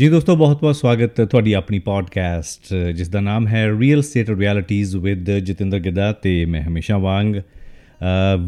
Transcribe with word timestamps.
ਜੀ 0.00 0.08
ਦੋਸਤੋ 0.08 0.36
ਬਹੁਤ-ਬਹੁਤ 0.36 0.76
ਸਵਾਗਤ 0.76 1.20
ਹੈ 1.20 1.24
ਤੁਹਾਡੀ 1.24 1.52
ਆਪਣੀ 1.52 1.78
ਪੋਡਕਾਸਟ 1.78 2.74
ਜਿਸ 2.74 3.08
ਦਾ 3.08 3.20
ਨਾਮ 3.20 3.46
ਹੈ 3.48 3.68
real 3.78 4.02
estate 4.02 4.30
realities 4.30 4.96
with 4.96 5.30
Jatinder 5.38 5.78
Gidda 5.78 6.12
ਤੇ 6.12 6.44
ਮੈਂ 6.44 6.62
ਹਮੇਸ਼ਾ 6.62 6.98
ਵਾਂਗ। 6.98 7.34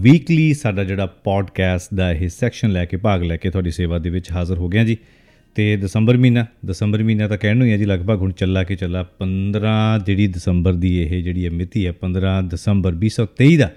ਵੀਕਲੀ 0.00 0.54
ਸਾਡਾ 0.54 0.84
ਜਿਹੜਾ 0.84 1.06
ਪੋਡਕਾਸਟ 1.06 1.94
ਦਾ 1.94 2.12
ਇਹ 2.12 2.28
ਸੈਕਸ਼ਨ 2.28 2.70
ਲੈ 2.70 2.84
ਕੇ, 2.84 2.96
ਭਾਗ 2.96 3.22
ਲੈ 3.22 3.36
ਕੇ 3.36 3.50
ਤੁਹਾਡੀ 3.50 3.70
ਸੇਵਾ 3.70 3.98
ਦੇ 3.98 4.10
ਵਿੱਚ 4.10 4.32
ਹਾਜ਼ਰ 4.32 4.58
ਹੋ 4.58 4.68
ਗਿਆ 4.68 4.84
ਜੀ। 4.84 4.96
ਤੇ 5.54 5.76
ਦਸੰਬਰ 5.76 6.16
ਮਹੀਨਾ 6.16 6.46
ਦਸੰਬਰ 6.66 7.02
ਮਹੀਨਾ 7.02 7.28
ਤਾਂ 7.28 7.38
ਕਹਿਣ 7.38 7.56
ਨੂੰ 7.56 7.66
ਹੀ 7.66 7.72
ਹੈ 7.72 7.76
ਜੀ, 7.76 7.84
ਲਗਭਗ 7.84 8.20
ਹੁਣ 8.20 8.32
ਚੱਲਾ 8.32 8.64
ਕੇ 8.64 8.76
ਚੱਲਾ 8.76 9.06
15 9.18 9.76
ਜਿਹੜੀ 10.06 10.26
ਦਸੰਬਰ 10.26 10.72
ਦੀ 10.72 11.02
ਇਹ 11.02 11.22
ਜਿਹੜੀ 11.22 11.48
ਮਿਤੀ 11.48 11.86
ਹੈ 11.86 11.92
15 12.00 12.48
ਦਸੰਬਰ 12.48 12.94
2023 12.94 13.56
ਦਾ 13.56 13.70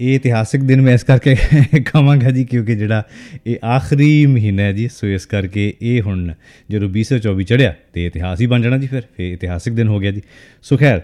ਇਹ 0.00 0.14
ਇਤਿਹਾਸਿਕ 0.14 0.60
ਦਿਨ 0.60 0.80
ਮੈਂ 0.80 0.94
ਇਸ 0.94 1.04
ਕਰਕੇ 1.04 1.34
ਕਹਾਂਗਾ 1.80 2.30
ਜੀ, 2.30 2.44
ਕਿਉਂਕਿ 2.44 2.74
ਜਿਹੜਾ 2.74 3.02
ਇਹ 3.46 3.56
ਆਖਰੀ 3.64 4.26
ਮਹੀਨਾ 4.26 4.62
ਹੈ 4.62 4.72
ਜੀ, 4.72 4.88
ਸੋ 4.88 5.06
ਇਸ 5.06 5.26
ਕਰਕੇ 5.26 5.74
ਇਹ 5.82 6.02
ਹੁਣ 6.02 6.34
ਜਦੋਂ 6.70 6.88
2024 6.88 7.44
ਚੜਿਆ 7.44 7.74
ਤੇ 7.92 8.06
ਇਤਿਹਾਸ 8.06 8.40
ਹੀ 8.40 8.46
ਬਣ 8.46 8.62
ਜਾਣਾ 8.62 8.78
ਜੀ 8.78 8.86
ਫਿਰ 8.86 9.02
ਫੇ 9.16 9.32
ਇਤਿਹਾਸਿਕ 9.32 9.74
ਦਿਨ 9.74 9.88
ਹੋ 9.88 10.00
ਗਿਆ 10.00 10.10
ਜੀ। 10.10 10.22
ਸੋ 10.62 10.76
ਖੈਰ, 10.76 11.00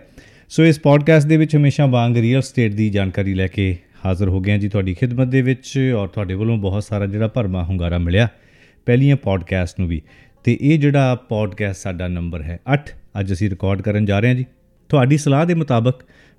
ਸੋ 0.48 0.64
ਇਸ 0.64 0.80
ਪੋਡਕਾਸਟ 0.80 1.26
ਦੇ 1.26 1.36
ਵਿੱਚ 1.36 1.56
ਹਮੇਸ਼ਾ 1.56 1.86
ਵਾਂਗ 1.86 2.16
ਰੀਅਲ 2.16 2.42
ਸਟੇਟ 2.42 2.74
ਦੀ 2.74 2.90
ਜਾਣਕਾਰੀ 2.90 3.34
ਲੈ 3.34 3.46
ਕੇ 3.46 3.76
ਹਾਜ਼ਰ 4.06 4.28
ਹੋ 4.28 4.40
ਗਏ 4.40 4.52
ਹਾਂ 4.52 4.58
ਜੀ। 4.58 4.68
ਤੁਹਾਡੀ 4.68 4.94
ਖਿਦਮਤ 4.94 5.28
ਦੇ 5.28 5.42
ਵਿੱਚ 5.42 5.92
ਔਰ 5.96 6.08
ਤੁਹਾਡੇ 6.08 6.34
ਵੱਲੋਂ 6.34 6.56
ਬਹੁਤ 6.56 6.84
ਸਾਰਾ 6.84 7.06
ਜਿਹੜਾ 7.06 7.28
ਭਰਮਾ 7.28 7.64
ਹੁੰਗਾਰਾ 7.64 7.98
ਮਿਲਿਆ 7.98 8.28
ਪਹਿਲੀਆਂ 8.86 9.16
ਪੋਡਕਾਸਟ 9.16 9.80
ਨੂੰ 9.80 9.88
ਵੀ। 9.88 10.02
ਤੇ 10.44 10.58
ਇਹ 10.60 10.78
ਜਿਹੜਾ 10.78 11.14
ਪੋਡਕਾਸਟ 11.14 11.82
ਸਾਡਾ 11.82 12.08
ਨੰਬਰ 12.08 12.42
ਹੈ 12.42 12.58
8 12.74 12.78
ਅੱਜ 13.20 13.32
ਅਸੀਂ 13.32 13.50
ਰਿਕਾਰਡ 13.50 13.82
ਕਰਨ 13.82 14.04
ਜਾ 14.04 14.20
ਰਹੇ 14.20 14.28
ਹਾਂ 14.28 14.36
ਜੀ। 14.36 14.46
ਤੁਹਾਡੀ 14.88 15.16
ਸਲਾਹ 15.18 15.46
ਦੇ 15.46 15.54
ਮੁਤਾਬਕ 15.54 15.94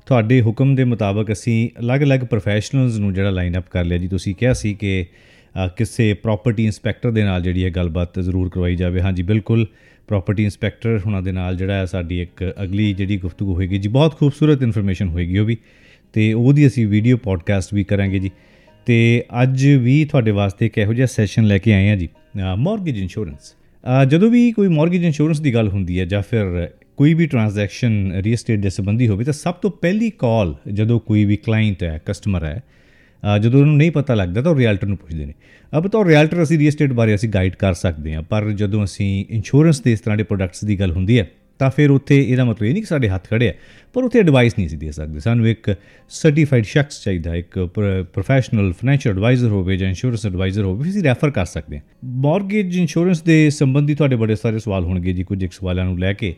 ਤੁਹਾਡੇ 0.06 0.42
ਹੁਕਮ 0.42 0.76
ਦੇ 0.76 0.84
ਮੁਤਾਬਕ 0.84 1.32
ਅਸੀਂ 1.32 1.70
ਅਲੱਗ-ਅਲੱਗ 1.80 2.20
ਪ੍ਰੋਫੈਸ਼ਨਲਸ 2.20 2.98
ਨੂੰ 3.00 3.14
ਜਿਹੜਾ 3.14 3.30
ਲਾਈਨ 3.30 3.58
ਅਪ 3.58 3.70
ਕਰ 3.72 3.86
ਲਿਆ 3.86 3.98
ਜੀ। 3.98 4.08
ਤੁਸੀਂ 4.08 4.34
ਕਿਹਾ 4.36 4.54
ਸੀ 4.54 4.74
ਕਿ 4.74 5.06
ਕਿਸੇ 5.78 6.14
ਪ੍ਰਾਪਰਟੀ 6.14 6.66
ਇਨਸਪੈਕਟਰ 6.66 7.12
ਦੇ 7.12 7.24
ਨਾਲ 7.24 7.42
ਜਿਹੜੀ 7.42 7.64
ਇਹ 7.64 7.72
ਗੱਲਬਾਤ 7.72 8.20
ਜ਼ਰੂਰ 8.20 8.50
ਕਰਵਾਈ 8.50 8.76
ਜਾਵੇ। 8.76 9.02
ਹਾਂਜੀ, 9.02 9.24
ਬਿਲਕੁਲ 9.24 9.66
ਪ੍ਰਾਪਰਟੀ 10.08 10.44
ਇਨਸਪੈਕਟਰ 10.44 11.00
ਹੁਣਾਂ 11.06 11.22
ਦੇ 11.22 11.32
ਨਾਲ 11.32 11.58
ਜਿਹੜਾ 11.58 11.74
ਹੈ 11.74 11.86
ਸਾਡੀ 11.86 12.22
ਇੱਕ 12.22 12.54
ਅਗਲੀ 12.64 12.94
ਜਿਹੜੀ 12.94 13.18
ਗੁਫ਼ਤਗੂ 13.18 13.54
ਹੋਏਗੀ 13.56 13.78
ਜੀ, 13.78 13.90
ਬਹੁਤ 13.90 14.18
ਖੂਬਸੂਰਤ 14.20 14.62
ਇਨਫੋਰਮੇਸ਼ਨ 14.64 15.08
ਹੋਏਗੀ 15.08 15.38
ਉਹ 15.38 15.46
ਵੀ। 15.46 15.58
ਤੇ 16.14 16.32
ਉਹਦੀ 16.34 16.68
ਅਸੀਂ 16.68 16.88
ਵੀਡੀਓ 16.88 17.18
ਪੋਡਕਾਸਟ 17.18 17.74
ਵੀ 17.74 17.84
ਕਰਾਂਗੇ 17.84 18.20
ਜੀ। 18.20 18.32
ਤੇ 18.86 19.24
ਅੱਜ 19.42 19.68
ਵੀ 19.82 20.04
ਤੁਹਾਡੇ 20.06 20.32
ਵਾਸਤੇ 20.32 20.66
ਇੱਕ 20.66 20.78
ਇਹੋ 20.78 20.94
ਜਿਹਾ 20.94 21.08
ਸੈਸ਼ਨ 21.08 21.44
ਲੈ 21.44 21.58
ਕੇ 21.58 21.74
ਆਏ 21.74 21.90
ਆ 21.90 21.96
ਜੀ 21.96 22.10
ਮਾਰਗੇਜ 22.58 22.98
ਇੰਸ਼ੋਰੈਂਸ 22.98 23.56
ਜਦੋਂ 24.08 24.30
ਵੀ 24.30 24.52
ਕੋਈ 24.52 24.68
ਮਾਰਗੇਜ 24.68 25.06
ਇੰਸ਼ੋਰੈਂਸ 25.06 25.40
ਦੀ 25.40 25.54
ਗੱਲ 25.54 25.68
ਹੁੰਦੀ 25.68 26.00
ਹੈ 26.00 26.06
ਜਾਂ 26.06 26.22
ਫਿਰ 26.22 26.70
ਕੋਈ 26.98 27.14
ਵੀ 27.14 27.26
ਟ੍ਰਾਂਜੈਕਸ਼ਨ 27.28 28.12
ਰੀਅਲ 28.24 28.38
ਸਟੇਟ 28.38 28.60
ਦੇ 28.60 28.70
ਸੰਬੰਧੀ 28.70 29.08
ਹੋਵੇ, 29.08 29.24
ਤਾਂ 29.24 29.34
ਸਭ 29.34 29.54
ਤੋਂ 29.54 29.72
ਪਹਿਲੀ 29.82 30.10
ਕਾਲ 30.20 30.56
ਜਦੋਂ 30.74 31.00
ਕੋਈ 31.00 31.26
ਵੀ 31.26 31.36
ਕਲਾਇੰਟ 31.38 31.84
ਹੈ 31.84 32.00
ਕਸਟਮਰ 32.06 32.46
ਹੈ 32.46 32.62
ਜਦੋਂ 33.42 33.60
ਉਹਨੂੰ 33.60 33.76
ਨਹੀਂ 33.78 33.92
ਪਤਾ 33.92 34.14
ਲੱਗਦਾ, 34.16 34.42
ਤਾਂ 34.42 34.52
ਉਹ 34.52 34.58
ਰੀਅਲਟਰ 34.58 34.88
ਨੂੰ 34.88 34.98
ਪੁੱਛਦੇ 34.98 35.26
ਨੇ। 35.26 35.34
ਅਬ 35.74 35.88
ਤਾਂ 35.88 36.04
ਰੀਅਲਟਰ 36.06 36.44
ਅਸੀਂ 36.44 36.58
ਰੀਅਲ 36.60 36.72
ਸਟੇਟ 36.72 36.94
ਬਾਰੇ 36.94 37.16
ਅਸੀਂ 37.16 37.30
ਗਾਈਡ 37.30 37.56
ਕਰ 37.56 37.74
ਸਕਦੇ 37.76 38.14
ਹਾਂ, 38.14 38.22
ਪਰ 38.24 38.52
ਜਦੋਂ 38.52 38.84
ਅਸੀਂ 38.84 39.26
ਇੰਸ਼ੋਰੈਂਸ 39.30 39.82
ਦੇ 39.82 39.92
ਇਸ 39.92 40.02
ਤਰ੍ਹਾਂ 40.02 40.18
ਦੇ 40.18 40.24
ਪ੍ਰੋਡਕਟਸ 40.24 40.64
ਦੀ 40.66 40.80
ਗੱਲ 40.80 40.92
ਹੁੰਦੀ 40.92 41.20
ਹੈ, 41.20 41.28
ਤਾਂ 41.60 41.70
ਫਿਰ 41.70 41.92
ਉੱਥੇ 41.92 42.18
ਇਹਦਾ 42.22 42.46
ਮਤਲਬ 42.46 42.66
ਇਹ 42.66 42.72
ਨਹੀਂ 42.74 42.84
ਕਿ 42.84 42.88
ਸਾਡੇ 42.88 43.10
ਹੱਥ 43.10 43.28
ਖੜੇ 43.30 43.50
ਆ, 43.50 43.54
ਪਰ 43.96 44.04
ਉੱਥੇ 44.04 44.20
ਐਡਵਾਈਸ 44.20 44.54
ਨਹੀਂ 44.58 44.68
ਸੀ 44.70 44.78
ਦੇ 44.78 44.92
ਸਕਦੇ। 44.92 45.20
ਸਾਨੂੰ 45.20 45.48
ਇੱਕ 45.48 45.74
ਸਰਟੀਫਾਈਡ 46.12 46.66
ਸ਼ਖਸ 46.66 47.04
ਚਾਹੀਦਾ, 47.04 47.36
ਇੱਕ 47.36 47.60
ਪ੍ਰੋਫੈਸ਼ਨਲ 48.14 48.72
ਫਾਈਨੈਂਸ਼ੀਅਲ 48.72 49.14
ਐਡਵਾਈਜ਼ਰ 49.14 49.50
ਹੋਵੇ 49.50 49.78
ਜਾਂ 49.78 49.88
ਇੰਸ਼ੋਰੈਂਸ 49.88 50.26
ਐਡਵਾਈਜ਼ਰ 50.26 50.64
ਹੋਵੇ 50.64 50.90
ਅਸੀਂ 50.90 51.04
ਰੈਫਰ 51.04 51.32
ਕਰ 51.32 51.46
ਸਕਦੇ 51.46 51.78
ਹਾਂ। 51.78 51.84
ਮਾਰਗੇਜ 52.22 52.78
ਇੰਸ਼ੋਰੈਂਸ 52.78 53.22
ਦੇ 53.22 53.50
ਸੰਬੰਧੀ 53.52 53.96
ਤੁਹਾਡੇ 53.96 54.16
ਬੜੇ 54.16 54.36
ਸਾਰੇ 54.36 54.60
ਸਵਾਲ 54.60 54.84
ਹੋਣਗੇ 54.84 55.14
ਜੀ, 55.14 55.24
ਕੁਝ 55.24 55.44
ਇੱਕ 55.44 55.54
ਸਵਾਲਾਂ 55.54 55.86
ਨੂੰ 55.86 56.00
ਲੈ 56.00 56.14
ਕੇ। 56.14 56.36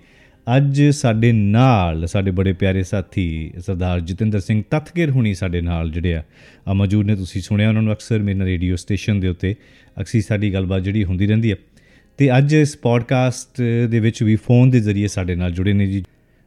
ਅੱਜ 0.47 0.81
ਸਾਡੇ 0.93 1.31
ਨਾਲ, 1.31 2.05
ਸਾਡੇ 2.07 2.31
ਬੜੇ 2.31 2.51
ਪਿਆਰੇ 2.53 2.81
ਸਾਥੀ 2.83 3.51
ਸਰਦਾਰ 3.65 3.99
ਜਤਿੰਦਰ 3.99 4.39
ਸਿੰਘ 4.39 4.61
ਤਤਗਿਰ 4.71 5.09
ਹੁਣੀ 5.11 5.33
ਸਾਡੇ 5.33 5.61
ਨਾਲ 5.61 5.89
ਜਿਹੜੇ 5.91 6.15
ਆ 6.15 6.73
ਮੌਜੂਦ 6.73 7.05
ਨੇ। 7.05 7.15
ਤੁਸੀਂ 7.15 7.41
ਸੁਣਿਆ 7.41 7.69
ਉਹਨਾਂ 7.69 7.81
ਨੂੰ 7.81 7.93
ਅਕਸਰ 7.93 8.19
ਮੇਰੇ 8.19 8.45
ਰੇਡੀਓ 8.45 8.75
ਸਟੇਸ਼ਨ 8.75 9.19
ਦੇ 9.19 9.27
ਉੱਤੇ 9.27 9.55
ਅਕਸੀ 10.01 10.21
ਸਾਡੀ 10.21 10.53
ਗੱਲਬਾਤ 10.53 10.81
ਜਿਹੜੀ 10.81 11.03
ਹੁੰਦੀ 11.03 11.27
ਰਹਿੰਦੀ 11.27 11.51
ਹੈ 11.51 11.55
ਤੇ 12.19 12.29
ਅੱਜ 12.37 12.53
ਇਸ 12.53 12.75
ਪੋਡਕਾਸਟ 12.77 13.61
ਦੇ 13.89 13.99
ਵਿੱਚ 13.99 14.21
ਵੀ 14.23 14.35
ਫੋਨ 14.35 14.69
ਦੇ 14.69 14.79
ਜ਼ਰੀਏ 14.79 15.07
ਸਾਡੇ 15.07 15.35
ਨਾਲ 15.35 15.51
ਜੁੜੇ 15.51 15.73
ਨੇ 15.73 15.87
ਜੀ। 15.87 16.03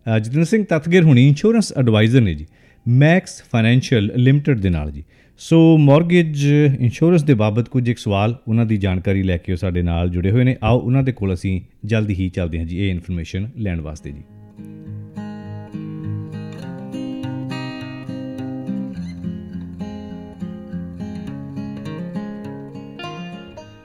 ਜਤਿੰਦਰ 0.07 0.45
ਸਿੰਘ 0.45 0.65
ਤਤਗਿਰ 0.69 1.03
ਹੁਣੀ 1.05 1.27
ਇੰਸ਼ੋਰੈਂਸ 1.29 1.73
ਐਡਵਾਈਜ਼ਰ 1.79 2.21
ਨੇ 2.21 2.35
ਜੀ 2.35 2.47
ਮੈਕਸ 2.87 3.43
ਫਾਈਨੈਂਸ਼ੀਅਲ 3.53 4.11
ਲਿਮਟਿਡ 4.17 4.61
ਦੇ 4.61 4.71
ਨਾਲ 4.71 4.91
ਜੀ। 4.93 5.05
ਸੋ 5.41 5.77
ਮਾਰਗੇਜ 5.77 6.45
ਇੰਸ਼ੋਰੈਂਸ 6.81 7.23
ਦੇ 7.23 7.35
ਬਾਬਤ 7.35 7.69
ਕੁਝ 7.69 7.89
ਇੱਕ 7.89 7.99
ਸਵਾਲ 7.99 8.37
ਉਹਨਾਂ 8.49 8.65
ਦੀ 8.67 8.77
ਜਾਣਕਾਰੀ 8.77 9.23
ਲੈ 9.23 9.37
ਕੇ 9.37 9.53
ਉਹ 9.53 9.57
ਸਾਡੇ 9.57 9.83
ਨਾਲ 9.83 10.09
ਜੁੜੇ 10.09 10.31
ਹੋਏ 10.31 10.45
ਨੇ। 10.45 10.57
ਆਓ 10.65 10.81
ਉਹਨਾਂ 10.81 11.03
ਦੇ 11.03 11.13
ਕੋਲ 11.13 11.35
ਅਸੀਂ 11.35 11.61
ਜਲਦੀ 11.85 12.15
ਹੀ 12.15 12.29
ਚੱਲਦੇ 12.29 12.59
ਹਾਂ 12.59 12.67
ਜੀ, 12.67 12.79
ਇਹ 12.79 12.91
ਇਨਫੋਰਮੇਸ਼ਨ 12.91 13.49
ਲੈਣ 13.57 13.81
ਵਾਸਤੇ 13.81 14.11
ਜੀ। 14.11 14.23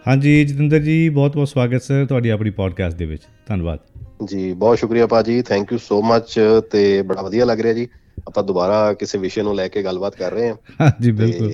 ਹਾਂਜੀ, 0.07 0.45
ਜਤਿੰਦਰ 0.45 0.79
ਜੀ 0.79 1.09
ਬਹੁਤ 1.09 1.35
ਬਹੁਤ 1.35 1.47
ਸਵਾਗਤ 1.47 1.81
ਸਰ 1.81 2.05
ਤੁਹਾਡੀ 2.05 2.29
ਆਪਣੀ 2.29 2.49
ਪੋਡਕਾਸਟ 2.49 2.97
ਦੇ 2.97 3.05
ਵਿੱਚ। 3.05 3.21
ਧੰਨਵਾਦ। 3.47 3.79
ਜੀ, 4.25 4.53
ਬਹੁਤ 4.53 4.79
ਸ਼ੁਕਰੀਆ 4.79 5.07
ਪਾਜੀ 5.07 5.41
ਥੈਂਕ 5.41 5.71
ਯੂ 5.71 5.77
ਸੋ 5.77 6.01
ਮੱਚ 6.01 6.39
ਤੇ 6.71 7.01
ਬੜਾ 7.01 7.21
ਵਧੀਆ 7.21 7.45
ਲੱਗ 7.45 7.61
ਰਿਹਾ 7.61 7.73
ਜੀ। 7.73 7.87
ਆਪਾਂ 8.27 8.43
ਦੁਬਾਰਾ 8.43 8.93
ਕਿਸੇ 8.93 9.17
ਵਿਸ਼ੇ 9.17 9.41
ਨੂੰ 9.41 9.55
ਲੈ 9.55 9.67
ਕੇ 9.67 9.83
ਗੱਲਬਾਤ 9.83 10.15
ਕਰ 10.15 10.31
ਰਹੇ 10.33 10.49
ਹਾਂ। 10.49 10.55
ਹਾਂਜੀ 10.81 11.11
ਬਿਲਕੁਲ। 11.11 11.51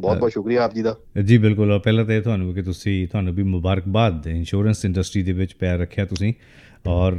ਬਹੁਤ 0.00 0.18
ਬਹੁਤ 0.18 0.32
ਸ਼ੁਕਰੀਆ 0.32 0.64
ਆਪ 0.64 0.74
ਜੀ 0.74 0.82
ਦਾ। 0.82 0.94
ਜੀ 1.24 1.38
ਬਿਲਕੁਲ। 1.38 1.78
ਪਹਿਲਾਂ 1.78 2.04
ਤਾਂ 2.04 2.20
ਤੁਹਾਨੂੰ 2.22 2.54
ਕਿ 2.54 2.62
ਤੁਸੀਂ 2.62 3.06
ਤੁਹਾਨੂੰ 3.08 3.34
ਵੀ 3.34 3.42
ਮੁਬਾਰਕਬਾਦ 3.42 4.26
ਇੰਸ਼ੋਰੈਂਸ 4.26 4.84
ਇੰਡਸਟਰੀ 4.84 5.22
ਦੇ 5.22 5.32
ਵਿੱਚ 5.32 5.54
ਪੈਰ 5.54 5.78
ਰੱਖਿਆ 5.78 6.04
ਤੁਸੀਂ। 6.04 6.32
ਔਰ 6.86 7.12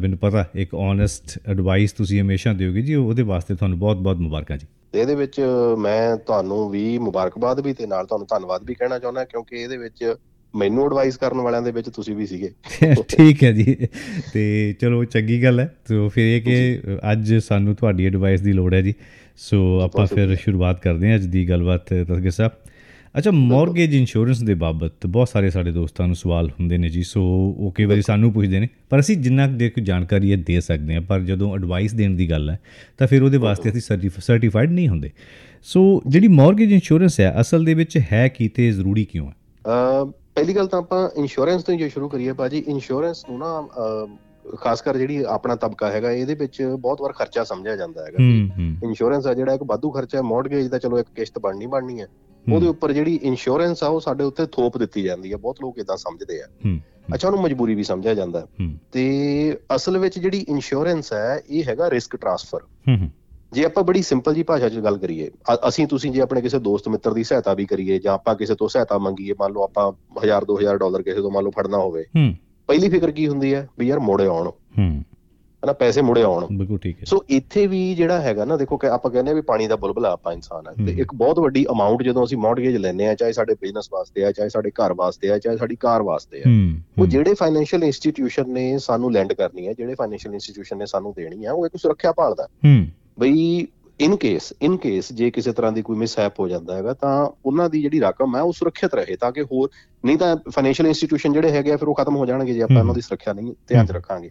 ਮੈਨੂੰ 0.00 0.18
ਪਤਾ 0.18 0.44
ਇੱਕ 0.54 0.74
ਓਨੈਸਟ 0.74 1.38
ਐਡਵਾਈਸ 1.48 1.92
ਤੁਸੀਂ 1.92 2.20
ਹਮੇਸ਼ਾ 2.20 2.52
ਦਿਓਗੇ 2.52 2.82
ਜੀ 2.82 2.94
ਉਹਦੇ 2.94 3.22
ਵਾਸਤੇ 3.22 3.54
ਤੁਹਾਨੂੰ 3.54 3.78
ਬਹੁਤ-ਬਹੁਤ 3.78 4.16
ਮੁਬਾਰਕਾਂ 4.16 4.56
ਜੀ। 4.56 4.66
ਇਹਦੇ 4.94 5.14
ਵਿੱਚ 5.14 5.40
ਮੈਂ 5.78 6.16
ਤੁਹਾਨੂੰ 6.16 6.68
ਵੀ 6.70 6.98
ਮੁਬਾਰਕਬਾਦ 6.98 7.60
ਵੀ 7.60 7.72
ਤੇ 7.72 7.86
ਨਾਲ 7.86 8.06
ਤੁਹਾਨੂੰ 8.06 8.26
ਧੰਨਵਾਦ 8.30 8.64
ਵੀ 8.64 8.74
ਕਹਿਣਾ 8.74 8.98
ਚਾਹੁੰਦਾ 8.98 9.24
ਕਿਉਂਕਿ 9.24 9.56
ਇਹਦੇ 9.56 9.76
ਵਿੱਚ 9.76 10.14
ਮੈਨੂੰ 10.56 10.84
ਐਡਵਾਈਸ 10.84 11.16
ਕਰਨ 11.16 11.38
ਵਾਲਿਆਂ 11.38 11.62
ਦੇ 11.62 11.70
ਵਿੱਚ 11.70 11.90
ਤੁਸੀਂ 11.90 12.16
ਵੀ 12.16 12.26
ਸੀਗੇ। 12.26 12.50
ਠੀਕ 12.94 13.44
ਹੈ 13.44 13.52
ਜੀ। 13.52 13.76
ਤੇ 14.32 14.74
ਚਲੋ 14.80 15.04
ਚੰਗੀ 15.04 15.42
ਗੱਲ 15.42 15.60
ਹੈ। 15.60 15.74
ਸੋ 15.88 16.08
ਫਿਰ 16.08 16.36
ਇਹ 16.36 16.42
ਕਿ 16.42 16.80
ਅੱਜ 17.12 17.34
ਸਾਨੂੰ 17.34 17.74
ਤੁਹਾਡੀ 17.74 18.06
ਐਡਵਾਈਸ 18.06 18.40
ਦੀ 18.40 18.52
ਲੋੜ 18.52 18.74
ਹੈ 18.74 18.80
ਜੀ। 18.80 18.94
ਸੋ 19.36 19.80
ਆਪਾਂ 19.80 20.06
ਫਿਰ 20.06 20.36
ਸ਼ੁਰੂਆਤ 20.36 20.82
ਕਰਦੇ 20.82 21.08
ਹਾਂ 21.08 21.14
ਅੱਜ 21.16 21.24
ਦੀ 21.24 21.48
ਗੱਲਬਾਤ 21.48 21.94
ਤਸਗੇ 21.94 22.30
ਸਾਹਿਬ। 22.30 22.52
ਅੱਛਾ 23.18 23.30
ਮਾਰਗੇਜ 23.30 23.94
ਇੰਸ਼ੋਰੈਂਸ 23.94 24.42
ਦੇ 24.42 24.54
ਬਾਬਤ 24.54 25.06
ਬਹੁਤ 25.06 25.28
ਸਾਰੇ 25.28 25.50
ਸਾਡੇ 25.50 25.72
ਦੋਸਤਾਂ 25.72 26.06
ਨੂੰ 26.06 26.16
ਸਵਾਲ 26.16 26.48
ਹੁੰਦੇ 26.50 26.78
ਨੇ 26.78 26.88
ਜੀ। 26.88 27.02
ਸੋ 27.02 27.22
ਉਹ 27.58 27.72
ਕਈ 27.72 27.84
ਵਾਰੀ 27.84 28.02
ਸਾਨੂੰ 28.02 28.32
ਪੁੱਛਦੇ 28.32 28.60
ਨੇ 28.60 28.68
ਪਰ 28.90 29.00
ਅਸੀਂ 29.00 29.16
ਜਿੰਨਾ 29.16 29.46
ਦੇ 29.46 29.70
ਕੋਈ 29.70 29.84
ਜਾਣਕਾਰੀ 29.84 30.30
ਇਹ 30.30 30.36
ਦੇ 30.36 30.60
ਸਕਦੇ 30.60 30.94
ਹਾਂ 30.94 31.02
ਪਰ 31.02 31.20
ਜਦੋਂ 31.20 31.54
ਐਡਵਾਈਸ 31.54 31.94
ਦੇਣ 31.94 32.10
ਦੀ 32.10 32.30
ਗੱਲ 32.30 32.50
ਹੈ 32.50 32.58
ਤਾਂ 32.98 33.06
ਫਿਰ 33.06 33.22
ਉਹਦੇ 33.22 33.36
ਵਾਸਤੇ 33.36 33.70
ਅਸੀਂ 33.70 33.80
ਸਰਟੀਫਾਈਡ 34.18 34.70
ਨਹੀਂ 34.70 34.88
ਹੁੰਦੇ। 34.88 35.10
ਸੋ 35.62 36.02
ਜਿਹੜੀ 36.06 36.28
ਮਾਰਗੇਜ 36.28 36.72
ਇੰਸ਼ੋਰੈਂਸ 36.72 37.20
ਹੈ 37.20 37.34
ਅਸਲ 37.40 37.64
ਦੇ 37.64 37.74
ਵਿੱਚ 37.74 37.98
ਹੈ 38.12 38.28
ਕੀ 38.28 38.48
ਤੇ 38.48 38.70
ਜ਼ਰੂਰੀ 38.70 39.04
ਕਿਉਂ 39.04 39.28
ਹੈ? 39.28 39.32
ਪਹਿਲੀ 40.34 40.56
ਗੱਲ 40.56 40.66
ਤਾਂ 40.66 40.78
ਆਪਾਂ 40.78 41.10
ਇੰਸ਼ੋਰੈਂਸ 41.16 41.62
ਤੋਂ 41.62 41.74
ਹੀ 41.74 41.88
ਸ਼ੁਰੂ 41.88 42.08
ਕਰੀਏ 42.08 42.32
ਬਾਜੀ 42.32 42.64
ਇੰਸ਼ੋਰੈਂਸ 42.68 43.24
ਨੂੰ 43.30 43.38
ਨਾ 43.38 43.68
ਖਾਸ 44.60 44.82
ਕਰ 44.82 44.96
ਜਿਹੜੀ 44.96 45.24
ਆਪਣਾ 45.28 45.56
ਤਬਕਾ 45.56 45.90
ਹੈਗਾ 45.90 46.10
ਇਹਦੇ 46.10 46.34
ਵਿੱਚ 46.34 46.76
ਬਹੁਤ 46.80 47.02
ਵਾਰ 47.02 47.12
ਖਰਚਾ 47.12 47.44
ਸਮਝਿਆ 47.44 47.76
ਜਾਂਦਾ 47.76 48.04
ਹੈਗਾ। 48.04 48.16
ਇੰਸ਼ੋਰੈਂਸ 48.84 49.26
ਆ 49.26 49.34
ਜਿਹੜਾ 49.34 49.54
ਇੱਕ 49.54 49.62
ਵਾਧੂ 49.66 49.90
ਖਰਚਾ 49.90 50.18
ਹੈ 50.18 50.22
ਮੌਰਗੇਜ 50.22 50.66
ਦਾ 50.66 50.78
ਚਲੋ 50.78 50.98
ਇੱਕ 50.98 51.08
ਕਿਸ਼ਤ 51.16 51.38
ਬਣਨੀ 51.38 51.66
ਬਣਨੀ 51.66 52.00
ਹੈ। 52.00 52.06
ਉਹਦੇ 52.52 52.66
ਉੱਪਰ 52.66 52.92
ਜਿਹੜੀ 52.92 53.20
ਇੰਸ਼ੋਰੈਂਸ 53.22 53.82
ਆ 53.82 53.86
ਉਹ 53.88 54.00
ਸਾਡੇ 54.00 54.24
ਉੱਤੇ 54.24 54.46
ਥੋਪ 54.46 54.78
ਦਿੱਤੀ 54.78 55.02
ਜਾਂਦੀ 55.02 55.32
ਹੈ। 55.32 55.36
ਬਹੁਤ 55.36 55.56
ਲੋਕ 55.62 55.78
ਇਦਾਂ 55.78 55.96
ਸਮਝਦੇ 55.96 56.42
ਆ। 56.42 56.46
ਅੱਛਾ 57.14 57.28
ਉਹਨੂੰ 57.28 57.42
ਮਜਬੂਰੀ 57.42 57.74
ਵੀ 57.74 57.82
ਸਮਝਿਆ 57.82 58.14
ਜਾਂਦਾ 58.14 58.46
ਤੇ 58.92 59.56
ਅਸਲ 59.76 59.98
ਵਿੱਚ 59.98 60.18
ਜਿਹੜੀ 60.18 60.38
ਇੰਸ਼ੋਰੈਂਸ 60.38 61.12
ਹੈ 61.12 61.42
ਇਹ 61.50 61.64
ਹੈਗਾ 61.64 61.90
ਰਿਸਕ 61.90 62.16
ਟ੍ਰਾਂਸਫਰ 62.16 62.60
ਜੇ 63.52 63.64
ਆਪਾਂ 63.64 63.84
ਬੜੀ 63.84 64.02
ਸਿੰਪਲ 64.02 64.34
ਜੀ 64.34 64.42
ਭਾਸ਼ਾ 64.42 64.68
'ਚ 64.68 64.74
ਗੱਲ 64.74 64.98
ਕਰੀਏ 64.98 65.30
ਅਸੀਂ 65.68 65.86
ਤੁਸੀਂ 65.86 66.10
ਜੇ 66.12 66.20
ਆਪਣੇ 66.20 66.40
ਕਿਸੇ 66.40 66.58
ਦੋਸਤ 66.58 66.88
ਮਿੱਤਰ 66.88 67.12
ਦੀ 67.12 67.24
ਸਹਾਇਤਾ 67.24 67.54
ਵੀ 67.54 67.66
ਕਰੀਏ 67.66 67.98
ਜਾਂ 67.98 68.14
ਆਪਾਂ 68.14 68.34
ਕਿਸੇ 68.34 68.54
ਤੋਂ 68.54 68.68
ਸਹਾਇਤਾ 68.68 68.98
ਮੰਗੀਏ 68.98 69.34
ਮੰਨ 69.40 69.52
ਲਓ 69.52 69.62
ਆਪਾਂ 69.64 69.92
1000 70.26 70.46
2000 70.52 70.78
ਡਾਲਰ 70.78 71.02
ਕਿਸੇ 71.02 71.22
ਤੋਂ 71.22 71.30
ਮੰਨ 71.30 71.44
ਲਓ 71.44 71.50
ਫੜਨਾ 71.50 71.78
ਹੋਵੇ 71.78 72.04
ਪਹਿਲੀ 72.68 72.88
ਫਿਕਰ 72.88 73.10
ਕੀ 73.10 73.28
ਹੁੰਦੀ 73.28 73.54
ਹੈ? 73.54 73.68
ਵੀ 73.78 73.86
ਯਾਰ 73.88 73.98
ਮੋੜੇ 73.98 74.26
ਆਉਣ। 74.26 74.50
ਹਨਾ 75.62 75.72
ਪੈਸੇ 75.72 76.02
ਮੁੜੇ 76.02 76.22
ਆਉਣ। 76.22 76.46
ਬਿਲਕੁਲ 76.58 76.78
ਠੀਕ 76.78 76.98
ਹੈ। 76.98 77.04
ਸੋ 77.04 77.24
ਇੱਥੇ 77.28 77.66
ਵੀ 77.66 77.94
ਜਿਹੜਾ 77.94 78.20
ਹੈਗਾ 78.20 78.44
ਨਾ 78.44 78.56
ਦੇਖੋ 78.56 78.76
ਕਿ 78.76 78.86
ਆਪਾਂ 78.86 79.10
ਕਹਿੰਦੇ 79.10 79.30
ਆ 79.30 79.34
ਵੀ 79.34 79.40
ਪਾਣੀ 79.40 79.66
ਦਾ 79.66 79.76
ਬੁਲਬੁਲਾ 79.76 80.10
ਆਪਾਂ 80.12 80.32
ਇਨਸਾਨ 80.32 80.66
ਹੈ। 80.66 80.72
ਤੇ 80.86 80.92
ਇੱਕ 80.92 81.14
ਬਹੁਤ 81.14 81.38
ਵੱਡੀ 81.38 81.64
ਅਮਾਉਂਟ 81.70 82.02
ਜਦੋਂ 82.02 82.24
ਅਸੀਂ 82.24 82.38
ਮੌਰਗੇਜ 82.38 82.76
ਲੈਨੇ 82.76 83.08
ਆ 83.08 83.14
ਚਾਹੇ 83.14 83.32
ਸਾਡੇ 83.32 83.54
ਬਿਜ਼ਨਸ 83.60 83.88
ਵਾਸਤੇ 83.92 84.24
ਆ 84.24 84.32
ਚਾਹੇ 84.32 84.48
ਸਾਡੇ 84.48 84.70
ਘਰ 84.70 84.92
ਵਾਸਤੇ 84.92 85.30
ਆ 85.30 85.38
ਚਾਹੇ 85.38 85.56
ਸਾਡੀ 85.56 85.76
ਕਾਰ 85.76 86.02
ਵਾਸਤੇ 86.02 86.38
ਆ 86.38 86.42
ਉਹ 86.98 87.06
ਜਿਹੜੇ 87.06 87.34
ਫਾਈਨੈਂਸ਼ੀਅਲ 87.34 87.84
ਇੰਸਟੀਟਿਊਸ਼ਨ 87.84 88.50
ਨੇ 88.50 88.78
ਸਾਨੂੰ 88.78 89.12
ਲੈਂਡ 89.12 89.32
ਕਰਨੀ 89.32 89.68
ਹੈ 89.68 89.72
ਜਿਹੜੇ 89.72 89.94
ਫਾਈਨੈਂਸ਼ੀਅਲ 89.94 90.34
ਇੰਸਟੀਟਿਊਸ਼ਨ 90.34 90.78
ਨੇ 90.78 90.86
ਸਾਨੂੰ 90.86 91.12
ਦੇਣੀ 91.16 91.44
ਹੈ 91.44 91.52
ਉਹ 91.52 91.66
ਇੱਕ 91.66 91.76
ਸੁਰੱਖਿਆ 91.76 92.12
ਭਾਲਦਾ 92.12 92.48
ਬਈ 93.18 93.66
ਇਨ 94.00 94.16
ਕੇਸ 94.16 94.52
ਇਨ 94.62 94.76
ਕੇਸ 94.76 95.12
ਜੇ 95.12 95.30
ਕਿਸੇ 95.30 95.52
ਤਰ੍ਹਾਂ 95.52 95.72
ਦੀ 95.72 95.82
ਕੋਈ 95.82 95.96
ਮਿਸਹੈਪ 95.96 96.40
ਹੋ 96.40 96.48
ਜਾਂਦਾ 96.48 96.76
ਹੈਗਾ 96.76 96.92
ਤਾਂ 96.92 97.28
ਉਹਨਾਂ 97.46 97.70
ਦੀ 97.70 97.82
ਜਿਹੜੀ 97.82 98.00
ਰਕਮ 98.00 98.36
ਹੈ 98.36 98.40
ਉਹ 98.40 98.52
ਸੁਰੱਖਿਅਤ 98.52 98.94
ਰਹੇ 98.94 99.16
ਤਾਂ 99.16 99.32
ਕਿ 99.32 99.42
ਹੋਰ 99.42 99.70
ਨਹੀਂ 100.04 100.18
ਤਾਂ 100.18 100.36
ਫਾਈਨੈਂਸ਼ੀਅਲ 100.50 100.86
ਇੰਸਟੀਟਿਊਸ਼ਨ 100.86 101.32
ਜਿਹੜੇ 101.32 101.50
ਹੈਗੇ 101.50 101.72
ਆ 101.72 101.76
ਫਿਰ 101.76 101.88
ਉਹ 101.88 101.94
ਖਤਮ 101.94 102.16
ਹੋ 102.16 102.26
ਜਾਣਗੇ 102.26 102.54
ਜੇ 102.54 102.62
ਆਪਾਂ 102.62 102.80
ਉਹਨਾਂ 102.80 102.94
ਦੀ 102.94 103.00
ਸੁਰੱਖਿਆ 103.00 103.32
ਨਹੀਂ 103.32 103.54
ਧਿਆਨ 103.68 103.86
'ਚ 103.86 103.90
ਰੱਖਾਂਗੇ। 103.90 104.30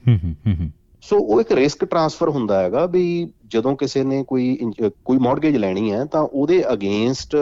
ਸੋ 1.01 1.18
ਉਹ 1.18 1.42
ਇੱਕ 1.42 1.51
ਰਿਸਕ 1.51 1.86
ਟ੍ਰਾਂਸਫਰ 1.86 2.30
ਹੁੰਦਾ 2.30 2.63
ਹੈਗਾ 2.63 2.86
ਵੀ 2.86 3.33
ਜਦੋਂ 3.48 3.75
ਕਿਸੇ 3.75 4.04
ਨੇ 4.04 4.24
ਕੋਈ 4.24 4.57
ਕੋਈ 5.06 5.18
ਮਾਰਗੇਜ 5.18 5.57
ਲੈਣੀ 5.57 5.92
ਹੈ 5.92 6.06
ਤਾਂ 6.06 6.22
ਉਹਦੇ 6.22 6.74
ਅਗੇਂਸਟ 6.74 7.38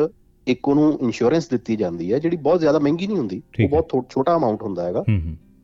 ਇੱਕ 0.48 0.68
ਉਹਨੂੰ 0.68 1.00
ਇੰਸ਼ੋਰੈਂਸ 1.02 1.50
ਦਿੱਤੀ 1.50 1.76
ਜਾਂਦੀ 1.76 2.14
ਹੈ 2.14 2.20
ਜਿਹੜੀ 2.20 2.38
ਬਹੁਤ 2.38 2.60
ਜ਼ਿਆਦਾ 2.60 2.80
ਮਹਿੰਗੀ 2.80 3.08
ਨਹੀਂ 3.08 3.18
ਹੁੰਦੀ 3.18 3.42
ਉਹ 3.64 3.70
ਬਹੁਤ 3.70 4.06
ਛੋਟਾ 4.10 4.36
ਅਮਾਉਂਟ 4.36 4.64
ਹੁੰਦਾ 4.64 4.84
ਹੈਗਾ। 4.84 5.04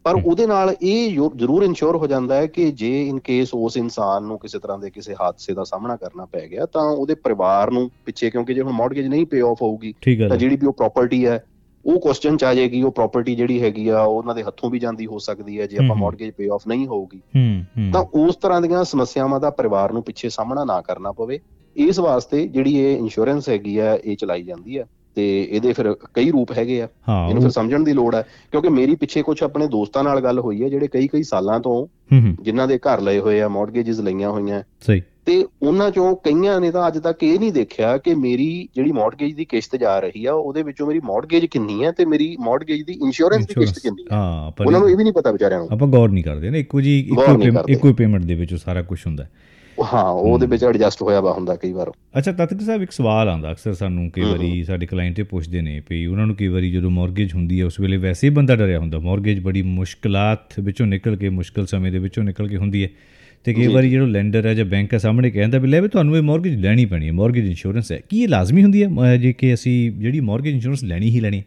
ਪਰ 0.06 0.16
ਉਹਦੇ 0.26 0.48
ਨਾਲ 0.48 0.76
ਇਹ 0.82 1.20
ਜ਼ਰੂਰ 1.36 1.64
ਇਨਸ਼ੋਰ 1.64 1.96
ਹੋ 1.96 2.08
ਜਾਂਦਾ 2.08 2.36
ਹੈ 2.36 2.48
ਕਿ 2.48 2.72
ਜੇ 2.72 3.08
ਇਨ 3.08 3.20
ਕੇਸ 3.20 3.50
ਉਸ 3.54 3.78
ਇਨਸਾਨ 3.78 4.24
ਨੂੰ 4.24 4.40
ਕਿਸੇ 4.40 4.60
ਤਰ੍ਹਾਂ 4.60 4.80
ਦੇ 4.80 4.90
ਕਿਸੇ 4.90 5.16
ਹਾਦਸੇ 5.22 5.54
ਦਾ 5.54 5.64
ਸਾਹਮਣਾ 5.64 5.96
ਕਰਨਾ 5.96 6.26
ਪੈ 6.26 6.48
ਗਿਆ 6.48 6.66
ਤਾਂ 6.66 6.82
ਉਹਦੇ 6.82 7.16
ਪਰਿਵਾਰ 7.16 7.72
ਨੂੰ 7.72 7.92
ਪਿੱਛੇ 8.06 8.30
ਕਿਉਂਕਿ 8.30 8.54
ਜੇ 8.54 8.62
ਹੁਣ 8.62 8.72
ਮਾਰਗੇਜ 8.72 9.08
ਨਹੀਂ 9.08 9.26
ਪੇ 9.26 9.42
ਆਫ 9.42 9.62
ਹੋਊਗੀ 9.62 9.94
ਤਾਂ 10.28 10.38
ਜਿਹੜੀ 10.38 10.56
ਵੀ 10.56 10.68
ਉਹ 10.68 10.74
ਪ੍ਰਾਪਰਟੀ 10.74 11.26
ਹੈ 11.26 11.44
ਉਹ 11.86 12.00
ਕੁਐਸਚਨ 12.00 12.38
ਚ 12.38 12.44
ਆ 12.44 12.54
ਜਾਏਗੀ 12.54 12.82
ਉਹ 12.84 12.92
ਪ੍ਰਾਪਰਟੀ 12.92 13.36
ਜਿਹੜੀ 13.36 13.62
ਹੈਗੀ 13.62 13.88
ਆ 13.88 14.02
ਉਹਨਾਂ 14.02 14.36
ਦੇ 14.36 14.44
ਹੱਥੋਂ 14.44 14.70
ਵੀ 14.70 14.80
ਜਾਂਦੀ 14.80 15.06
ਹੋ 15.06 15.20
ਸਕਦੀ 15.20 15.60
ਹੈ 15.60 15.66
ਜੇ 15.66 15.78
ਆਪਾਂ 15.78 15.96
ਮਾਰਗੇਜ 15.96 16.32
ਪੇ 16.32 16.50
ਆਫ 16.54 16.68
ਨਹੀਂ 16.68 16.88
ਹੋਊਗੀ। 16.88 17.22
ਤਾਂ 17.94 18.06
ਉਸ 18.14 18.36
ਤਰ੍ਹਾਂ 18.36 18.62
ਦੀਆਂ 18.62 18.84
ਸਮੱਸਿਆਵਾਂ 18.84 19.40
ਦਾ 19.40 19.50
ਪਰਿਵਾਰ 19.50 19.94
ਨੂੰ 19.94 20.04
ਪਿੱਛੇ 20.04 20.30
ਸਾਹਮਣਾ 20.30 20.64
ਨਾ 20.64 20.82
ਕਰਨਾ 20.82 21.12
ਪਵੇ। 21.12 21.40
ਇਸ 21.76 22.00
ਵਾਸਤੇ 22.00 22.48
ਜਿਹੜੀ 22.48 22.78
ਇਹ 22.80 22.98
ਇੰਸ਼ੋਰੈਂਸ 22.98 23.50
ਹੈਗੀ 23.50 23.78
ਆ 23.78 23.98
ਇਹ 24.06 24.18
ਚਲਾਈ 24.18 24.44
ਜਾਂਦੀ 24.44 24.78
ਆ। 24.78 24.86
ਤੇ 25.16 25.48
ਇਹਦੇ 25.52 25.74
ਫਿਰ 25.74 25.96
ਕਈ 26.14 26.32
ਰੂਪ 26.32 26.52
ਹੈਗੇ 26.52 26.82
ਆ। 26.82 26.88
ਇਹਨੂੰ 27.30 27.42
ਫਿਰ 27.42 27.52
ਸਮਝਣ 27.52 27.84
ਦੀ 27.84 27.94
ਲੋੜ 27.94 28.16
ਹੈ 28.16 28.22
ਕਿਉਂਕਿ 28.52 28.70
ਮੇਰੀ 28.70 28.96
ਪਿੱਛੇ 28.96 29.22
ਕੁਝ 29.22 29.44
ਆਪਣੇ 29.44 29.68
ਦੋਸਤਾਂ 29.68 30.04
ਨਾਲ 30.04 30.22
ਗੱਲ 30.22 30.40
ਹੋਈ 30.40 30.64
ਹੈ 30.64 30.70
ਜਿਹੜੇ 30.70 30.88
ਕਈ 30.88 31.08
ਕਈ 31.08 31.24
ਸਾਲਾਂ 31.24 31.60
ਤੋਂ 31.60 31.88
ਜਿਨ੍ਹਾਂ 32.44 32.68
ਦੇ 32.68 32.78
ਘਰ 32.78 33.02
ਲਏ 33.02 33.20
ਹੋਏ 33.20 33.42
ਆ 33.42 33.48
ਮਾਰਗੇਜਸ 33.48 34.00
ਲਈਆਂ 34.00 34.30
ਹੋਈਆਂ। 34.30 34.64
ਸਹੀ। 34.88 35.02
ਤੇ 35.26 35.46
ਉਹਨਾਂ 35.64 35.92
ਚੋਂ 35.92 36.16
ਕਈਆਂ 36.16 36.60
ਨੇ 36.62 36.72
ਤਾਂ 36.72 36.88
ਅੱਜ 36.88 36.98
ਤੱਕ 36.98 37.24
ਇਹ 37.24 37.40
ਨਹੀਂ 37.40 37.52
ਦੇਖਿਆ 37.52 37.98
ਕਿ 37.98 38.16
ਮੇਰੀ 38.16 38.68
ਜਿਹੜੀ 38.76 38.92
ਮਾਰਗੇਜ 38.92 39.34
ਦੀ 39.36 39.46
ਕਿਸ਼ਤ 39.46 39.76
ਜਾ 39.76 40.00
ਰਹੀ 40.00 40.26
ਆ 40.26 40.34
ਉਹਦੇ 40.34 40.64
ਵਿੱਚੋਂ 40.64 40.88
ਮੇਰੀ 40.88 41.00
ਮਾਰਗੇਜ 41.04 41.46
ਕਿੰਨੀ 41.46 41.84
ਹੈ 41.84 41.92
ਤੇ 41.92 42.06
ਮੇਰੀ 42.06 42.38
ਮਾਰਗੇਜ 42.40 42.82
ਦੀ 42.82 42.94
ਇੰਸ਼ੋਰੈਂਸ 42.94 43.46
ਦੀ 43.46 43.54
ਕਿਸ਼ਤ 43.54 43.80
ਕਿੰਨੀ 43.80 44.04
ਹੈ 44.04 44.18
ਹਾਂ 44.18 44.52
ਉਹਨਾਂ 44.66 44.80
ਨੂੰ 44.80 44.90
ਇਹ 44.90 44.98
ਵੀ 44.98 45.04
ਨਹੀਂ 45.04 45.14
ਪਤਾ 45.14 45.32
ਵਿਚਾਰਿਆਂ 45.32 45.60
ਨੂੰ। 45.60 45.68
ਆਪਾਂ 45.72 45.88
ਗੌਰ 45.88 46.10
ਨਹੀਂ 46.10 46.24
ਕਰਦੇ 46.24 46.50
ਨਾ 46.50 46.58
ਇੱਕੋ 46.58 46.82
ਜੀ 46.82 47.00
ਇੱਕੋ 47.70 47.94
ਪੇਮੈਂਟ 47.94 48.24
ਦੇ 48.24 48.36
ਵਿੱਚ 48.36 48.56
ਸਾਰਾ 48.56 48.82
ਕੁਝ 48.82 49.00
ਹੁੰਦਾ। 49.08 49.24
ਹਾਂ 49.24 49.30
ਉਹਦੇ 50.12 50.48
ਵਿੱਚ 50.48 50.64
ਐਡਜਸਟ 50.64 51.02
ਹੋਇਆ 51.02 51.22
ਵਾ 51.22 51.34
ਹੁੰਦਾ 51.34 51.56
ਕਈ 51.56 51.72
ਵਾਰ। 51.72 51.92
ਅੱਛਾ 52.18 52.32
ਤਤਕ 52.32 52.62
ਸਾਹਿਬ 52.62 52.82
ਇੱਕ 52.82 52.92
ਸਵਾਲ 52.92 53.30
ਆਂਦਾ 53.30 53.52
ਅਕਸਰ 53.52 53.74
ਸਾਨੂੰ 53.74 54.10
ਕਈ 54.12 54.22
ਵਾਰੀ 54.22 54.64
ਸਾਡੇ 54.64 54.86
ਕਲਾਇੰਟ 54.86 55.20
ਇਹ 55.20 55.24
ਪੁੱਛਦੇ 55.24 55.62
ਨੇ 55.62 55.82
ਵੀ 55.90 56.06
ਉਹਨਾਂ 56.06 56.28
ਨੂੰ 56.28 56.36
ਕਈ 56.36 56.48
ਵਾਰੀ 56.48 56.72
ਜਦੋਂ 56.72 56.92
ਮਾਰਗੇਜ 56.92 57.34
ਹੁੰਦੀ 57.34 57.60
ਹੈ 57.60 57.66
ਉਸ 57.66 57.80
ਵੇਲੇ 57.80 57.98
ਵੈਸੇ 57.98 58.28
ਹੀ 58.28 58.34
ਬੰਦਾ 58.34 58.56
ਡਰਿਆ 58.56 58.80
ਹੁੰਦਾ। 58.80 59.00
ਮਾਰਗੇਜ 59.00 59.40
ਬੜੀ 59.40 59.62
ਮੁਸ਼ਕਲਾਤ 59.62 60.60
ਵਿੱਚੋਂ 60.60 60.88
ਨਿਕਲ 60.88 61.16
ਕੇ 61.16 61.30
ਮੁਸ਼ਕਲ 61.30 61.66
ਸਮੇਂ 61.66 61.92
ਦੇ 61.92 62.00
ਵਿੱਚੋਂ 62.00 62.24
ਨਿਕਲ 62.24 62.48
ਕੇ 62.48 62.58
ਹੁੰਦੀ 62.58 62.84
ਹੈ। 62.84 62.90
ਤੇ 63.44 63.54
ਕਈ 63.54 63.68
ਵਾਰੀ 63.68 63.90
ਜਿਹੜਾ 63.90 64.06
ਲੈਂਡਰ 64.06 64.46
ਹੈ 64.46 64.54
ਜਾਂ 64.54 64.66
ਬੈਂਕ 64.66 64.94
ਹੈ 64.94 64.98
ਸਾਹਮਣੇ 64.98 65.32
ਕਹਿੰਦਾ 65.32 65.58
ਵੀ 65.58 65.68
ਲੈ 65.68 65.82
ਵੀ 65.82 65.88
ਤੁਹਾਨੂੰ 65.88 66.18
ਇਹ 66.18 66.22
ਮਾਰਗੇਜ 66.22 66.56
ਲੈਣੀ 66.56 66.86
ਪੈਣੀ 66.86 67.08
ਹੈ 67.08 67.12
ਮਾਰਗੇਜ 67.12 67.46
ਇੰਸ਼ੋਰੈਂਸ 67.46 67.92
ਹੈ। 67.92 68.00
ਕੀ 68.10 68.22
ਇਹ 68.24 68.28
ਲਾਜ਼ਮੀ 68.28 68.64
ਹੁੰਦੀ 68.64 68.84
ਹੈ? 68.84 69.18
ਜੇ 69.18 69.34
ਕਿ 69.34 69.54
ਅਸੀਂ 69.54 69.92
ਜਿਹੜੀ 69.92 70.20
ਮਾਰਗੇਜ 70.20 70.54
ਇੰਸ਼ੋਰੈਂਸ 70.54 70.84
ਲੈਣੀ 70.84 71.10
ਹੀ 71.10 71.20
ਲੈਣੀ 71.20 71.44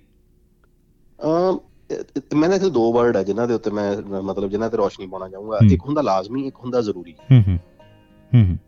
ਅ 1.23 2.37
ਮੈਂ 2.37 2.49
ਨਾ 2.49 2.59
ਦੋ 2.69 2.93
ਵਰਡ 2.93 3.17
ਹੈ 3.17 3.23
ਜਿਨ੍ਹਾਂ 3.23 3.47
ਦੇ 3.49 3.55
ਉੱਤੇ 3.55 3.71
ਮੈਂ 3.71 3.97
ਮਤਲਬ 4.23 4.51
ਜਿਨ੍ਹਾਂ 4.51 4.71
ਤੇ 4.71 4.77
ਰੋਸ਼ਨੀ 4.77 5.07
ਪਾਉਣਾ 5.07 5.29
ਚਾਹੂੰਗਾ। 5.29 5.59
ਇੱਕ 5.73 5.83
ਹੁੰਦਾ 5.87 6.03
ਲਾਜ਼ਮੀ 6.03 6.47
ਇੱਕ 6.47 6.57
ਹੁੰਦਾ 6.65 6.81
ਜ਼ਰੂਰੀ। 6.81 7.15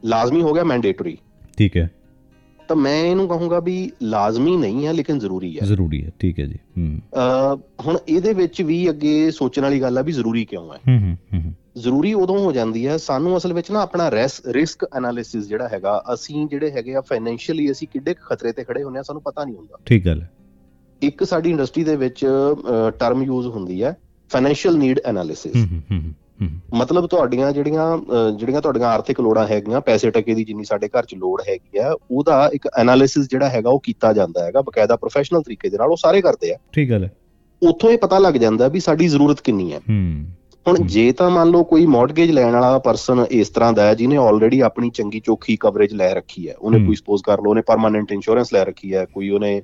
ਲਾਜ਼ਮੀ 0.04 0.42
ਹੋ 0.42 0.52
ਗਿਆ 0.52 0.64
ਮੈਂਡੇਟਰੀ 0.64 1.16
ਠੀਕ 1.58 1.76
ਹੈ। 1.76 1.90
ਤਾਂ 2.68 2.76
ਮੈਂ 2.76 3.02
ਇਹਨੂੰ 3.04 3.26
ਕਹੂੰਗਾ 3.28 3.58
ਵੀ 3.60 3.90
ਲਾਜ਼ਮੀ 4.02 4.56
ਨਹੀਂ 4.56 4.86
ਹੈ 4.86 4.92
ਲੇਕਿਨ 4.92 5.18
ਜ਼ਰੂਰੀ 5.18 5.56
ਹੈ। 5.58 5.66
ਜ਼ਰੂਰੀ 5.66 6.04
ਹੈ 6.04 6.10
ਠੀਕ 6.18 6.38
ਹੈ 6.40 6.44
ਜੀ। 6.46 6.58
ਹੂੰ 6.78 7.58
ਹੁਣ 7.86 7.98
ਇਹਦੇ 8.08 8.32
ਵਿੱਚ 8.32 8.60
ਵੀ 8.62 8.88
ਅੱਗੇ 8.90 9.30
ਸੋਚਣ 9.30 9.62
ਵਾਲੀ 9.62 9.80
ਗੱਲ 9.80 9.98
ਆ 9.98 10.02
ਵੀ 10.02 10.12
ਜ਼ਰੂਰੀ 10.12 10.44
ਕਿਉਂ 10.44 10.72
ਹੈ। 10.72 10.78
ਹੂੰ 10.88 11.16
ਹੂੰ 11.34 11.52
ਜ਼ਰੂਰੀ 11.76 12.12
ਉਦੋਂ 12.14 12.38
ਹੋ 12.38 12.52
ਜਾਂਦੀ 12.52 12.86
ਹੈ 12.86 12.96
ਸਾਨੂੰ 12.96 13.36
ਅਸਲ 13.36 13.52
ਵਿੱਚ 13.52 13.70
ਨਾ 13.70 13.80
ਆਪਣਾ 13.80 14.10
ਰਿਸਕ 14.10 14.84
ਐਨਾਲਿਸਿਸ 14.96 15.48
ਜਿਹੜਾ 15.48 15.68
ਹੈਗਾ 15.68 16.02
ਅਸੀਂ 16.14 16.46
ਜਿਹੜੇ 16.48 16.70
ਹੈਗੇ 16.70 16.94
ਆ 16.94 17.00
ਫਾਈਨੈਂਸ਼ੀਅਲੀ 17.00 17.70
ਅਸੀਂ 17.70 17.88
ਕਿੱਡੇ 17.92 18.14
ਖਤਰੇ 18.20 18.52
ਤੇ 18.52 18.64
ਖੜੇ 18.64 18.82
ਹੁੰਨੇ 18.82 18.98
ਆ 18.98 19.02
ਸਾਨੂੰ 19.02 19.22
ਪਤਾ 19.22 19.44
ਨਹੀਂ 19.44 19.56
ਹੁੰਦਾ। 19.56 19.78
ਠੀਕ 19.86 20.04
ਗੱਲ 20.06 20.22
ਹੈ। 20.22 20.30
ਇੱਕ 21.02 21.24
ਸਾਡੀ 21.24 21.50
ਇੰਡਸਟਰੀ 21.50 21.84
ਦੇ 21.84 21.96
ਵਿੱਚ 21.96 22.24
ਟਰਮ 22.98 23.22
ਯੂਜ਼ 23.22 23.46
ਹੁੰਦੀ 23.48 23.82
ਹੈ 23.82 23.96
ਫਾਈਨੈਂਸ਼ੀਅਲ 24.30 24.76
ਨੀਡ 24.78 25.00
ਐਨਾਲਿਸਿਸ 25.04 25.56
ਮਤਲਬ 26.74 27.06
ਤੁਹਾਡੀਆਂ 27.06 27.52
ਜਿਹੜੀਆਂ 27.52 27.86
ਜਿਹੜੀਆਂ 28.32 28.60
ਤੁਹਾਡੀਆਂ 28.60 28.88
ਆਰਥਿਕ 28.88 29.20
ਲੋੜਾਂ 29.20 29.46
ਹੈਗੀਆਂ 29.46 29.80
ਪੈਸੇ 29.80 30.10
ਟਕੇ 30.10 30.34
ਦੀ 30.34 30.44
ਜਿੰਨੀ 30.44 30.64
ਸਾਡੇ 30.64 30.88
ਘਰ 30.88 31.04
'ਚ 31.04 31.14
ਲੋੜ 31.14 31.40
ਹੈਗੀ 31.48 31.78
ਆ 31.78 31.92
ਉਹਦਾ 32.10 32.48
ਇੱਕ 32.52 32.68
ਐਨਾਲਿਸਿਸ 32.78 33.28
ਜਿਹੜਾ 33.28 33.48
ਹੈਗਾ 33.48 33.70
ਉਹ 33.70 33.80
ਕੀਤਾ 33.80 34.12
ਜਾਂਦਾ 34.12 34.44
ਹੈਗਾ 34.44 34.60
ਬਕਾਇਦਾ 34.62 34.96
ਪ੍ਰੋਫੈਸ਼ਨਲ 34.96 35.42
ਤਰੀਕੇ 35.42 35.68
ਦੇ 35.68 35.76
ਨਾਲ 35.76 35.90
ਉਹ 35.90 35.96
ਸਾਰੇ 35.96 36.20
ਕਰਦੇ 36.20 36.52
ਆ। 36.52 36.56
ਠੀਕ 36.72 36.90
ਗੱਲ 36.90 37.04
ਹੈ। 37.04 37.10
ਉੱਥੋਂ 37.62 37.90
ਇਹ 37.90 37.98
ਪਤਾ 37.98 38.18
ਲੱਗ 38.18 38.34
ਜਾਂਦਾ 38.34 38.68
ਵੀ 38.68 38.80
ਸਾਡੀ 38.80 39.08
ਜ਼ਰੂਰਤ 39.08 39.40
ਕਿੰਨੀ 39.40 39.72
ਹੈ। 39.72 39.80
ਹੁਣ 40.66 40.76
ਜੇ 40.86 41.10
ਤਾਂ 41.12 41.28
ਮੰਨ 41.30 41.50
ਲਓ 41.50 41.62
ਕੋਈ 41.64 41.86
ਮਾਰਗੇਜ 41.86 42.30
ਲੈਣ 42.30 42.52
ਵਾਲਾ 42.52 42.78
ਪਰਸਨ 42.78 43.24
ਇਸ 43.30 43.48
ਤਰ੍ਹਾਂ 43.48 43.72
ਦਾ 43.72 43.82
ਹੈ 43.82 43.94
ਜਿਹਨੇ 43.94 44.16
ਆਲਰੇਡੀ 44.16 44.60
ਆਪਣੀ 44.60 44.90
ਚੰਗੀ 44.90 45.20
ਚੋਖੀ 45.20 45.56
ਕਵਰੇਜ 45.56 45.94
ਲੈ 45.94 46.12
ਰੱਖੀ 46.14 46.48
ਹੈ 46.48 46.54
ਉਹਨੇ 46.54 46.84
ਕੋਈ 46.86 46.96
ਸਪੋਜ਼ 46.96 47.22
ਕਰ 47.22 47.40
ਲਓ 47.42 47.50
ਉਹਨੇ 47.50 47.62
ਪਰਮਾਨੈਂਟ 47.62 48.12
ਇੰਸ਼ੋਰੈਂਸ 48.12 48.52
ਲੈ 48.52 48.64
ਰੱਖੀ 48.64 48.94
ਹੈ 48.94 49.04
ਕੋਈ 49.04 49.30
ਉਹਨੇ 49.30 49.60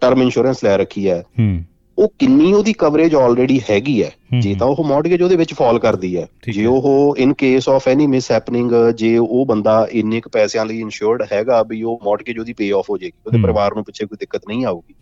ਟਰਮ 0.00 0.22
ਇੰਸ਼ੋਰੈਂਸ 0.22 0.64
ਲੈ 0.64 0.76
ਰੱਖੀ 0.76 1.08
ਹੂੰ। 1.10 1.64
ਉਹ 1.98 2.12
ਕਿੰਨੀ 2.18 2.52
ਉਹਦੀ 2.52 2.72
ਕਵਰੇਜ 2.72 3.14
ਆਲਰੇਡੀ 3.14 3.60
ਹੈਗੀ 3.70 4.02
ਹੈ। 4.02 4.10
ਜੇ 4.40 4.54
ਤਾਂ 4.54 4.66
ਉਹ 4.66 4.84
ਮਾਰਗੇਜ 4.84 5.22
ਉਹਦੇ 5.22 5.36
ਵਿੱਚ 5.36 5.54
ਫਾਲ 5.54 5.78
ਕਰਦੀ 5.78 6.16
ਹੈ। 6.16 6.26
ਜੇ 6.52 6.66
ਉਹ 6.66 7.14
in 7.18 7.32
case 7.32 7.68
of 7.68 7.88
any 7.88 8.06
mis 8.06 8.30
happening 8.32 8.72
ਜੇ 8.94 9.18
ਉਹ 9.18 9.46
ਬੰਦਾ 9.46 9.88
ਇੰਨੇ 9.90 10.20
ਕੁ 10.20 10.30
ਪੈਸਿਆਂ 10.30 10.66
ਲਈ 10.66 10.80
ਇਨਸ਼ੋਰਡ 10.80 11.22
ਹੈਗਾ 11.32 11.62
ਵੀ 11.62 11.82
ਉਹ 11.82 12.00
ਮਾਰਗੇਜ 12.04 12.38
ਉਹਦੀ 12.38 12.52
ਪੇ 12.52 12.72
ਆਫ 12.72 12.90
ਹੋ 12.90 12.98
ਜਾਏਗੀ 12.98 13.18
ਉਹਦੇ 13.26 13.38
ਪਰਿਵਾਰ 13.42 13.74
ਨੂੰ 13.74 13.84
ਪਿੱਛੇ 13.84 14.06
ਕੋਈ 14.06 14.16
ਦਿੱਕਤ 14.20 14.42
ਨਹੀਂ 14.48 14.66
ਆਊਗੀ। 14.66 14.94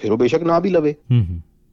ਫਿਰ 0.00 0.12
ਉਹ 0.12 0.18
ਬੇਸ਼ੱਕ 0.18 0.42
ਨਾ 0.42 0.58
ਵੀ 0.58 0.70
ਲਵੇ। 0.70 0.94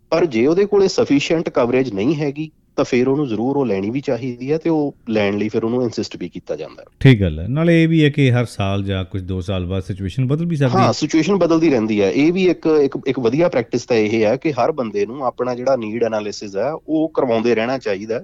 ਪਰ 0.09 0.25
ਜੇ 0.25 0.47
ਉਹਦੇ 0.47 0.65
ਕੋਲੇ 0.65 0.87
ਸਫੀਸ਼ੀਐਂਟ 0.87 1.49
ਕਵਰੇਜ 1.49 1.93
ਨਹੀਂ 1.93 2.15
ਹੈਗੀ 2.15 2.51
ਤਾਂ 2.77 2.85
ਫਿਰ 2.85 3.07
ਉਹਨੂੰ 3.07 3.27
ਜ਼ਰੂਰ 3.27 3.57
ਉਹ 3.57 3.65
ਲੈਣੀ 3.65 3.89
ਵੀ 3.89 4.01
ਚਾਹੀਦੀ 4.01 4.51
ਹੈ 4.51 4.57
ਤੇ 4.57 4.69
ਉਹ 4.69 4.95
ਲੈਣ 5.09 5.37
ਲਈ 5.37 5.49
ਫਿਰ 5.49 5.63
ਉਹਨੂੰ 5.63 5.83
ਇਨਸਿਸਟ 5.83 6.15
ਵੀ 6.17 6.29
ਕੀਤਾ 6.29 6.55
ਜਾਂਦਾ 6.55 6.81
ਹੈ। 6.81 6.85
ਠੀਕ 6.99 7.21
ਗੱਲ 7.21 7.39
ਹੈ। 7.39 7.47
ਨਾਲੇ 7.47 7.81
ਇਹ 7.83 7.87
ਵੀ 7.87 8.03
ਹੈ 8.03 8.09
ਕਿ 8.09 8.31
ਹਰ 8.31 8.45
ਸਾਲ 8.45 8.83
ਜਾਂ 8.83 9.03
ਕੁਝ 9.05 9.21
2 9.23 9.39
ਸਾਲ 9.41 9.65
ਬਾਅਦ 9.65 9.83
ਸਿਚੁਏਸ਼ਨ 9.83 10.27
ਬਦਲ 10.27 10.45
ਵੀ 10.45 10.55
ਸਕਦੀ 10.55 10.77
ਹੈ 10.77 10.79
ਹਾਂ। 10.79 10.93
ਸਿਚੁਏਸ਼ਨ 10.93 11.35
ਬਦਲਦੀ 11.35 11.69
ਰਹਿੰਦੀ 11.69 12.01
ਹੈ। 12.01 12.11
ਇਹ 12.11 12.31
ਵੀ 12.33 12.45
ਇੱਕ 12.45 12.67
ਇੱਕ 12.83 12.97
ਇੱਕ 13.07 13.19
ਵਧੀਆ 13.19 13.49
ਪ੍ਰੈਕਟਿਸ 13.49 13.85
ਤਾਂ 13.85 13.97
ਇਹ 13.97 14.25
ਹੈ 14.25 14.35
ਕਿ 14.35 14.51
ਹਰ 14.51 14.71
ਬੰਦੇ 14.71 15.05
ਨੂੰ 15.05 15.25
ਆਪਣਾ 15.25 15.55
ਜਿਹੜਾ 15.55 15.75
ਨੀਡ 15.75 16.03
ਐਨਾਲਿਸਿਸ 16.03 16.55
ਹੈ 16.55 16.71
ਉਹ 16.87 17.09
ਕਰਵਾਉਂਦੇ 17.09 17.55
ਰਹਿਣਾ 17.55 17.77
ਚਾਹੀਦਾ 17.77 18.21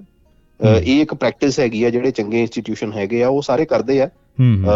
ਇਹ 0.60 1.00
ਇੱਕ 1.02 1.14
ਪ੍ਰੈਕਟਿਸ 1.14 1.60
ਹੈਗੀ 1.60 1.84
ਆ 1.84 1.90
ਜਿਹੜੇ 1.90 2.10
ਚੰਗੇ 2.10 2.40
ਇੰਸਟੀਟਿਊਸ਼ਨ 2.40 2.92
ਹੈਗੇ 2.92 3.22
ਆ 3.22 3.28
ਉਹ 3.28 3.42
ਸਾਰੇ 3.42 3.64
ਕਰਦੇ 3.64 4.00
ਆ। 4.02 4.08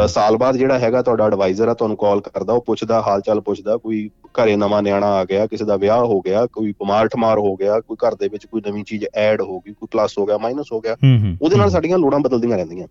ਸਾਲ 0.09 0.37
ਬਾਅਦ 0.37 0.57
ਜਿਹੜਾ 0.57 0.79
ਹੈਗਾ 0.79 1.03
ਤੁਹਾਡਾ 1.03 1.27
ਐਡਵਾਈਜ਼ਰ 1.27 1.69
ਆ 1.69 1.75
ਤੁਹਾਨੂੰ 1.75 1.97
ਕਾਲ 1.97 2.21
ਕਰਦਾ 2.21 2.53
ਉਹ 2.53 2.61
ਪੁੱਛਦਾ 2.61 3.03
ਹਾਲ 3.03 3.21
ਚਾਲ 3.21 3.41
ਪੁੱਛਦਾ 3.41 3.77
ਕੋਈ 3.77 4.11
ਘਰੇ 4.25 4.57
ਨਵਾਂ 4.57 4.83
ਨਿਆਣਾ 4.83 5.07
ਆ 5.07 5.25
ਗਿਆ 5.25 5.47
ਕਿਸੇ 5.47 5.65
ਦਾ 5.65 5.77
ਵਿਆਹ 5.77 6.05
ਹੋ 6.05 6.21
ਗਿਆ 6.21 6.47
ਕੋਈ 6.47 6.73
ਬਿਮਾਰ 6.73 7.09
ਠਮਾਰ 7.09 7.39
ਹੋ 7.39 7.57
ਗਿਆ 7.57 7.81
ਕੋਈ 7.81 7.97
ਘਰ 8.07 8.15
ਦੇ 8.15 8.29
ਵਿੱਚ 8.29 8.47
ਕੋਈ 8.47 8.63
ਨਵੀਂ 8.69 8.85
ਚੀਜ਼ 8.85 9.05
ਐਡ 9.15 9.41
ਹੋ 9.41 9.61
ਗਈ 9.61 9.73
ਕੋਈ 9.73 9.89
ਪਲੱਸ 9.91 10.19
ਹੋ 10.19 10.27
ਗਿਆ 10.27 10.39
ਮਾਈਨਸ 10.39 10.73
ਹੋ 10.73 10.81
ਗਿਆ। 10.81 10.97
ਉਹਦੇ 11.43 11.57
ਨਾਲ 11.57 11.71
ਸਾਡੀਆਂ 11.71 11.99
ਲੋੜਾਂ 11.99 12.21
ਬਦਲਦੀਆਂ 12.21 12.57
ਰਹਿੰਦੀਆਂ। 12.57 12.87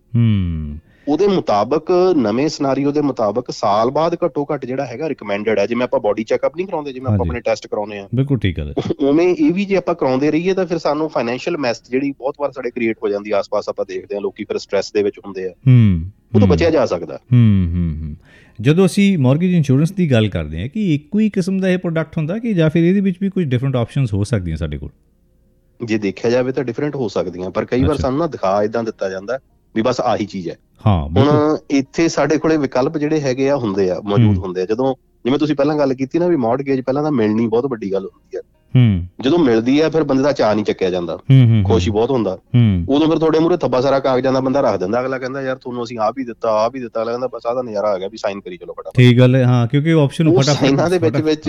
ਉਹਦੇ 1.10 1.26
ਮੁਤਾਬਕ 1.26 1.90
ਨਵੇਂ 2.16 2.48
ਸਿਨਾਰੀਓ 2.48 2.90
ਦੇ 2.92 3.00
ਮੁਤਾਬਕ 3.00 3.50
ਸਾਲ 3.50 3.90
ਬਾਅਦ 3.90 4.14
ਘੱਟੋ 4.14 4.46
ਘੱਟ 4.52 4.66
ਜਿਹੜਾ 4.66 4.86
ਹੈਗਾ 4.86 5.08
ਰਿਕਮੈਂਡਡ 5.08 5.58
ਹੈ। 5.58 5.66
ਜਿਵੇਂ 5.66 5.84
ਆਪਾਂ 5.84 6.00
ਬਾਡੀ 6.00 6.24
ਚੈੱਕਅਪ 6.24 6.56
ਨਹੀਂ 6.56 6.66
ਕਰਾਉਂਦੇ 6.66 6.92
ਜਿਵੇਂ 6.92 7.06
ਆਪਾਂ 7.06 7.26
ਆਪਣੇ 7.26 7.40
ਟੈਸਟ 7.40 7.66
ਕਰਾਉਂਦੇ 7.66 7.98
ਆ 7.98 8.08
ਬਿਲਕੁਲ 8.14 8.38
ਠੀਕ 8.38 8.58
ਹੈ। 8.58 8.64
ਉਵੇਂ 9.08 9.28
ਇਹ 9.34 9.52
ਵੀ 9.54 9.64
ਜੇ 9.64 9.76
ਆਪਾਂ 9.76 9.94
ਕਰਾਉਂਦੇ 9.94 10.30
ਰਹੀਏ 10.30 10.54
ਤਾਂ 10.54 10.66
ਫਿਰ 10.66 10.78
ਸਾਨੂੰ 10.78 11.08
ਫਾਈਨੈਂਸ਼ੀਅਲ 11.08 11.58
ਮੈਸ 11.58 11.82
ਜਿਹੜੀ 11.90 12.10
ਬਹੁਤ 12.10 12.34
ਵਾਰ 12.40 12.52
ਸਾਡੇ 12.52 12.70
ਕ੍ਰੀਏਟ 12.70 12.96
ਹੋ 13.02 13.08
ਜਾਂਦੀ 13.08 13.30
ਆਸ-ਪਾਸ 13.30 13.68
ਆਪਾਂ 13.68 13.84
ਦੇਖਦੇ 13.88 14.16
ਆ 14.16 14.20
ਲੋਕੀ 14.20 14.44
ਫਿਰ 14.44 14.58
ਸਟ੍ਰੈਸ 14.58 14.92
ਦੇ 14.92 15.02
ਵਿੱਚ 15.02 15.18
ਹੁੰਦੇ 15.18 15.46
ਆ। 15.46 15.52
ਹੂੰ 15.66 16.10
ਉਹ 16.34 16.40
ਤੋਂ 16.40 16.48
ਬਚਿਆ 16.48 16.70
ਜਾ 16.70 16.86
ਸਕਦਾ। 16.86 17.18
ਹੂੰ 17.32 17.66
ਹੂੰ 17.74 18.16
ਜਦੋਂ 18.60 18.86
ਅਸੀਂ 18.86 19.18
ਮਾਰਗੇਜ 19.18 19.54
ਇੰਸ਼ੋਰੈਂਸ 19.54 19.92
ਦੀ 19.92 20.10
ਗੱਲ 20.10 20.28
ਕਰਦੇ 20.28 20.62
ਆ 20.62 20.66
ਕਿ 20.66 20.94
ਇੱਕੋ 20.94 21.18
ਹੀ 21.18 21.30
ਕਿਸਮ 21.30 21.60
ਦਾ 21.60 21.68
ਇਹ 21.68 21.78
ਪ੍ਰੋਡਕਟ 21.78 22.18
ਹੁੰਦਾ 22.18 22.38
ਕਿ 22.38 22.52
ਜਾਂ 22.54 22.70
ਫਿਰ 22.70 22.84
ਇਹਦੇ 22.84 23.00
ਵਿੱਚ 23.00 23.16
ਵੀ 23.20 23.30
ਕੁਝ 23.30 23.44
ਡਿਫਰੈਂਟ 23.44 23.76
ਆਪਸ਼ਨਸ 23.76 24.14
ਹੋ 24.14 24.24
ਸਕਦੀਆਂ 24.24 24.56
ਸਾਡੇ 24.56 24.78
ਕੋਲ? 24.78 24.88
ਜੇ 25.84 25.98
ਦੇਖਿਆ 25.98 26.30
ਜਾਵੇ 26.30 26.52
ਤਾਂ 26.52 26.64
ਡਿਫਰੈਂਟ 26.64 26.96
ਹੋ 26.96 27.08
ਸਕਦੀਆਂ 27.08 27.50
ਪਰ 27.50 27.64
ਕਈ 27.64 27.84
ਵਾਰ 27.84 27.96
ਸਾਨੂੰ 27.96 28.18
ਨਾ 28.18 28.26
ਦਿਖਾ 28.26 28.62
ਇਦਾਂ 28.62 28.84
ਦਿੱਤਾ 28.84 29.08
ਜਾਂਦਾ। 29.10 29.38
ਵੀ 29.74 29.82
ਬਸ 29.82 30.00
ਆਹੀ 30.00 30.26
ਚੀਜ਼ 30.26 30.48
ਹੈ। 30.48 30.56
ਹਾਂ 30.86 31.08
ਹੁਣ 31.08 31.56
ਇੱਥੇ 31.70 32.08
ਸਾਡੇ 32.08 32.38
ਕੋਲੇ 32.38 32.56
ਵਿਕਲਪ 32.56 32.98
ਜਿਹੜੇ 32.98 33.20
ਹੈਗੇ 33.20 33.50
ਆ 33.50 33.56
ਹੁੰਦੇ 33.56 33.90
ਆ 33.90 34.00
ਮੌਜੂਦ 34.04 34.38
ਹੁੰਦੇ 34.38 34.62
ਆ। 34.62 34.64
ਜਦੋਂ 34.64 34.94
ਜਿਵੇਂ 35.24 35.38
ਤੁਸੀਂ 35.38 35.56
ਪਹਿਲਾਂ 35.56 35.76
ਗੱਲ 35.78 35.94
ਕੀਤੀ 35.94 36.18
ਨਾ 36.18 36.26
ਵੀ 36.26 36.36
ਮਾਰਗੇਜ 36.36 36.80
ਪਹਿਲਾਂ 36.80 37.02
ਤਾਂ 37.02 37.12
ਮਿਲਣੀ 37.12 37.46
ਬਹੁਤ 37.46 37.66
ਵੱਡੀ 37.66 37.92
ਗੱਲ 37.92 38.04
ਹੁੰਦੀ 38.04 38.36
ਆ। 38.36 38.40
ਹੂੰ। 38.74 39.06
ਜਦੋਂ 39.20 39.38
ਮਿਲਦੀ 39.38 39.78
ਆ 39.80 39.88
ਫਿਰ 39.90 40.02
ਬੰਦੇ 40.04 40.22
ਦਾ 40.22 40.32
ਚਾਹ 40.32 40.54
ਨਹੀਂ 40.54 40.64
ਚੱਕਿਆ 40.64 40.90
ਜਾਂਦਾ। 40.90 41.16
ਖੁਸ਼ੀ 41.66 41.90
ਬਹੁਤ 41.90 42.10
ਹੁੰਦਾ। 42.10 42.32
ਉਦੋਂ 42.88 43.08
ਫਿਰ 43.08 43.18
ਤੁਹਾਡੇ 43.18 43.38
ਮੂਰੇ 43.38 43.56
ਥੱਬਾ 43.56 43.80
ਸਾਰਾ 43.80 43.98
ਕਾਗਜ਼ਾਂ 44.00 44.32
ਦਾ 44.32 44.40
ਬੰਦਾ 44.40 44.60
ਰੱਖ 44.60 44.78
ਦਿੰਦਾ। 44.80 45.00
ਅਗਲਾ 45.00 45.18
ਕਹਿੰਦਾ 45.18 45.42
ਯਾਰ 45.42 45.56
ਤੁਹਾਨੂੰ 45.56 45.84
ਅਸੀਂ 45.84 45.98
ਆਪ 45.98 46.18
ਹੀ 46.18 46.24
ਦਿੱਤਾ 46.24 46.52
ਆਪ 46.64 46.74
ਹੀ 46.76 46.80
ਦਿੱਤਾ। 46.80 47.02
ਅਗਲਾ 47.02 47.12
ਕਹਿੰਦਾ 47.12 47.28
ਬਸ 47.34 47.46
ਆਦਾ 47.46 47.62
ਨਜ਼ਾਰਾ 47.62 47.88
ਆ 47.88 47.98
ਗਿਆ 47.98 48.08
ਵੀ 48.08 48.18
ਸਾਈਨ 48.18 48.40
ਕਰੀ 48.40 48.56
ਚਲੋ 48.56 48.72
ਫਟਾਫਟ। 48.72 48.96
ਠੀਕ 48.96 49.18
ਗੱਲ 49.18 49.36
ਹੈ। 49.36 49.44
ਹਾਂ 49.44 49.66
ਕਿਉਂਕਿ 49.66 49.92
ਆਪਸ਼ਨ 50.02 50.30
ਫਟਾਫਟ 50.32 50.60
ਸਾਈਨਾਂ 50.60 50.88
ਦੇ 50.90 50.98
ਵਿੱਚ 50.98 51.16
ਵਿੱਚ 51.20 51.48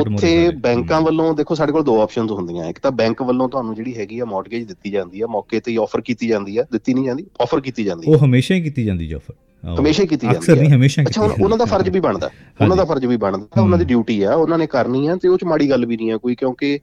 ਉੱਥੇ 0.00 0.50
ਬੈਂਕਾਂ 0.62 1.00
ਵੱਲੋਂ 1.00 1.32
ਦੇਖੋ 1.34 1.54
ਸਾਡੇ 1.54 1.72
ਕੋਲ 1.72 1.82
ਦੋ 1.84 2.00
ਆਪਸ਼ਨਸ 2.00 2.30
ਹੁੰਦੀਆਂ। 2.30 2.66
ਇੱਕ 2.66 2.78
ਤਾਂ 2.78 2.90
ਬੈਂਕ 2.92 3.22
ਵੱਲੋਂ 3.22 3.48
ਤੁਹਾਨੂੰ 3.48 3.74
ਜਿਹੜੀ 3.74 3.96
ਹੈਗੀ 3.98 4.18
ਆ 4.20 4.24
ਮਾਰਗੇਜ 4.24 4.64
ਦਿੱਤੀ 4.64 4.90
ਜਾਂਦੀ 4.90 5.20
ਆ। 5.20 5.26
ਮੌਕੇ 5.30 5.60
ਤੇ 5.60 5.70
ਹੀ 5.70 5.76
ਆਫਰ 5.82 6.00
ਕੀਤੀ 6.00 6.28
ਜਾਂਦੀ 6.28 6.56
ਆ। 6.56 6.64
ਦਿੱਤੀ 6.72 6.94
ਨਹੀਂ 6.94 7.04
ਜਾਂਦੀ 7.04 7.26
ਆਫਰ 7.40 7.60
ਕੀਤੀ 7.60 7.84
ਜਾਂਦੀ 7.84 8.12
ਉਹ 8.12 8.18
ਹਮੇਸ਼ਾ 8.24 8.54
ਹੀ 8.54 8.60
ਕੀਤੀ 8.60 8.84
ਜਾਂਦੀ 8.84 9.12
ਆਫਰ 9.12 9.34
ਹਮੇਸ਼ਾ 9.64 10.04
ਕੀਤੀ 10.04 10.26
ਜਾਂਦੀ 10.26 10.36
ਹੈ 10.36 10.40
ਅਕਸਰ 10.40 10.56
ਨਹੀਂ 10.56 10.70
ਹਮੇਸ਼ਾ 10.70 11.02
ਅੱਛਾ 11.02 11.22
ਉਹਨਾਂ 11.22 11.58
ਦਾ 11.58 11.64
ਫਰਜ਼ 11.64 11.88
ਵੀ 11.88 12.00
ਬਣਦਾ। 12.00 12.30
ਉਹਨਾਂ 12.60 12.76
ਦਾ 12.76 12.84
ਫਰਜ਼ 12.84 13.06
ਵੀ 13.06 13.16
ਬਣਦਾ 13.16 13.60
ਉਹਨਾਂ 13.60 13.78
ਦੀ 13.78 13.84
ਡਿਊਟੀ 13.84 14.22
ਆ 14.22 14.34
ਉਹਨਾਂ 14.34 14.58
ਨੇ 14.58 14.66
ਕਰਨੀ 14.66 15.06
ਆ 15.06 15.16
ਤੇ 15.16 15.28
ਉਹ 15.28 15.38
ਚ 15.38 15.44
ਮਾੜੀ 15.44 15.70
ਗੱਲ 15.70 15.86
ਵੀ 15.86 15.96
ਨਹੀਂ 15.96 16.12
ਆ 16.12 16.16
ਕੋਈ 16.16 16.34
ਕਿਉਂਕਿ 16.34 16.78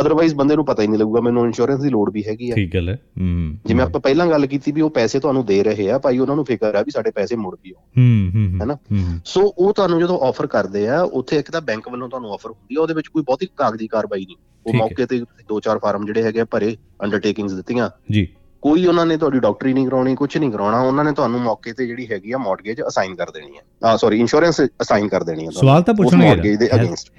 ਅਦਰਵਾਈਜ਼ 0.00 0.34
ਬੰਦੇ 0.34 0.54
ਨੂੰ 0.56 0.64
ਪਤਾ 0.64 0.82
ਹੀ 0.82 0.88
ਨਹੀਂ 0.88 0.98
ਲੱਗੂਗਾ 0.98 1.20
ਮੈਨੂੰ 1.20 1.44
ਇੰਸ਼ੋਰੈਂਸ 1.46 1.80
ਦੀ 1.80 1.88
ਲੋੜ 1.88 2.10
ਵੀ 2.12 2.22
ਹੈਗੀ 2.28 2.50
ਆ। 2.50 2.54
ਠੀਕ 2.54 2.72
ਗੱਲ 2.74 2.88
ਹੈ। 2.88 2.94
ਹੂੰ 3.18 3.58
ਜਿਵੇਂ 3.66 3.82
ਆਪਾਂ 3.84 4.00
ਪਹਿਲਾਂ 4.00 4.26
ਗੱਲ 4.26 4.46
ਕੀਤੀ 4.46 4.72
ਵੀ 4.72 4.80
ਉਹ 4.80 4.90
ਪੈਸੇ 4.90 5.18
ਤੁਹਾਨੂੰ 5.20 5.44
ਦੇ 5.46 5.62
ਰਹੇ 5.64 5.90
ਆ 5.90 5.98
ਭਾਈ 5.98 6.18
ਉਹਨਾਂ 6.18 6.36
ਨੂੰ 6.36 6.44
ਫਿਕਰ 6.44 6.74
ਆ 6.74 6.82
ਵੀ 6.82 6.90
ਸਾਡੇ 6.90 7.10
ਪੈਸੇ 7.10 7.36
ਮੁੜ 7.36 7.54
ਵੀ 7.64 7.70
ਆਉਣ। 7.70 7.84
ਹੂੰ 7.98 8.30
ਹੂੰ 8.34 8.60
ਹੈਨਾ? 8.60 8.76
ਸੋ 9.24 9.42
ਉਹ 9.58 9.72
ਤੁਹਾਨੂੰ 9.72 10.00
ਜਦੋਂ 10.00 10.18
ਆਫਰ 10.20 10.46
ਕਰਦੇ 10.46 10.86
ਆ 10.88 11.00
ਉੱਥੇ 11.02 11.38
ਇੱਕ 11.38 11.50
ਤਾਂ 11.50 11.60
ਬੈਂਕ 11.60 11.88
ਵੱਲੋਂ 11.88 12.08
ਤੁਹਾਨੂੰ 12.08 12.32
ਆਫਰ 12.32 12.50
ਹੁੰਦੀ 12.50 12.76
ਆ 12.76 12.80
ਉਹਦੇ 12.80 12.94
ਵਿੱਚ 12.94 13.08
ਕੋਈ 13.08 13.22
ਬਹੁਤੀ 13.22 13.48
ਕਾਗਜ਼ੀ 13.56 13.86
ਕਾਰਵਾਈ 13.86 14.24
ਨਹੀਂ। 14.24 14.36
ਉਹ 14.66 14.74
ਮੌਕੇ 14.74 15.06
ਤੇ 15.06 15.20
ਦੋ 15.48 15.60
ਚਾਰ 15.60 15.78
ਫਾਰਮ 15.78 16.06
ਜਿਹੜੇ 16.06 16.22
ਹੈਗੇ 16.22 16.44
ਭਰੇ 16.44 16.76
ਅੰਡਰਟੇਕਿੰਗਸ 17.02 17.52
ਦਿੱਤੀਆਂ। 17.52 17.90
ਜੀ। 18.10 18.26
ਕੋਈ 18.62 18.86
ਉਹਨਾਂ 18.86 19.04
ਨੇ 19.06 19.16
ਤੁਹਾਡੀ 19.16 19.38
ਡਾਕਟਰੀ 19.38 19.72
ਨਹੀਂ 19.72 19.86
ਕਰਾਉਣੀ 19.86 20.14
ਕੁਝ 20.14 20.36
ਨਹੀਂ 20.36 20.50
ਕਰਾਉਣਾ 20.50 20.80
ਉਹਨਾਂ 20.80 21.04
ਨੇ 21.04 21.12
ਤੁਹਾਨੂੰ 21.12 21.40
ਮੌਕੇ 21.40 21.72
ਤੇ 21.72 21.86
ਜਿਹੜੀ 21.86 22.06
ਹੈਗੀ 22.10 22.32
ਆ 22.32 22.38
ਮਾਰਗੇਜ 22.38 22.80
ਅਸਾਈਨ 22.88 23.14
ਕਰ 23.14 23.30
ਦੇਣੀ 23.30 23.56
ਹੈ 23.56 23.88
ਆ 23.88 23.96
ਸੌਰੀ 23.96 24.20
ਇੰਸ਼ੋਰੈਂਸ 24.20 24.60
ਅਸਾਈਨ 24.82 25.08
ਕਰ 25.08 25.24
ਦੇਣੀ 25.24 25.46
ਹੈ 25.46 25.50
ਸਵਾਲ 25.50 25.82
ਤਾਂ 25.82 25.94
ਪੁੱਛਣਗੇ 25.94 26.56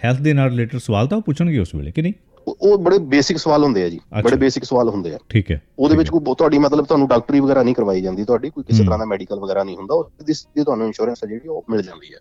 ਹੈਲਥ 0.04 0.22
ਦੇ 0.22 0.34
ਨਾਲ 0.34 0.50
ਰਿਲੇਟਡ 0.50 0.78
ਸਵਾਲ 0.78 1.08
ਤਾਂ 1.08 1.20
ਪੁੱਛਣਗੇ 1.22 1.60
ਉਸ 1.60 1.74
ਵੇਲੇ 1.76 1.92
ਕਿ 1.92 2.02
ਨਹੀਂ? 2.02 2.14
ਉਹ 2.48 2.78
ਬੜੇ 2.78 2.98
ਬੇਸਿਕ 3.00 3.38
ਸਵਾਲ 3.38 3.64
ਹੁੰਦੇ 3.64 3.84
ਆ 3.84 3.90
ਜੀ। 3.90 4.00
ਬੜੇ 4.24 4.36
ਬੇਸਿਕ 4.36 4.64
ਸਵਾਲ 4.64 4.90
ਹੁੰਦੇ 4.90 5.14
ਆ। 5.14 5.18
ਠੀਕ 5.30 5.52
ਹੈ। 5.52 5.60
ਉਹਦੇ 5.80 5.98
ਵਿੱਚ 5.98 6.10
ਕੋਈ 6.10 6.34
ਤੁਹਾਡੀ 6.38 6.58
ਮਤਲਬ 6.58 6.86
ਤੁਹਾਨੂੰ 6.86 7.08
ਡਾਕਟਰੀ 7.08 7.40
ਵਗੈਰਾ 7.40 7.64
ਨਹੀਂ 7.64 7.76
ਕਰਵਾਈ 7.76 8.02
ਜਾਂਦੀ 8.02 8.24
ਤੁਹਾਡੀ 8.24 8.50
ਕੋਈ 8.50 8.64
ਕਿਸੇ 8.64 8.84
ਤਰ੍ਹਾਂ 8.84 8.98
ਦਾ 9.00 9.06
ਮੈਡੀਕਲ 9.06 9.40
ਵਗੈਰਾ 9.40 9.64
ਨਹੀਂ 9.64 9.78
ਹੁੰਦਾ 9.78 9.96
ਉਹਦੀ 9.96 10.34
ਦੀ 10.56 10.64
ਤੁਹਾਨੂੰ 10.64 10.88
ਇੰਸ਼ੋਰੈਂਸ 10.88 11.26
ਜਿਹੜੀ 11.26 11.48
ਉਹ 11.48 11.64
ਮਿਲ 11.70 11.82
ਜਾਂਦੀ 11.82 12.14
ਹੈ 12.14 12.20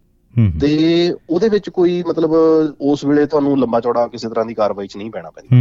ਤੇ 0.61 1.15
ਉਹਦੇ 1.31 1.49
ਵਿੱਚ 1.49 1.69
ਕੋਈ 1.71 2.03
ਮਤਲਬ 2.09 2.33
ਉਸ 2.81 3.05
ਵੇਲੇ 3.05 3.25
ਤੁਹਾਨੂੰ 3.27 3.59
ਲੰਬਾ 3.59 3.81
ਚੌੜਾ 3.81 4.07
ਕਿਸੇ 4.07 4.29
ਤਰ੍ਹਾਂ 4.29 4.45
ਦੀ 4.47 4.55
ਕਾਰਵਾਈ 4.55 4.87
'ਚ 4.87 4.97
ਨਹੀਂ 4.97 5.11
ਪੈਣਾ 5.11 5.31
ਪੈਂਦਾ। 5.31 5.57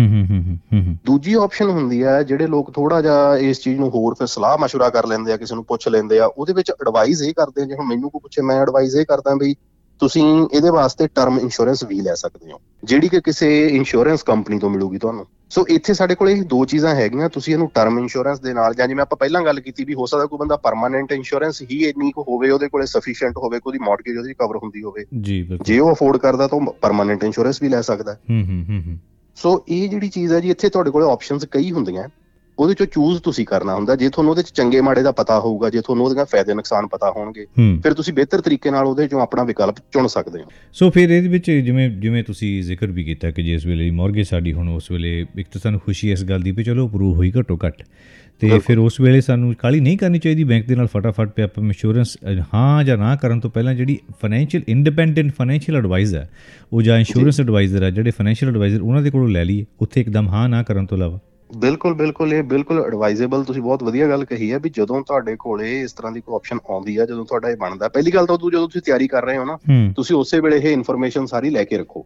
ਦੂਜੀ 1.06 1.34
ਆਪਸ਼ਨ 1.34 1.68
ਹੁੰਦੀ 1.68 2.02
ਹੈ 2.04 2.22
ਜਿਹੜੇ 2.22 2.46
ਲੋਕ 2.46 2.70
ਥੋੜਾ 2.70 3.02
ਜਿਹਾ 3.02 3.36
ਇਸ 3.36 3.60
ਚੀਜ਼ 3.60 3.80
ਨੂੰ 3.80 3.90
ਹੋਰ 3.90 4.14
ਫਿਰ 4.14 4.26
ਸਲਾਹ 4.26 4.56
مشورہ 4.56 4.90
ਕਰ 4.90 5.06
ਲੈਂਦੇ 5.06 5.32
ਆ 5.32 5.36
ਕਿਸੇ 5.36 5.54
ਨੂੰ 5.54 5.64
ਪੁੱਛ 5.64 5.88
ਲੈਂਦੇ 5.88 6.18
ਆ 6.18 6.26
ਉਹਦੇ 6.26 6.52
ਵਿੱਚ 6.52 6.70
ਐਡਵਾਈਸ 6.70 7.22
ਇਹ 7.22 7.34
ਕਰਦੇ 7.34 7.66
ਜੇ 7.66 7.74
ਹੁਣ 7.74 7.86
ਮੈਨੂੰ 7.86 8.10
ਕੋਈ 8.10 8.20
ਪੁੱਛੇ 8.20 8.42
ਮੈਂ 8.42 8.60
ਐਡਵਾਈਸ 8.62 8.94
ਇਹ 8.94 9.04
ਕਰਦਾ 9.04 9.34
ਬਈ 9.34 9.54
ਤੁਸੀਂ 10.00 10.48
ਇਹਦੇ 10.54 10.70
ਵਾਸਤੇ 10.70 11.06
ਟਰਮ 11.06 11.38
ਇੰਸ਼ੋਰੈਂਸ 11.38 11.84
ਵੀ 11.84 12.00
ਲੈ 12.00 12.14
ਸਕਦੇ 12.14 12.52
ਹੋ 12.52 12.60
ਜਿਹੜੀ 12.84 13.08
ਕਿ 13.08 13.20
ਕਿਸੇ 13.20 13.68
ਇੰਸ਼ੋਰੈਂਸ 13.68 14.22
ਕੰਪਨੀ 14.22 14.58
ਤੋਂ 14.58 14.70
ਮਿਲੂਗੀ 14.70 14.98
ਤੁਹਾਨੂੰ 14.98 15.26
ਸੋ 15.50 15.66
ਇੱਥੇ 15.68 15.94
ਸਾਡੇ 15.94 16.14
ਕੋਲ 16.14 16.30
ਇਹ 16.30 16.42
ਦੋ 16.42 16.64
ਚੀਜ਼ਾਂ 16.64 16.94
ਹੈਗੀਆਂ 16.94 17.28
ਤੁਸੀਂ 17.28 17.54
ਇਹਨੂੰ 17.54 17.70
ਟਰਮ 17.74 17.98
ਇੰਸ਼ੋਰੈਂਸ 17.98 18.40
ਦੇ 18.40 18.52
ਨਾਲ 18.52 18.74
ਜਾਂ 18.74 18.88
ਜਿਵੇਂ 18.88 19.02
ਆਪਾਂ 19.02 19.16
ਪਹਿਲਾਂ 19.16 19.42
ਗੱਲ 19.42 19.60
ਕੀਤੀ 19.60 19.84
ਵੀ 19.84 19.94
ਹੋ 19.94 20.06
ਸਕਦਾ 20.06 20.26
ਕੋਈ 20.26 20.38
ਬੰਦਾ 20.38 20.56
ਪਰਮਾਨੈਂਟ 20.56 21.12
ਇੰਸ਼ੋਰੈਂਸ 21.12 21.62
ਹੀ 21.62 21.84
ਇੰਨੀ 21.84 22.10
ਕੋ 22.12 22.22
ਹੋਵੇ 22.22 22.50
ਉਹਦੇ 22.50 22.68
ਕੋਲੇ 22.68 22.86
ਸਫੀਸ਼ੀਐਂਟ 22.86 23.36
ਹੋਵੇ 23.36 23.60
ਕੋਈ 23.60 23.78
ਮਾਰਗੇਜ 23.78 24.18
ਉਹਦੀ 24.18 24.34
ਕਵਰ 24.34 24.56
ਹੁੰਦੀ 24.56 24.82
ਹੋਵੇ 24.82 25.04
ਜੀ 25.20 25.42
ਬਿਲਕੁਲ 25.42 25.64
ਜੇ 25.66 25.78
ਉਹ 25.78 25.92
ਅਫੋਰਡ 25.92 26.16
ਕਰਦਾ 26.16 26.46
ਤਾਂ 26.46 26.58
ਉਹ 26.58 26.76
ਪਰਮਾਨੈਂਟ 26.82 27.24
ਇੰਸ਼ੋਰੈਂਸ 27.24 27.62
ਵੀ 27.62 27.68
ਲੈ 27.68 27.80
ਸਕਦਾ 27.80 28.16
ਹੂੰ 28.30 28.44
ਹੂੰ 28.44 28.64
ਹੂੰ 28.78 28.98
ਸੋ 29.41 29.51
ਇਹ 29.67 29.87
ਜਿਹੜੀ 29.89 30.09
ਚੀਜ਼ 30.09 30.33
ਹੈ 30.33 30.39
ਜੀ 30.39 30.49
ਇੱਥੇ 30.49 30.69
ਤੁਹਾਡੇ 30.69 30.91
ਕੋਲੇ 30.91 31.11
ਆਪਸ਼ਨਸ 31.11 31.45
ਕਈ 31.51 31.71
ਹੁੰਦੀਆਂ 31.71 32.07
ਉਹਦੇ 32.57 32.73
ਚੋਂ 32.73 32.85
ਚੂਜ਼ 32.85 33.21
ਤੁਸੀਂ 33.23 33.45
ਕਰਨਾ 33.45 33.75
ਹੁੰਦਾ। 33.75 33.95
ਜੇ 33.95 34.09
ਤੁਹਾਨੂੰ 34.09 34.31
ਉਹਦੇ 34.31 34.43
ਚ 34.43 34.51
ਚੰਗੇ 34.53 34.79
ਮਾੜੇ 34.81 35.01
ਦਾ 35.01 35.11
ਪਤਾ 35.11 35.39
ਹੋਊਗਾ 35.39 35.69
ਜੇ 35.69 35.81
ਤੁਹਾਨੂੰ 35.81 36.05
ਉਹਦੇ 36.05 36.23
ਫਾਇਦੇ 36.31 36.53
ਨੁਕਸਾਨ 36.53 36.87
ਪਤਾ 36.87 37.11
ਹੋਣਗੇ 37.11 37.45
ਫਿਰ 37.83 37.93
ਤੁਸੀਂ 37.93 38.13
ਬਿਹਤਰ 38.13 38.41
ਤਰੀਕੇ 38.41 38.71
ਨਾਲ 38.71 38.85
ਉਹਦੇ 38.85 39.07
ਚੋਂ 39.07 39.21
ਆਪਣਾ 39.21 39.43
ਵਿਕਲਪ 39.43 39.75
ਚੁਣ 39.93 40.07
ਸਕਦੇ 40.07 40.41
ਹੋ। 40.41 40.49
ਸੋ 40.73 40.89
ਫਿਰ 40.89 41.09
ਇਹਦੇ 41.09 41.27
ਵਿੱਚ 41.27 41.49
ਜਿਵੇਂ 41.51 41.89
ਜਿਵੇਂ 41.99 42.23
ਤੁਸੀਂ 42.23 42.51
ਜ਼ਿਕਰ 42.63 42.91
ਵੀ 42.91 43.03
ਕੀਤਾ 43.03 43.31
ਕਿ 43.31 43.43
ਜਿਸ 43.43 43.65
ਵੇਲੇ 43.65 43.89
ਮੌਰਗੇਜ 43.91 44.27
ਸਾਡੀ 44.27 44.53
ਹੁਣ 44.53 44.69
ਉਸ 44.69 44.91
ਵੇਲੇ 44.91 45.25
ਇੱਕ 45.37 45.47
ਤਾਂ 45.53 45.61
ਸਾਨੂੰ 45.61 45.79
ਖੁਸ਼ੀ 45.79 46.11
ਇਸ 46.11 46.23
ਗੱਲ 46.23 46.41
ਦੀ 46.41 46.51
ਵੀ 46.51 46.63
ਚਲੋ 46.63 46.87
ਅਪਰੂਵ 46.87 47.15
ਹੋਈ 47.17 47.31
ਘਟੋ 47.39 47.57
ਘਟ। 47.67 47.83
ਤੇ 48.39 48.59
ਫਿਰ 48.59 48.77
ਉਸ 48.77 48.99
ਵੇਲੇ 48.99 49.21
ਸਾਨੂੰ 49.21 49.53
ਕਾਲੀ 49.59 49.79
ਨਹੀਂ 49.79 49.97
ਕਰਨੀ 49.97 50.19
ਚਾਹੀਦੀ 50.19 50.43
ਬੈਂਕ 50.43 50.67
ਦੇ 50.67 50.75
ਨਾਲ 50.75 50.87
ਫਟਾਫਟ 50.87 51.29
ਪੇ 51.29 51.43
ਆਪਾਂ 51.43 51.63
ਇੰਸ਼ੋਰੈਂਸ 51.63 52.17
ਹਾਂ 52.53 52.83
ਜਾਂ 52.83 52.97
ਨਾ 52.97 53.15
ਕਰਨ 53.15 53.39
ਤੋਂ 53.39 53.49
ਪਹਿਲਾਂ 53.49 53.73
ਜਿਹੜੀ 53.75 53.97
ਫਾਈਨੈਂਸ਼ੀਅਲ 54.21 54.63
ਇੰਡੀਪੈਂਡੈਂਟ 54.67 55.31
ਫਾਈਨੈਂਸ਼ੀਅਲ 55.37 55.77
ਐਡਵਾਈਜ਼ਰ 55.77 56.25
ਉਹ 56.73 56.81
ਜਾਂ 56.81 56.97
ਇੰਸ਼ੋਰੈਂਸ 56.97 57.39
ਐਡਵਾਈਜ਼ਰ 57.41 57.83
ਹੈ 57.83 57.89
ਜਿਹੜੇ 57.89 58.11
ਫਾਈਨੈਂਸ਼ੀਅਲ 58.11 58.51
ਐਡਵਾਈਜ਼ਰ 58.51 58.81
ਉਹਨਾਂ 58.81 59.01
ਦੇ 59.01 59.11
ਕੋਲੋਂ 59.11 59.27
ਲੈ 59.27 59.43
ਲਈਏ 59.45 59.65
ਉੱਥੇ 59.81 60.01
ਇੱਕਦਮ 60.01 60.29
ਹਾਂ 60.29 60.47
ਨਾ 60.49 60.63
ਕਰਨ 60.63 60.85
ਤੋਂ 60.85 60.97
ਇਲਾਵਾ। 60.97 61.19
ਬਿਲਕੁਲ 61.57 61.93
ਬਿਲਕੁਲ 61.93 62.33
ਇਹ 62.33 62.43
ਬਿਲਕੁਲ 62.43 62.83
ਐਡਵਾਈਜ਼ੇਬਲ 62.85 63.43
ਤੁਸੀਂ 63.43 63.61
ਬਹੁਤ 63.61 63.83
ਵਧੀਆ 63.83 64.07
ਗੱਲ 64.07 64.25
ਕਹੀ 64.25 64.51
ਹੈ 64.51 64.59
ਵੀ 64.59 64.69
ਜਦੋਂ 64.69 65.01
ਤੁਹਾਡੇ 65.01 65.35
ਕੋਲੇ 65.39 65.81
ਇਸ 65.81 65.93
ਤਰ੍ਹਾਂ 65.93 66.11
ਦੀ 66.11 66.21
ਕੋਈ 66.21 66.35
ਆਪਸ਼ਨ 66.35 66.57
ਆਉਂਦੀ 66.69 66.99
ਹੈ 66.99 67.05
ਜਦੋਂ 67.05 67.25
ਤੁਹਾਡਾ 67.25 67.49
ਇਹ 67.49 67.57
ਬਣਦਾ 67.57 67.87
ਪਹਿਲੀ 67.87 68.11
ਗੱਲ 68.11 68.25
ਤਾਂ 68.25 68.37
ਜਦੋਂ 68.37 68.67
ਤੁਸੀਂ 68.67 68.81
ਤਿਆਰੀ 68.81 69.07
ਕਰ 69.07 69.25
ਰਹੇ 69.25 69.37
ਹੋ 69.37 69.45
ਨਾ 69.45 69.57
ਤੁਸੀਂ 69.95 70.15
ਉਸੇ 70.15 70.39
ਵੇਲੇ 70.39 70.57
ਇਹ 70.57 70.73
ਇਨਫੋਰਮੇਸ਼ਨ 70.73 71.25
ਸਾਰੀ 71.25 71.49
ਲੈ 71.49 71.63
ਕੇ 71.63 71.77
ਰੱਖੋ। 71.77 72.05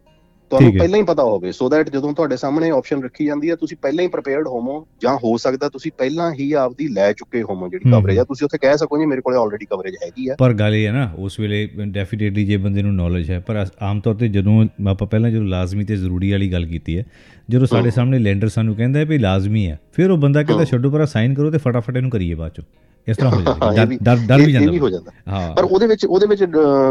ਤੁਹਾਨੂੰ 0.58 0.78
ਪਹਿਲਾਂ 0.78 0.98
ਹੀ 0.98 1.04
ਪਤਾ 1.04 1.22
ਹੋਵੇ 1.22 1.52
ਸੋ 1.52 1.68
ਦੈਟ 1.68 1.90
ਜਦੋਂ 1.90 2.12
ਤੁਹਾਡੇ 2.14 2.36
ਸਾਹਮਣੇ 2.36 2.70
ਆਪਸ਼ਨ 2.70 3.02
ਰੱਖੀ 3.02 3.24
ਜਾਂਦੀ 3.24 3.50
ਹੈ 3.50 3.56
ਤੁਸੀਂ 3.56 3.76
ਪਹਿਲਾਂ 3.82 4.04
ਹੀ 4.04 4.08
ਪ੍ਰੀਪੇਅਰਡ 4.08 4.46
ਹੋਵੋ 4.46 4.86
ਜਾਂ 5.02 5.16
ਹੋ 5.16 5.36
ਸਕਦਾ 5.36 5.68
ਤੁਸੀਂ 5.68 5.92
ਪਹਿਲਾਂ 5.98 6.32
ਹੀ 6.34 6.52
ਆਪਦੀ 6.52 6.88
ਲੈ 6.88 7.12
ਚੁੱਕੇ 7.12 7.42
ਹੋਵੋ 7.42 7.68
ਜਿਹੜੀ 7.68 7.90
ਕਵਰੇਜ 7.90 8.18
ਆ 8.18 8.24
ਤੁਸੀਂ 8.24 8.44
ਉੱਥੇ 8.44 8.58
ਕਹਿ 8.58 8.78
ਸਕੋ 8.78 8.98
ਜੀ 8.98 9.06
ਮੇਰੇ 9.06 9.20
ਕੋਲੇ 9.20 9.36
ਆਲਰੇਡੀ 9.36 9.66
ਕਵਰੇਜ 9.66 9.94
ਹੈਗੀ 10.04 10.28
ਆ। 10.28 10.34
ਪਰ 10.38 10.52
ਗੱਲ 10.52 10.74
ਇਹ 10.74 10.86
ਹੈ 10.86 10.92
ਨਾ 10.92 11.10
ਉਸ 11.18 11.40
ਵੇਲੇ 11.40 11.68
ਡੈਫੀਨੇਟਲੀ 11.86 12.44
ਜੇ 12.44 12.56
ਬੰਦੇ 12.56 12.82
ਨੂੰ 12.82 12.94
ਨੌਲੇਜ 12.94 13.30
ਹੈ 13.30 13.40
ਪਰ 13.40 13.66
ਆਮ 13.82 14.00
ਤੌਰ 14.00 14.14
ਤੇ 14.14 14.28
ਜਦੋਂ 14.28 14.64
ਆਪਾਂ 14.88 15.06
ਪਹਿਲਾਂ 15.06 15.30
ਜਦੋਂ 15.30 15.44
ਲਾਜ਼ਮੀ 15.44 15.84
ਤੇ 15.84 15.96
ਜ਼ਰੂਰੀ 15.96 16.30
ਵਾਲੀ 16.30 16.52
ਗੱਲ 16.52 16.66
ਕੀਤੀ 16.66 16.98
ਹੈ 16.98 17.04
ਜਦੋਂ 17.50 17.66
ਸਾਡੇ 17.66 17.90
ਸਾਹਮਣੇ 17.90 18.18
ਲੈਂਡਰ 18.18 18.48
ਸਾਨੂੰ 18.48 18.76
ਕਹਿੰਦਾ 18.76 18.98
ਹੈ 18.98 19.04
ਵੀ 19.04 19.18
ਲਾਜ਼ਮੀ 19.18 19.66
ਹੈ 19.66 19.80
ਫਿਰ 19.92 20.10
ਉਹ 20.10 20.18
ਬੰਦਾ 20.18 20.42
ਕਹਿੰਦਾ 20.42 20.64
ਛੱਡੋ 20.64 20.90
ਪਰ 20.90 21.06
ਸਾਈਨ 21.06 21.34
ਕਰੋ 21.34 21.50
ਤੇ 21.50 21.58
ਫਟਾਫਟ 21.58 21.96
ਇਹਨੂੰ 21.96 22.10
ਕਰੀਏ 22.10 22.34
ਬਾਅਦ 22.34 22.52
ਚੋਂ। 22.52 22.64
ਇਸ 23.08 23.16
ਤਰ੍ਹਾਂ 23.16 23.30
ਹੋ 23.32 23.72
ਜਾਂਦਾ 23.74 23.84
ਡਰ 24.02 24.16
ਡਰ 24.26 24.40
ਵੀ 24.40 24.52
ਜਾਂਦਾ 24.52 24.64
ਇਹ 24.66 24.70
ਵੀ 24.70 24.78
ਹੋ 24.78 24.88
ਜਾਂਦਾ। 24.90 25.10
ਹਾਂ। 25.28 25.54
ਪਰ 25.54 25.64
ਉਹਦੇ 25.64 25.86
ਵਿੱਚ 25.86 26.04
ਉਹਦੇ 26.06 26.26
ਵਿੱਚ 26.26 26.44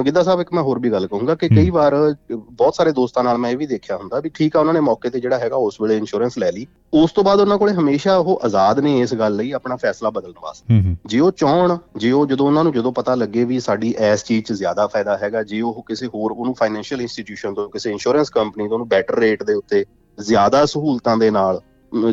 ਗਿੱਦਾ 0.05 0.23
ਸਾਹਿਬ 0.23 0.41
ਇੱਕ 0.41 0.53
ਮੈਂ 0.53 0.63
ਹੋਰ 0.63 0.79
ਵੀ 0.79 0.91
ਗੱਲ 0.91 1.07
ਕਹੂੰਗਾ 1.07 1.35
ਕਿ 1.35 1.47
ਕਈ 1.49 1.69
ਵਾਰ 1.69 1.95
ਬਹੁਤ 2.31 2.75
ਸਾਰੇ 2.75 2.91
ਦੋਸਤਾਂ 2.91 3.23
ਨਾਲ 3.23 3.37
ਮੈਂ 3.37 3.51
ਇਹ 3.51 3.57
ਵੀ 3.57 3.65
ਦੇਖਿਆ 3.67 3.97
ਹੁੰਦਾ 3.97 4.19
ਵੀ 4.19 4.29
ਠੀਕ 4.35 4.55
ਆ 4.55 4.59
ਉਹਨਾਂ 4.59 4.73
ਨੇ 4.73 4.79
ਮੌਕੇ 4.79 5.09
ਤੇ 5.09 5.19
ਜਿਹੜਾ 5.19 5.37
ਹੈਗਾ 5.39 5.55
ਉਸ 5.55 5.81
ਵੇਲੇ 5.81 5.97
ਇੰਸ਼ੋਰੈਂਸ 5.97 6.37
ਲੈ 6.37 6.51
ਲਈ। 6.51 6.65
ਉਸ 6.93 7.11
ਤੋਂ 7.11 7.23
ਬਾਅਦ 7.23 7.39
ਉਹਨਾਂ 7.39 7.57
ਕੋਲੇ 7.57 7.73
ਹਮੇਸ਼ਾ 7.73 8.15
ਉਹ 8.17 8.39
ਆਜ਼ਾਦ 8.45 8.79
ਨੇ 8.79 8.99
ਇਸ 8.99 9.13
ਗੱਲ 9.13 9.35
ਲਈ 9.35 9.51
ਆਪਣਾ 9.51 9.75
ਫੈਸਲਾ 9.75 10.09
ਬਦਲਣ 10.09 10.33
ਵਾਸਤੇ। 10.43 10.95
ਜੇ 11.05 11.19
ਉਹ 11.19 11.31
ਚਾਹਣ 11.31 11.77
ਜੇ 11.97 12.11
ਉਹ 12.11 12.25
ਜਦੋਂ 12.27 12.47
ਉਹਨਾਂ 12.47 12.63
ਨੂੰ 12.63 12.73
ਜਦੋਂ 12.73 12.91
ਪਤਾ 12.91 13.15
ਲੱਗੇ 13.15 13.43
ਵੀ 13.43 13.59
ਸਾਡੀ 13.59 13.93
ਇਸ 14.11 14.23
ਚੀਜ਼ 14.23 14.45
'ਚ 14.45 14.53
ਜ਼ਿਆਦਾ 14.53 14.87
ਫਾਇਦਾ 14.87 15.17
ਹੈਗਾ 15.17 15.43
ਜੇ 15.43 15.61
ਉਹ 15.61 15.83
ਕਿਸੇ 15.87 16.07
ਹੋਰ 16.07 16.31
ਉਹਨੂੰ 16.31 16.53
ਫਾਈਨੈਂਸ਼ੀਅਲ 16.53 17.01
ਇੰਸਟੀਟਿਊਸ਼ਨ 17.01 17.53
ਤੋਂ 17.53 17.69
ਕਿਸੇ 17.69 17.91
ਇੰਸ਼ੋਰੈਂਸ 17.91 18.29
ਕੰਪਨੀ 18.29 18.63
ਤੋਂ 18.63 18.73
ਉਹਨੂੰ 18.73 18.87
ਬੈਟਰ 18.87 19.19
ਰੇਟ 19.19 19.43
ਦੇ 19.43 19.53
ਉੱਤੇ 19.53 19.85
ਜ਼ਿਆਦਾ 20.17 20.65
ਸਹੂਲਤਾਂ 20.65 21.17
ਦੇ 21.17 21.29
ਨਾਲ 21.31 21.61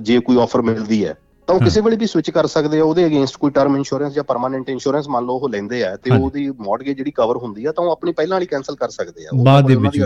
ਜੇ 0.00 0.18
ਕੋਈ 0.20 0.36
ਆਫਰ 0.38 0.62
ਮਿਲਦੀ 0.62 1.04
ਹੈ 1.04 1.14
ਤਾਂ 1.50 1.54
ਉਹ 1.54 1.60
ਕਿਸੇ 1.60 1.80
ਵੇਲੇ 1.80 1.96
ਵੀ 1.96 2.06
ਸਵਿਚ 2.06 2.30
ਕਰ 2.30 2.46
ਸਕਦੇ 2.46 2.78
ਆ 2.80 2.84
ਉਹਦੇ 2.84 3.04
ਅਗੇਂਸਟ 3.06 3.36
ਕੋਈ 3.36 3.50
ਟਰਮ 3.50 3.76
ਇੰਸ਼ੋਰੈਂਸ 3.76 4.12
ਜਾਂ 4.14 4.24
ਪਰਮਾਨੈਂਟ 4.24 4.68
ਇੰਸ਼ੋਰੈਂਸ 4.68 5.08
ਮੰਨ 5.08 5.24
ਲਓ 5.26 5.38
ਉਹ 5.38 5.48
ਲੈਂਦੇ 5.48 5.82
ਆ 5.84 5.94
ਤੇ 5.96 6.10
ਉਹਦੀ 6.16 6.46
ਮਾਰਗੇਜ 6.60 6.96
ਜਿਹੜੀ 6.96 7.10
ਕਵਰ 7.10 7.36
ਹੁੰਦੀ 7.36 7.64
ਆ 7.64 7.72
ਤਾਂ 7.72 7.84
ਉਹ 7.84 7.90
ਆਪਣੀ 7.90 8.12
ਪਹਿਲਾਂ 8.12 8.34
ਵਾਲੀ 8.34 8.46
ਕੈਨਸਲ 8.46 8.74
ਕਰ 8.74 8.88
ਸਕਦੇ 8.88 9.24
ਆ। 9.26 9.30
ਬਾਅਦ 9.44 9.66
ਦੇ 9.66 9.76
ਵਿੱਚ 9.76 9.98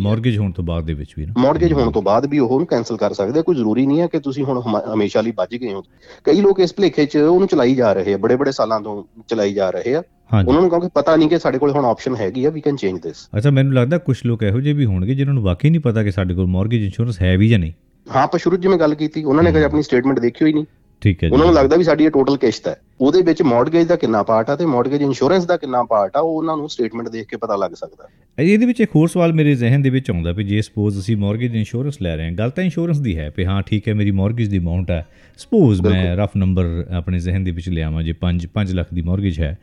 ਮਾਰਗੇਜ 0.00 0.38
ਹੋਣ 0.38 0.50
ਤੋਂ 0.52 0.64
ਬਾਅਦ 0.64 0.84
ਦੇ 0.84 0.94
ਵਿੱਚ 0.94 1.14
ਵੀ 1.18 1.26
ਨਾ। 1.26 1.32
ਮਾਰਗੇਜ 1.38 1.72
ਹੋਣ 1.72 1.90
ਤੋਂ 1.90 2.02
ਬਾਅਦ 2.02 2.26
ਵੀ 2.26 2.38
ਉਹ 2.38 2.48
ਉਹਨੂੰ 2.48 2.66
ਕੈਨਸਲ 2.66 2.96
ਕਰ 2.96 3.12
ਸਕਦੇ 3.12 3.38
ਆ 3.38 3.42
ਕੋਈ 3.42 3.54
ਜ਼ਰੂਰੀ 3.56 3.86
ਨਹੀਂ 3.86 4.00
ਹੈ 4.00 4.06
ਕਿ 4.06 4.18
ਤੁਸੀਂ 4.20 4.44
ਹੁਣ 4.44 4.60
ਹਮੇਸ਼ਾ 4.92 5.20
ਲਈ 5.20 5.32
ਬਚ 5.36 5.54
ਗਏ 5.56 5.72
ਹੋ। 5.72 5.82
ਕਈ 6.24 6.40
ਲੋਕ 6.40 6.60
ਇਸ 6.60 6.74
ਭਲੇਖੇ 6.74 7.06
'ਚ 7.06 7.16
ਉਹਨੂੰ 7.16 7.48
ਚਲਾਈ 7.48 7.74
ਜਾ 7.74 7.92
ਰਹੇ 7.92 8.14
ਆ 8.14 8.16
ਬੜੇ 8.16 8.36
ਬੜੇ 8.36 8.52
ਸਾਲਾਂ 8.52 8.80
ਤੋਂ 8.80 9.02
ਚਲਾਈ 9.28 9.52
ਜਾ 9.54 9.70
ਰਹੇ 9.70 9.94
ਆ। 9.94 10.02
ਉਹਨਾਂ 10.46 10.60
ਨੂੰ 10.60 10.68
ਕਿਉਂਕਿ 10.70 10.88
ਪਤਾ 10.94 11.16
ਨਹੀਂ 11.16 11.28
ਕਿ 11.28 11.38
ਸਾਡੇ 11.38 11.58
ਕੋਲ 11.58 11.70
ਹੁਣ 11.70 11.84
ਆਪਸ਼ਨ 11.84 12.16
ਹੈਗੀ 12.16 12.44
ਆ 12.44 12.50
ਵੀ 12.50 12.60
ਕੈਨ 12.60 12.76
ਚੇਂਜ 12.76 13.00
ਦਿਸ 13.02 13.28
ਅੱਛਾ 13.38 13.50
ਮੈਨੂੰ 13.50 13.74
ਲੱਗਦਾ 13.74 13.98
ਕੁਝ 13.98 14.16
ਲੋਕ 14.26 14.42
ਇਹੋ 14.42 14.60
ਜਿਹੇ 14.60 14.74
ਵੀ 14.74 14.84
ਹੋਣਗੇ 14.84 15.14
ਜਿਨ੍ਹਾਂ 15.14 15.34
ਨੂੰ 15.34 15.42
ਵਾਕਈ 15.42 15.70
ਨਹੀਂ 15.70 15.80
ਪਤਾ 15.80 16.02
ਕਿ 16.02 16.10
ਸਾਡੇ 16.10 16.34
ਕੋਲ 16.34 16.46
ਮਾਰਗੇਜ 16.46 16.82
ਇੰਸ਼ੋਰੈਂਸ 16.84 17.20
ਹੈ 17.22 17.36
ਵੀ 17.36 17.48
ਜਾਂ 17.48 17.58
ਨਹੀਂ। 17.58 17.72
ਹਾਂ 18.06 18.22
ਆਪਾਂ 18.22 18.38
ਸ਼ੁਰੂ 18.38 18.56
ਜਿਵੇਂ 18.56 18.78
ਗੱਲ 18.78 18.94
ਕੀਤੀ 18.94 19.22
ਉਹਨਾਂ 19.24 19.42
ਨੇ 19.42 19.50
ਕਦੇ 19.52 19.64
ਆਪਣੀ 19.64 19.82
ਸਟੇਟਮੈਂਟ 19.82 20.18
ਦੇਖੀ 20.20 20.44
ਹੋਈ 20.44 20.52
ਨਹੀਂ? 20.52 20.64
ਠੀਕ 21.00 21.24
ਹੈ 21.24 21.28
ਜੀ। 21.28 21.32
ਉਹਨਾਂ 21.32 21.46
ਨੂੰ 21.46 21.54
ਲੱਗਦਾ 21.54 21.76
ਵੀ 21.76 21.84
ਸਾਡੀ 21.84 22.04
ਇਹ 22.04 22.10
ਟੋਟਲ 22.10 22.36
ਕਿਸ਼ਤ 22.36 22.68
ਹੈ। 22.68 22.76
ਉਹਦੇ 23.00 23.22
ਵਿੱਚ 23.22 23.42
ਮਾਰਗੇਜ 23.42 23.86
ਦਾ 23.86 23.96
ਕਿੰਨਾ 23.96 24.22
ਪਾਰਟ 24.22 24.50
ਆ 24.50 24.56
ਤੇ 24.56 24.66
ਮਾਰਗੇਜ 24.66 25.02
ਇੰਸ਼ੋਰੈਂਸ 25.02 25.44
ਦਾ 25.44 25.56
ਕਿੰਨਾ 25.56 25.82
ਪਾਰਟ 25.82 26.16
ਆ 26.16 26.20
ਉਹ 26.20 26.36
ਉਹਨਾਂ 26.36 26.56
ਨੂੰ 26.56 26.68
ਸਟੇਟਮੈਂਟ 26.68 27.08
ਦੇਖ 27.08 27.26
ਕੇ 27.28 27.36
ਪਤਾ 27.36 27.56
ਲੱਗ 27.56 27.70
ਸਕਦਾ। 27.70 28.08
ਇਹਦੇ 28.38 28.66
ਵਿੱਚ 28.66 28.80
ਇੱਕ 28.80 28.90
ਹੋਰ 28.96 29.08
ਸਵਾਲ 29.08 29.32
ਮੇਰੇ 29.32 29.54
ਜ਼ਿਹਨ 29.54 29.82
ਦੇ 29.82 29.90
ਵਿੱਚ 29.90 30.10
ਆਉਂਦਾ 30.10 30.32
ਵੀ 30.32 30.44
ਜੇ 30.44 30.62
ਸਪੋਜ਼ 30.62 30.98
ਅਸੀਂ 30.98 31.16
ਮਾਰਗੇਜ 31.16 31.56
ਇੰਸ਼ੋਰੈਂਸ 31.56 32.02
ਲੈ 32.02 32.16
ਰਹੇ 32.16 32.24
ਹਾਂ 32.24 32.32
ਗੱਲ 32.32 32.50
ਤਾਂ 32.50 32.64
ਇੰਸ਼ੋਰੈਂਸ 32.64 33.00
ਦੀ 33.00 33.16
ਹੈ 33.18 33.32
ਵੀ 33.36 33.44
ਹਾਂ 33.44 33.62
ਠੀਕ 33.62 33.88
ਹੈ 33.88 33.94
ਮੇਰੀ 33.94 34.10
ਮਾਰਗੇਜ 34.10 34.48
ਦੀ 34.48 34.58
ਅਮਾਉਂਟ 34.58 34.90
ਹੈ 34.90 35.06
ਸਪੋਜ਼ 35.38 35.80
ਮੈਂ 35.82 36.16
ਰਫ 36.16 36.30
ਨੰਬਰ 36.36 36.86
ਆਪਣੇ 36.90 37.18
ਜ਼ਿਹਨ 37.18 37.44
ਦੇ 37.44 37.50
ਵਿੱਚ 37.50 37.68
ਲਿਆਵਾਂ 37.68 38.02
ਜੇ 38.02 38.14
5 38.20 38.48
5 38.54 38.74
ਲੱਖ 38.74 38.94
ਦੀ 38.94 39.02
ਮਾਰਗੇਜ 39.02 39.40
ਹੈ 39.40 39.58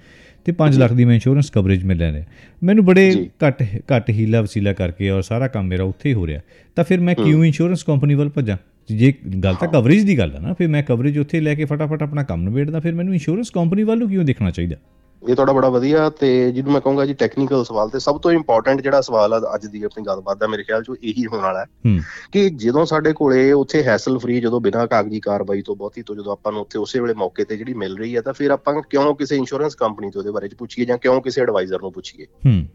ਤੇ 0.46 0.54
5 0.58 0.78
ਲੱਖ 0.78 0.94
ਦੀ 0.94 1.06
ਮੈਂ 1.06 1.14
ਇੰਸ਼ੋਰੈਂਸ 1.14 1.50
ਕਵਰੇਜ 1.50 1.84
ਮੈਂ 1.84 1.96
ਲੈ 1.96 2.12
ਰਿਹਾ 2.12 2.24
ਮੈਨੂੰ 2.64 2.86
ਬੜੇ 2.86 3.30
ਘੱਟ 3.48 3.64
ਘੱਟ 3.94 4.10
ਹੀਲਾ 4.10 4.42
ਵਸੀਲਾ 4.42 4.74
ਕਰਕੇ 4.74 5.10
ਔਰ 5.10 5.22
ਸਾਰਾ 5.22 5.48
ਕੰਮ 5.48 5.68
ਮੇਰਾ 5.68 5.84
ਉੱਥੇ 5.84 6.10
ਹੀ 6.10 6.14
ਹੋ 6.14 6.28
ਰਿਹਾ। 6.28 6.40
ਤਾਂ 6.76 6.84
ਫਿਰ 6.84 7.00
ਮੈਂ 7.00 7.16
ਕਿਉਂ 7.16 7.46
ਇੰਸ਼ੋਰੈਂਸ 7.46 7.84
ਕੰਪਨੀ 7.84 8.14
ਵੱਲ 8.14 8.30
ਭੱਜਾਂ? 8.30 8.58
ਜੇ 8.90 9.14
ਗੱਲ 9.44 9.56
ਤਾਂ 9.56 9.68
ਕਵਰੇਜ 9.68 10.04
ਦੀ 10.04 10.18
ਗੱਲ 10.18 10.36
ਹੈ 10.36 10.40
ਨਾ 10.40 10.54
ਫਿਰ 10.54 10.68
ਮੈਂ 10.68 10.84
ਕਵਰੇਜ 10.84 11.20
ਉੱਥੇ 11.20 11.40
ਲੈ 11.40 11.56
ਕੇ 11.56 11.66
ਫਟਾਫਟ 11.66 12.04
ਆਪਣਾ 12.04 12.24
ਕੰਮ 12.24 12.44
ਨਿਬੇੜਦਾ 12.44 12.80
ਫਿਰ 12.80 12.94
ਮੈਨੂੰ 12.96 13.14
ਇੰਸ਼ੋਰੈਂਸ 13.14 13.50
ਕੰਪਨੀ 13.50 13.84
ਵੱਲ 13.84 14.00
ਨੂੰ 14.00 14.10
ਕਿਉਂ 14.10 14.24
ਦੇਖਣਾ 14.24 14.52
ਚਾਹੀਦਾ? 14.52 14.76
ਇਹ 15.30 15.36
ਤੁਹਾਡਾ 15.36 15.54
ਬੜਾ 15.54 15.70
ਵਧੀਆ 15.70 16.10
ਤੇ 16.10 16.52
ਜਿਹਨੂੰ 16.52 16.72
ਮੈਂ 16.72 16.82
ਕਹੂੰਗਾ 16.82 17.06
ਜੀ 17.06 17.14
ਟੈਕਨੀਕਲ 17.14 17.64
ਸਵਾਲ 17.64 17.90
ਤੇ 17.90 18.00
ਸਭ 18.00 18.20
ਤੋਂ 18.20 18.32
ਇੰਪੋਰਟੈਂਟ 18.32 18.82
ਜਿਹੜਾ 18.82 19.02
ਸਵਾਲ 19.02 19.34
ਆ 19.34 19.42
ਅੱਜ 19.56 19.66
ਦੀ 19.66 19.84
ਆਪਣੀ 19.84 20.06
ਗੱਲਬਾਤ 20.06 20.38
ਦਾ 20.38 20.48
ਮੇਰੇ 20.48 20.64
ਖਿਆਲ 20.64 20.84
'ਚ 20.84 20.92
ਇਹੀ 21.04 21.26
ਹੋਣ 21.26 21.40
ਵਾਲਾ 21.40 21.60
ਹੈ 21.60 21.98
ਕਿ 22.32 22.50
ਜਦੋਂ 22.50 22.86
ਸਾਡੇ 22.86 23.14
ਕੋਲੇ 23.14 23.52
ਉੱਥੇ 23.52 23.84
ਹੈਸਲ 23.84 24.18
ਫ੍ਰੀ 24.18 24.40
ਜਦੋਂ 24.42 24.62
ਬਿਨਾਂ 24.62 24.88
ਕਾਗਜ਼ੀ 24.88 25.20
ਕਾਰਵਾਈ 25.20 25.62
ਤੋਂ 25.62 25.76
ਬਹੁਤੀ 25.76 26.02
ਤੋਂ 26.02 26.16
ਜਦੋਂ 26.16 26.32
ਆਪਾਂ 26.32 26.52
ਨੂੰ 26.52 26.62
ਉੱਥੇ 26.62 26.80
ਉਸੇ 26.80 27.00
ਵੇਲੇ 27.00 27.14
ਮੌਕੇ 27.14 27.44
ਤੇ 27.44 27.58
ਜਿਹੜੀ 27.58 27.74
ਮਿਲ 27.74 27.98
ਰਹੀ 27.98 28.16
ਹੈ 28.16 28.22
ਤਾਂ 28.22 28.34
ਫਿਰ 28.34 28.52
ਆਪਾਂ 28.52 28.82
ਕਿਉਂ 28.82 29.16
ਕਿਸੇ 29.16 29.36
ਇੰਸ਼ੋਰੈਂਸ 29.36 29.76
ਕੰਪਨੀ 29.76 30.10
ਤੋਂ 30.10 30.22
ਉਹਦੇ 30.22 30.32
ਬਾਰੇ 30.32 30.48
'ਚ 30.48 30.54
ਪੁੱਛੀਏ 30.54 30.86
ਜਾਂ 30.86 30.98
ਕਿਉਂ 30.98 31.22
ਕਿਸੇ 31.22 31.42
ਐਡਵਾਈਜ਼ਰ 31.42 31.82
ਨੂੰ 31.82 31.92
ਪੁੱਛੀਏ? 31.92 32.26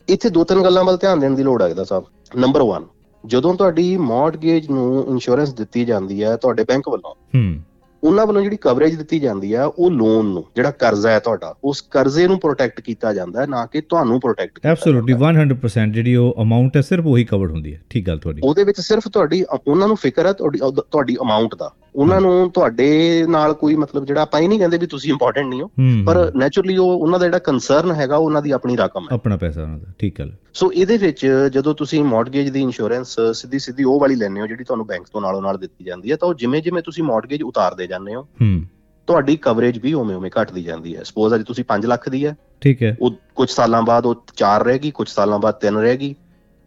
ਇੱਥੇ 0.09 0.31
ਦੋ 0.31 0.45
ਤਿੰਨ 0.45 0.63
ਗੱਲਾਂ 0.63 0.85
ਵੱਲ 0.85 0.97
ਧਿਆਨ 0.97 1.21
ਦੇਣ 1.21 1.35
ਦੀ 1.35 1.43
ਲੋੜ 1.43 1.63
ਹੈ 1.63 1.85
ਸਾਹਿਬ। 1.85 2.05
ਨੰਬਰ 2.37 2.61
1 2.61 2.83
ਜਦੋਂ 3.27 3.55
ਤੁਹਾਡੀ 3.55 3.97
ਮਾਰਗੇਜ 3.97 4.71
ਨੂੰ 4.71 5.07
ਇੰਸ਼ੋਰੈਂਸ 5.09 5.53
ਦਿੱਤੀ 5.53 5.85
ਜਾਂਦੀ 5.85 6.23
ਹੈ 6.25 6.37
ਤੁਹਾਡੇ 6.37 6.65
ਬੈਂਕ 6.65 6.89
ਵੱਲੋਂ 6.89 7.15
ਹੂੰ। 7.35 7.61
ਉਹਨਾਂ 8.03 8.27
ਵੱਲੋਂ 8.27 8.43
ਜਿਹੜੀ 8.43 8.57
ਕਵਰੇਜ 8.57 8.95
ਦਿੱਤੀ 8.95 9.19
ਜਾਂਦੀ 9.19 9.53
ਆ 9.53 9.65
ਉਹ 9.65 9.91
ਲੋਨ 9.91 10.27
ਨੂੰ 10.27 10.45
ਜਿਹੜਾ 10.57 10.71
ਕਰਜ਼ਾ 10.71 11.11
ਹੈ 11.11 11.19
ਤੁਹਾਡਾ 11.19 11.55
ਉਸ 11.65 11.81
ਕਰਜ਼ੇ 11.81 12.27
ਨੂੰ 12.29 12.39
ਪ੍ਰੋਟੈਕਟ 12.41 12.81
ਕੀਤਾ 12.81 13.13
ਜਾਂਦਾ 13.15 13.41
ਹੈ 13.41 13.47
ਨਾ 13.47 13.67
ਕਿ 13.67 13.81
ਤੁਹਾਨੂੰ 13.81 14.21
ਪ੍ਰੋਟੈਕਟ 14.21 14.55
ਕੀਤਾ 14.55 14.69
ਐਬਸੋਲੂਟਲੀ 14.69 15.15
100% 15.15 15.93
ਜਿਹੜੀ 15.93 16.15
ਉਹ 16.17 16.35
ਅਮਾਉਂਟ 16.43 16.77
ਹੈ 16.77 16.81
ਸਿਰਫ 16.81 17.07
ਉਹੀ 17.07 17.25
ਕਵਰਡ 17.25 17.51
ਹੁੰਦੀ 17.51 17.75
ਹੈ 17.75 17.81
ਠੀਕ 17.91 18.07
ਗੱਲ 18.07 18.19
ਤੁਹਾਡੀ। 18.19 18.41
ਉਹਦੇ 18.45 18.65
ਵਿੱਚ 18.65 18.81
ਸਿਰਫ 18.81 19.09
ਤੁਹਾਡੀ 19.09 19.45
ਉਹਨਾਂ 19.69 19.89
ਨੂੰ 19.89 19.97
ਫਿਕਰ 19.97 20.27
ਹੈ 20.27 20.33
ਤੁਹਾਡੀ 20.33 20.59
ਤੁਹਾਡੀ 20.91 21.17
ਅਮਾਉਂਟ 21.23 21.55
ਦਾ। 21.55 21.71
ਉਹਨਾਂ 21.95 22.21
ਨੂੰ 22.21 22.51
ਤੁਹਾਡੇ 22.51 23.27
ਨਾਲ 23.29 23.53
ਕੋਈ 23.55 23.75
ਮਤਲਬ 23.77 24.05
ਜਿਹੜਾ 24.05 24.23
ਆਪਾਂ 24.23 24.41
ਇਹ 24.41 24.49
ਨਹੀਂ 24.49 24.59
ਕਹਿੰਦੇ 24.59 24.79
ਵੀ 24.79 24.87
ਤੁਸੀਂ 24.87 25.11
ਇੰਪੋਰਟੈਂਟ 25.13 25.47
ਨਹੀਂ 25.47 25.63
ਹੋ 25.63 25.71
ਪਰ 26.07 26.33
ਨੇਚਰਲੀ 26.37 26.77
ਉਹ 26.77 26.89
ਉਹਨਾਂ 26.91 27.19
ਦਾ 27.19 27.27
ਜਿਹੜਾ 27.27 27.39
ਕਨਸਰਨ 27.39 27.93
ਹੈਗਾ 27.93 28.17
ਉਹਨਾਂ 28.17 28.43
ਦੀ 28.43 28.51
ਆਪਣੀ 28.51 28.77
ਰਕਮ 28.77 29.03
ਹੈ। 29.03 29.15
ਆਪਣਾ 29.15 29.37
ਪੈਸਾ 29.37 29.63
ਉਹਨਾਂ 29.63 29.79
ਦਾ 29.79 29.93
ਠੀਕ 29.99 30.19
ਗੱਲ। 30.19 30.33
ਸੋ 30.55 30.73
ਇਹਦੇ 30.73 30.97
ਵਿੱਚ 30.97 31.27
ਜਦੋਂ 31.53 31.75
ਤੁਸੀਂ 31.75 32.05
ਮਾਰਗੇਜ 32.05 32.49
ਦੀ 32.49 32.61
ਇੰਸ਼ੋਰੈਂਸ 32.61 33.17
ਸਿੱਧੀ 33.35 33.59
ਸਿੱਧੀ 33.59 33.85
ਉਹ 33.85 34.01
ਵਾਲੀ 34.01 34.15
ਲੈਣੇ 34.15 34.41
ਹੋ 34.41 34.47
ਜਿਹੜੀ 34.47 34.65
ਤੁਹਾਨੂੰ 34.65 34.87
ਬੈਂਕ 34.87 35.07
ਤੋਂ 35.13 35.21
ਨਾਲੋਂ 35.21 35.43
ਨਾਲ 35.43 35.59
ਦਿੱਤੀ 35.59 35.85
ਜਾਂਦੀ 35.85 36.11
ਹੈ 36.11 36.17
ਤਾਂ 36.17 36.29
ਉਹ 36.29 36.35
ਜਿਵੇਂ 36.35 36.63
ਜਿਵੇਂ 36.63 36.83
ਤੁਸੀਂ 36.83 37.05
ਮਾਰਗੇਜ 37.05 37.43
ਉਤਾਰਦੇ 37.43 37.87
ਜਾਂਦੇ 37.87 38.15
ਹੋ 38.15 38.23
ਹੂੰ। 38.23 38.63
ਤੁਹਾਡੀ 39.07 39.37
ਕਵਰੇਜ 39.37 39.79
ਵੀ 39.79 39.93
ਉਵੇਂ 39.93 40.17
ਉਵੇਂ 40.17 40.31
ਘਟਦੀ 40.43 40.63
ਜਾਂਦੀ 40.63 40.97
ਹੈ। 40.97 41.03
ਸਪੋਜ਼ 41.03 41.35
ਅੱਜ 41.35 41.43
ਤੁਸੀਂ 41.43 41.65
5 41.69 41.87
ਲੱਖ 41.87 42.09
ਦੀ 42.09 42.27
ਹੈ 42.27 42.37
ਠੀਕ 42.61 42.83
ਹੈ। 42.83 42.97
ਉਹ 43.01 43.11
ਕੁਝ 43.35 43.51
ਸਾਲਾਂ 43.51 43.83
ਬਾਅਦ 43.83 44.07
ਉਹ 44.07 44.15
4 44.37 44.63
ਰਹੇਗੀ 44.65 44.91
ਕੁਝ 44.91 45.09
ਸਾਲਾਂ 45.09 45.39
ਬਾਅਦ 45.39 45.55
3 45.67 45.81
ਰਹੇਗੀ 45.81 46.15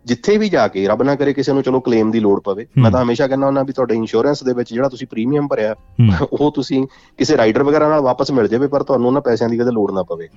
ਜਿੱਥੇ 0.06 0.38
ਵੀ 0.38 0.50
ਜਾ 0.50 0.68
ਕੇ 0.68 0.88
ਰੱਬ 0.88 1.04
ਨਾ 1.04 1.16
ਕਰੇ 1.16 1.34
ਕਿਸੇ 1.34 1.54
ਨੂੰ 1.54 1.64
ਚਲੋ 1.64 1.80
ਕਲੇਮ 1.80 2.12
ਦੀ 2.12 2.20
ਲੋੜ 2.20 2.40
ਪਵੇ 2.42 2.66
ਮੈਂ 2.78 2.92
ਤਾਂ 2.92 3.04
ਹਮੇਸ਼ਾ 3.04 3.28
ਕਹਿੰਦਾ 3.28 3.46
ਹੁੰਦਾ 3.46 3.64
ਵੀ 3.64 3.74
ਤੁਹਾਡੇ 3.74 3.96
ਇੰਸ਼ੋਰੈਂਸ 3.96 4.44
ਦੇ 4.44 4.54
ਵਿੱਚ 4.54 4.74
ਜਿਹੜਾ 4.74 4.90
ਤੁਸੀਂ 4.90 5.08
ਪ੍ਰੀਮੀਅਮ 5.08 5.48
ਭਰਿਆ 5.48 5.76
ਉਹ 6.34 6.52
ਤੁਸੀਂ 6.52 6.88
ਕਿਸੇ 7.18 7.38
ਰਾਈਡਰ 7.38 7.64
ਵਗੈਰਾ 7.64 7.90
ਨਾਲ 7.90 8.02
ਵਾਪਸ 8.02 8.32
ਮਿਲ 8.32 8.48
ਜਾਵੇ 8.48 8.68
ਪਰ 8.68 8.84
ਤੁਹਾਨੂੰ 8.84 9.08
ਉਹਨਾਂ 9.08 9.22
ਪੈਸਿਆਂ 9.22 9.50
ਦੀ 9.50 9.58
ਕਦੇ 9.58 9.72
ਲੋੜ 9.72 9.92
ਨਾ 9.92 10.04
ਪਵੇ। 10.04 10.28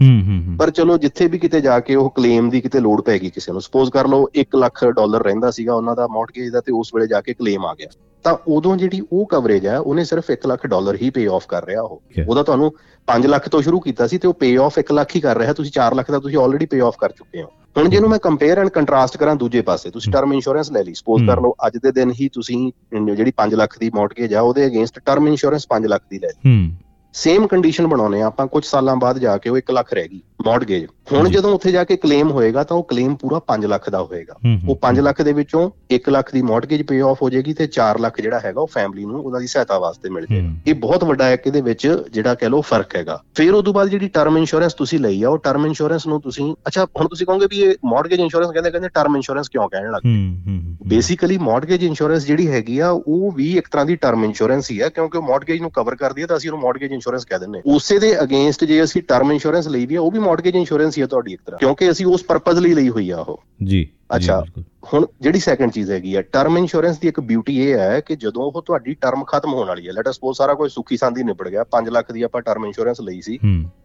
ਪਰ 0.58 0.70
ਚਲੋ 0.70 0.98
ਜਿੱਥੇ 0.98 1.26
ਵੀ 1.26 1.38
ਕਿਤੇ 1.38 1.60
ਜਾ 1.60 1.80
ਕੇ 1.80 1.94
ਉਹ 1.94 2.10
ਕਲੇਮ 2.10 2.50
ਦੀ 2.50 2.60
ਕਿਤੇ 2.60 2.80
ਲੋੜ 2.80 3.02
ਪੈਗੀ 3.02 3.30
ਕਿਸੇ 3.30 3.52
ਨੂੰ 3.52 3.60
ਸਪੋਜ਼ 3.60 3.90
ਕਰ 3.90 4.08
ਲਓ 4.08 4.28
1 4.36 4.56
ਲੱਖ 4.56 4.84
ਡਾਲਰ 4.84 5.22
ਰਹਿੰਦਾ 5.22 5.50
ਸੀਗਾ 5.50 5.74
ਉਹਨਾਂ 5.74 5.96
ਦਾ 5.96 6.06
ਮਾਰਟਗੇਜ 6.06 6.52
ਦਾ 6.52 6.60
ਤੇ 6.60 6.72
ਉਸ 6.72 6.90
ਵੇਲੇ 6.94 7.06
ਜਾ 7.06 7.20
ਕੇ 7.20 7.34
ਕਲੇਮ 7.34 7.66
ਆ 7.66 7.74
ਗਿਆ। 7.74 7.88
ਤਾਂ 8.24 8.36
ਉਦੋਂ 8.48 8.76
ਜਿਹੜੀ 8.76 9.00
ਉਹ 9.12 9.26
ਕਵਰੇਜ 9.26 9.66
ਹੈ 9.66 9.78
ਉਹਨੇ 9.78 10.04
ਸਿਰਫ 10.04 10.30
1 10.30 10.46
ਲੱਖ 10.46 10.66
ਡਾਲਰ 10.66 10.96
ਹੀ 11.02 11.10
ਪੇ 11.10 11.26
ਆਫ 11.28 11.46
ਕਰ 11.48 11.66
ਰਿਹਾ 11.66 11.82
ਉਹ। 11.82 12.02
ਉਹਦਾ 12.28 12.42
ਤੁਹਾਨੂੰ 12.42 12.72
5 13.08 13.26
ਲੱਖ 13.26 13.48
ਤੋਂ 13.48 13.60
ਸ਼ੁਰੂ 13.62 13.80
ਕੀਤਾ 13.80 14.06
ਸੀ 14.06 14.18
ਤੇ 14.18 14.28
ਉਹ 14.28 14.34
ਪੇ 14.34 14.56
ਆਫ 14.58 14.78
1 14.78 14.92
ਲੱਖ 14.92 15.14
ਹੀ 15.16 15.20
ਕਰ 15.20 15.38
ਰਿਹਾ। 15.38 15.52
ਤੁਸੀਂ 15.52 15.72
4 15.72 15.94
ਲੱਖ 15.94 16.10
ਦਾ 16.10 16.18
ਤੁਸੀਂ 16.18 16.38
ਆਲਰੇਡੀ 16.38 16.66
ਪੇ 16.66 16.80
ਆਫ 16.80 16.96
ਕਰ 17.00 17.12
ਚੁੱਕੇ 17.12 17.42
ਹੋ। 17.42 17.48
ਹੁਣ 17.76 17.88
ਜਿਹਨੂੰ 17.88 18.10
ਮੈਂ 18.10 18.18
ਕੰਪੇਅਰ 18.18 18.58
ਐਂਡ 18.58 18.68
ਕੰਟਰਾਸਟ 18.68 19.16
ਕਰਾਂ 19.16 19.34
ਦੂਜੇ 19.36 19.60
ਪਾਸੇ 19.62 19.90
ਤੁਸੀਂ 19.90 20.12
ਟਰਮ 20.12 20.32
ਇੰਸ਼ੋਰੈਂਸ 20.32 20.70
ਲੈ 20.72 20.82
ਲਈ। 20.82 20.94
ਸਪੋਜ਼ 20.94 21.26
ਕਰ 21.26 21.40
ਲਓ 21.40 21.54
ਅੱਜ 21.66 21.76
ਦੇ 21.76 21.92
ਦਿਨ 21.92 22.12
ਹੀ 22.20 22.28
ਤੁਸੀਂ 22.28 22.60
ਜਿਹੜੀ 23.06 23.32
5 23.36 23.54
ਲੱਖ 23.54 23.78
ਦੀ 23.78 23.90
ਮਾਰਟਗੇਜ 23.94 24.34
ਆ 24.34 24.40
ਉਹਦੇ 24.40 24.66
ਅਗੇਂਸਟ 24.66 24.98
ਟਰਮ 24.98 25.28
ਇੰਸ਼ੋਰੈਂਸ 25.28 25.66
5 25.68 25.88
ਲੱਖ 25.88 26.02
ਦੀ 26.10 26.18
ਲੈ 26.18 26.28
ਲਈ। 26.28 26.70
ਸੇਮ 27.14 27.46
ਕੰਡੀਸ਼ਨ 27.46 27.86
ਬਣਾਉਨੇ 27.86 28.22
ਆ 28.22 28.26
ਆਪਾਂ 28.26 28.46
ਕੁਝ 28.46 28.64
ਸਾਲਾਂ 28.64 28.96
ਬਾਅਦ 28.96 29.18
ਜਾ 29.18 29.36
ਕੇ 29.36 29.50
ਉਹ 29.50 29.58
1 29.58 29.70
ਲੱਖ 29.72 29.92
ਰਹਿ 29.94 30.08
ਗਈ। 30.08 30.20
ਮਾਰਗੇਜ 30.46 30.86
ਹੁਣ 31.12 31.28
ਜਦੋਂ 31.28 31.52
ਉੱਥੇ 31.54 31.70
ਜਾ 31.72 31.82
ਕੇ 31.84 31.96
ਕਲੇਮ 31.96 32.30
ਹੋਏਗਾ 32.30 32.62
ਤਾਂ 32.64 32.76
ਉਹ 32.76 32.82
ਕਲੇਮ 32.82 33.14
ਪੂਰਾ 33.14 33.40
5 33.46 33.66
ਲੱਖ 33.66 33.88
ਦਾ 33.90 34.02
ਹੋਏਗਾ। 34.02 34.34
ਉਹ 34.68 34.76
5 34.82 34.98
ਲੱਖ 35.00 35.22
ਦੇ 35.22 35.32
ਵਿੱਚੋਂ 35.32 35.60
1 35.90 36.08
ਲੱਖ 36.10 36.32
ਦੀ 36.32 36.42
ਮਾਰਗੇਜ 36.42 36.82
ਪੇ 36.82 37.00
ਆਫ 37.00 37.22
ਹੋ 37.22 37.30
ਜਾਏਗੀ 37.30 37.52
ਤੇ 37.54 37.66
4 37.66 37.98
ਲੱਖ 38.00 38.20
ਜਿਹੜਾ 38.20 38.40
ਹੈਗਾ 38.44 38.60
ਉਹ 38.60 38.66
ਫੈਮਿਲੀ 38.66 39.04
ਨੂੰ 39.04 39.20
ਉਹਨਾਂ 39.20 39.40
ਦੀ 39.40 39.46
ਸਹਾਇਤਾ 39.46 39.78
ਵਾਸਤੇ 39.78 40.10
ਮਿਲ 40.10 40.26
ਜਾਏਗਾ। 40.26 40.48
ਇਹ 40.66 40.74
ਬਹੁਤ 40.74 41.04
ਵੱਡਾ 41.04 41.30
ਇੱਕ 41.30 41.46
ਇਹਦੇ 41.46 41.60
ਵਿੱਚ 41.60 41.86
ਜਿਹੜਾ 42.10 42.34
ਕਹਿ 42.34 42.48
ਲਓ 42.48 42.60
ਫ਼ਰਕ 42.60 42.96
ਹੈਗਾ। 42.96 43.18
ਫਿਰ 43.34 43.54
ਉਸ 43.54 43.64
ਤੋਂ 43.64 43.72
ਬਾਅਦ 43.74 43.88
ਜਿਹੜੀ 43.88 44.08
ਟਰਮ 44.08 44.36
ਇੰਸ਼ੋਰੈਂਸ 44.38 44.74
ਤੁਸੀਂ 44.74 44.98
ਲਈ 45.00 45.22
ਆ 45.22 45.28
ਉਹ 45.28 45.38
ਟਰਮ 45.38 45.66
ਇੰਸ਼ੋਰੈਂਸ 45.66 46.06
ਨੂੰ 46.06 46.20
ਤੁਸੀਂ 46.20 46.54
ਅੱਛਾ 46.66 46.84
ਹੁਣ 47.00 47.08
ਤੁਸੀਂ 47.08 47.26
ਕਹੋਗੇ 47.26 47.46
ਵੀ 47.46 47.62
ਇਹ 47.62 47.74
ਮਾਰਗੇਜ 47.84 48.20
ਇੰਸ਼ੋਰੈਂਸ 48.20 48.52
ਕਹਿੰਦੇ 48.52 48.70
ਕਹਿੰਦੇ 48.70 48.88
ਟਰਮ 48.88 49.16
ਇੰਸ਼ੋਰੈਂਸ 49.16 49.48
ਕਿਉਂ 49.48 49.68
ਕਹਿਣ 49.68 49.90
ਲੱਗ 49.90 50.02
ਪਏ 50.02 50.58
ਬੇਸਿਕਲੀ 50.88 51.38
ਮਾਰਗੇਜ 51.38 51.84
ਇੰਸ਼ੋਰੈਂਸ 51.84 52.26
ਜਿਹੜੀ 52.26 52.48
ਹੈਗੀ 52.48 52.78
ਆ 52.78 52.90
ਉਹ 52.90 53.30
ਵੀ 53.32 53.50
ਇੱਕ 53.58 53.68
ਤਰ੍ਹਾਂ 53.68 53.86
ਦੀ 53.86 53.96
ਟਰਮ 53.96 54.24
ਇੰਸ਼ੋਰੈਂਸ 54.24 54.70
ਹੀ 54.70 54.80
ਹੈ 54.82 54.88
ਕਿਉਂਕਿ 54.88 55.18
ਉਹ 55.18 55.22
ਮਾਰਗੇਜ 55.22 55.60
ਨੂੰ 55.60 55.70
ਕਵਰ 55.70 55.94
ਕਰਦੀ 55.94 56.22
ਹੈ 56.22 56.26
ਤਾਂ 56.26 56.36
ਅਸੀਂ 56.36 56.50
ਉਹਨੂੰ 56.50 56.62
ਮਾਰਗੇਜ 56.62 56.92
ਇੰਸ਼ੋਰੈਂਸ 56.92 57.24
ਕਹਿ 57.24 57.38
ਦਿੰਦੇ 57.38 57.58
ਹਾਂ। 57.58 57.74
ਉਸੇ 57.74 57.98
ਦੇ 57.98 58.14
ਅਗੇਂਸਟ 58.22 58.64
ਜੇ 58.64 58.82
ਅਸੀਂ 58.84 59.02
ਟਰਮ 59.08 59.32
ਇੰਸ਼ੋਰੈਂਸ 59.32 59.68
ਲਈ 59.68 59.86
ਵੀ 59.86 59.94
ਆ 59.94 60.00
ਉਹ 60.00 60.10
ਵੀ 60.10 60.18
ਮਾਰਗੇਜ 60.28 60.56
ਇੰਸ਼ੋਰੈਂਸ 60.56 60.96
ਹੀ 60.98 61.02
ਹੈ 61.02 61.06
ਤੁਹਾਡੀ 61.06 61.32
ਇੱਕ 61.32 61.42
ਤਰ੍ਹਾਂ 61.46 61.58
ਕਿਉਂਕਿ 61.58 61.90
ਅਸੀਂ 61.90 62.06
ਉਸ 62.06 62.24
ਪਰਪਸ 62.24 62.58
ਲਈ 62.58 62.74
ਲਈ 62.74 62.88
ਹੋਈ 62.88 63.10
ਆ 63.10 63.20
ਉਹ। 63.20 63.42
ਜੀ 63.64 63.88
ਅੱਛਾ। 64.16 64.44
ਹੁਣ 64.92 65.06
ਜਿਹੜੀ 65.20 65.38
ਸੈਕੰਡ 65.40 65.72
ਚੀਜ਼ 65.72 65.90
ਹੈਗੀ 65.90 66.14
ਆ 66.14 66.20
ਟਰਮ 66.22 66.56
ਇੰਸ਼ੋਰੈਂਸ 66.58 66.98
ਦੀ 66.98 67.08
ਇੱਕ 67.08 67.18
ਬਿਊਟੀ 67.20 67.56
ਇਹ 67.62 67.78
ਹੈ 67.78 67.98
ਕਿ 68.00 68.16
ਜਦੋਂ 68.16 68.42
ਉਹ 68.44 68.62
ਤੁਹਾਡੀ 68.62 68.94
ਟਰਮ 68.94 69.24
ਖਤਮ 69.24 69.52
ਹੋਣ 69.54 69.66
ਵਾਲੀ 69.68 69.86
ਹੈ 69.88 69.92
ਲੈਟ 69.92 70.08
ਸਪੋਜ਼ 70.08 70.36
ਸਾਰਾ 70.38 70.54
ਕੁਝ 70.54 70.70
ਸੁੱਖੀ 70.72 70.96
ਸੰਦੀ 70.96 71.22
ਨਿਬੜ 71.22 71.48
ਗਿਆ 71.48 71.64
5 71.74 71.90
ਲੱਖ 71.92 72.12
ਦੀ 72.12 72.22
ਆਪਾਂ 72.22 72.40
ਟਰਮ 72.42 72.64
ਇੰਸ਼ੋਰੈਂਸ 72.66 73.00
ਲਈ 73.00 73.20
ਸੀ 73.20 73.38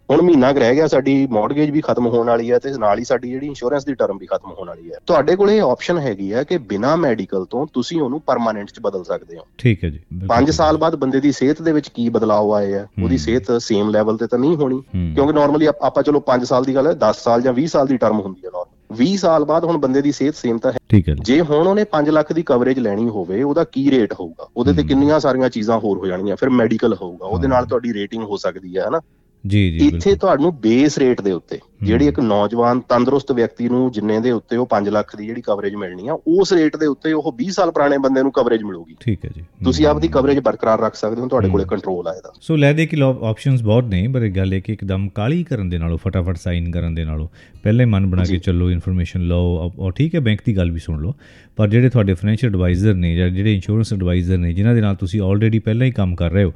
ਹੁਣ 0.09 0.21
ਮਹੀਨਾ 0.21 0.51
ਰਹਿ 0.51 0.75
ਗਿਆ 0.75 0.87
ਸਾਡੀ 0.87 1.15
ਮਾਰਗੇਜ 1.31 1.69
ਵੀ 1.69 1.81
ਖਤਮ 1.81 2.07
ਹੋਣ 2.07 2.27
ਵਾਲੀ 2.27 2.51
ਹੈ 2.51 2.59
ਤੇ 2.59 2.71
ਨਾਲ 2.77 2.99
ਹੀ 2.99 3.03
ਸਾਡੀ 3.03 3.29
ਜਿਹੜੀ 3.29 3.47
ਇੰਸ਼ੋਰੈਂਸ 3.47 3.85
ਦੀ 3.85 3.93
ਟਰਮ 3.93 4.17
ਵੀ 4.17 4.25
ਖਤਮ 4.25 4.51
ਹੋਣ 4.51 4.67
ਵਾਲੀ 4.67 4.91
ਹੈ। 4.91 4.97
ਤੁਹਾਡੇ 5.05 5.35
ਕੋਲ 5.35 5.51
ਇਹ 5.51 5.61
ਆਪਸ਼ਨ 5.61 5.97
ਹੈਗੀ 5.97 6.31
ਹੈ 6.33 6.43
ਕਿ 6.43 6.57
ਬਿਨਾ 6.67 6.95
ਮੈਡੀਕਲ 6.95 7.45
ਤੋਂ 7.45 7.65
ਤੁਸੀਂ 7.73 8.01
ਉਹਨੂੰ 8.01 8.19
ਪਰਮਾਨੈਂਟ 8.21 8.71
'ਚ 8.71 8.79
ਬਦਲ 8.79 9.03
ਸਕਦੇ 9.03 9.37
ਹੋ। 9.37 9.45
ਠੀਕ 9.57 9.83
ਹੈ 9.83 9.89
ਜੀ 9.89 9.99
5 10.27 10.51
ਸਾਲ 10.51 10.77
ਬਾਅਦ 10.77 10.95
ਬੰਦੇ 10.95 11.19
ਦੀ 11.19 11.31
ਸਿਹਤ 11.31 11.61
ਦੇ 11.61 11.71
ਵਿੱਚ 11.71 11.87
ਕੀ 11.89 12.07
ਬਦਲਾਅ 12.09 12.51
ਆਏ 12.53 12.73
ਆ 12.73 12.85
ਉਹਦੀ 13.03 13.17
ਸਿਹਤ 13.17 13.51
ਸੇਮ 13.61 13.89
ਲੈਵਲ 13.89 14.17
ਤੇ 14.17 14.27
ਤਾਂ 14.27 14.39
ਨਹੀਂ 14.39 14.55
ਹੋਣੀ 14.55 14.81
ਕਿਉਂਕਿ 15.15 15.33
ਨਾਰਮਲੀ 15.33 15.69
ਆਪਾਂ 15.81 16.03
ਚਲੋ 16.03 16.23
5 16.29 16.45
ਸਾਲ 16.45 16.63
ਦੀ 16.63 16.75
ਗੱਲ 16.75 16.87
ਹੈ 16.87 16.93
10 17.03 17.23
ਸਾਲ 17.23 17.41
ਜਾਂ 17.41 17.53
20 17.55 17.67
ਸਾਲ 17.69 17.87
ਦੀ 17.87 17.97
ਟਰਮ 17.97 18.19
ਹੁੰਦੀ 18.19 18.45
ਹੈ 18.45 18.49
ਨਾਰਮਲ 18.49 18.72
20 18.97 19.15
ਸਾਲ 19.17 19.45
ਬਾਅਦ 19.45 19.63
ਹੁਣ 19.63 19.77
ਬੰਦੇ 19.77 20.01
ਦੀ 20.01 20.11
ਸਿਹਤ 20.11 20.35
ਸੇਮ 20.35 20.57
ਤਾਂ 20.57 20.71
ਹੈ। 20.71 20.77
ਠੀਕ 20.89 21.09
ਹੈ 21.09 21.15
ਜੇ। 21.21 21.41
ਹੁਣ 21.41 21.67
ਉਹਨੇ 21.67 21.83
5 21.83 22.09
ਲੱਖ 22.09 22.33
ਦੀ 22.33 22.43
ਕਵਰੇਜ 22.43 22.79
ਲੈਣੀ 22.79 23.09
ਹੋਵੇ 23.09 23.43
ਉਹਦਾ 23.43 23.63
ਕੀ 23.63 23.91
ਰੇਟ 23.91 24.13
ਹੋਊਗਾ? 24.13 24.47
ਉਹਦੇ 24.57 24.73
ਤੇ 24.73 24.83
ਕਿੰਨੀਆਂ 24.83 25.19
ਸਾਰੀਆਂ 25.19 25.49
ਚੀਜ਼ਾਂ 25.49 25.79
ਹੋਰ 25.79 25.97
ਹੋ 25.97 26.05
ਜਾਣਗੀਆਂ? 26.05 26.35
ਫਿਰ 26.35 26.49
ਮੈਡੀਕਲ 26.49 26.93
ਹੋਊਗਾ। 27.01 27.25
ਉਹਦੇ 27.25 27.47
ਨਾਲ 27.47 27.65
ਤੁਹਾਡੀ 27.65 27.93
ਰੇਟਿੰਗ 27.93 28.23
ਹੋ 28.23 28.37
ਸਕਦੀ 28.37 28.77
ਹੈ 28.77 28.87
ਹਨਾ? 28.87 29.01
ਜੀ 29.47 29.71
ਜੀ 29.71 29.87
ਇੱਥੇ 29.87 30.15
ਤੁਹਾਨੂੰ 30.15 30.55
ਬੇਸ 30.55 30.97
ਰੇਟ 30.97 31.21
ਦੇ 31.21 31.31
ਉੱਤੇ 31.31 31.59
ਜਿਹੜੀ 31.83 32.07
ਇੱਕ 32.07 32.19
ਨੌਜਵਾਨ 32.19 32.79
ਤੰਦਰੁਸਤ 32.79 33.31
ਵਿਅਕਤੀ 33.31 33.69
ਨੂੰ 33.69 33.91
ਜਿੰਨੇ 33.91 34.19
ਦੇ 34.19 34.31
ਉੱਤੇ 34.31 34.57
ਉਹ 34.57 34.67
5 34.69 34.91
ਲੱਖ 34.91 35.15
ਦੀ 35.15 35.25
ਜਿਹੜੀ 35.25 35.41
ਕਵਰੇਜ 35.41 35.75
ਮਿਲਣੀ 35.75 36.07
ਆ 36.07 36.13
ਉਸ 36.27 36.53
ਰੇਟ 36.53 36.77
ਦੇ 36.77 36.85
ਉੱਤੇ 36.85 37.13
ਉਹ 37.13 37.35
20 37.43 37.49
ਸਾਲ 37.49 37.71
ਪੁਰਾਣੇ 37.71 37.97
ਬੰਦੇ 37.97 38.21
ਨੂੰ 38.21 38.31
ਕਵਰੇਜ 38.31 38.63
ਮਿਲੂਗੀ। 38.63 38.95
ਠੀਕ 38.99 39.25
ਹੈ 39.25 39.29
ਜੀ। 39.35 39.43
ਤੁਸੀਂ 39.63 39.85
ਆਪਦੀ 39.85 40.07
ਕਵਰੇਜ 40.07 40.39
ਬਰਕਰਾਰ 40.39 40.79
ਰੱਖ 40.79 40.95
ਸਕਦੇ 40.95 41.21
ਹੋ 41.21 41.27
ਤੁਹਾਡੇ 41.27 41.49
ਕੋਲੇ 41.49 41.65
ਕੰਟਰੋਲ 41.67 42.07
ਆ 42.07 42.13
ਇਹਦਾ। 42.13 42.33
ਸੋ 42.41 42.55
ਲੈ 42.55 42.73
ਦੇ 42.73 42.85
ਕਿ 42.85 42.97
ਆਪਸ਼ਨਸ 43.01 43.63
ਬਹੁਤ 43.63 43.83
ਨੇ 43.83 44.07
ਪਰ 44.07 44.21
ਇਹ 44.21 44.31
ਗੱਲ 44.31 44.53
ਹੈ 44.53 44.59
ਕਿ 44.59 44.73
ਇੱਕਦਮ 44.73 45.09
ਕਾਲੀ 45.09 45.43
ਕਰਨ 45.43 45.69
ਦੇ 45.69 45.77
ਨਾਲੋਂ 45.77 45.97
ਫਟਾਫਟ 45.97 46.37
ਸਾਈਨ 46.37 46.71
ਕਰਨ 46.71 46.95
ਦੇ 46.95 47.05
ਨਾਲੋਂ 47.05 47.27
ਪਹਿਲੇ 47.63 47.85
ਮਨ 47.85 48.05
ਬਣਾ 48.05 48.23
ਕੇ 48.23 48.37
ਚੱਲੋ 48.37 48.71
ਇਨਫੋਰਮੇਸ਼ਨ 48.71 49.21
ਲਓ 49.21 49.73
ਔਰ 49.79 49.91
ਠੀਕ 49.91 50.15
ਹੈ 50.15 50.19
ਬੈਂਕ 50.19 50.39
ਦੀ 50.45 50.57
ਗੱਲ 50.57 50.71
ਵੀ 50.71 50.79
ਸੁਣ 50.79 51.01
ਲਓ। 51.01 51.13
ਪਰ 51.55 51.67
ਜਿਹੜੇ 51.67 51.89
ਤੁਹਾਡੇ 51.89 52.13
ਫਾਈਨੈਂਸ਼ੀਅਲ 52.13 52.51
ਐਡਵਾਈਜ਼ਰ 52.51 52.93
ਨੇ 52.93 53.15
ਜਾਂ 53.15 53.29
ਜਿਹੜੇ 53.29 53.55
ਇੰਸ਼ੋਰੈਂਸ 53.55 53.93
ਐਡਵਾਈਜ਼ਰ 53.93 54.37
ਨੇ 54.37 54.53
ਜਿਨ੍ਹਾਂ 54.53 54.75
ਦੇ 54.75 54.81
ਨਾਲ 54.81 54.95
ਤੁਸੀਂ 54.95 55.21
ਆਲਰੇਡੀ 55.21 55.59
ਪਹਿਲਾਂ 55.59 55.87
ਹੀ 55.87 55.91
ਕੰਮ 55.91 56.15
ਕਰ 56.15 56.31
ਰਹੇ 56.31 56.43
ਹੋ 56.43 56.53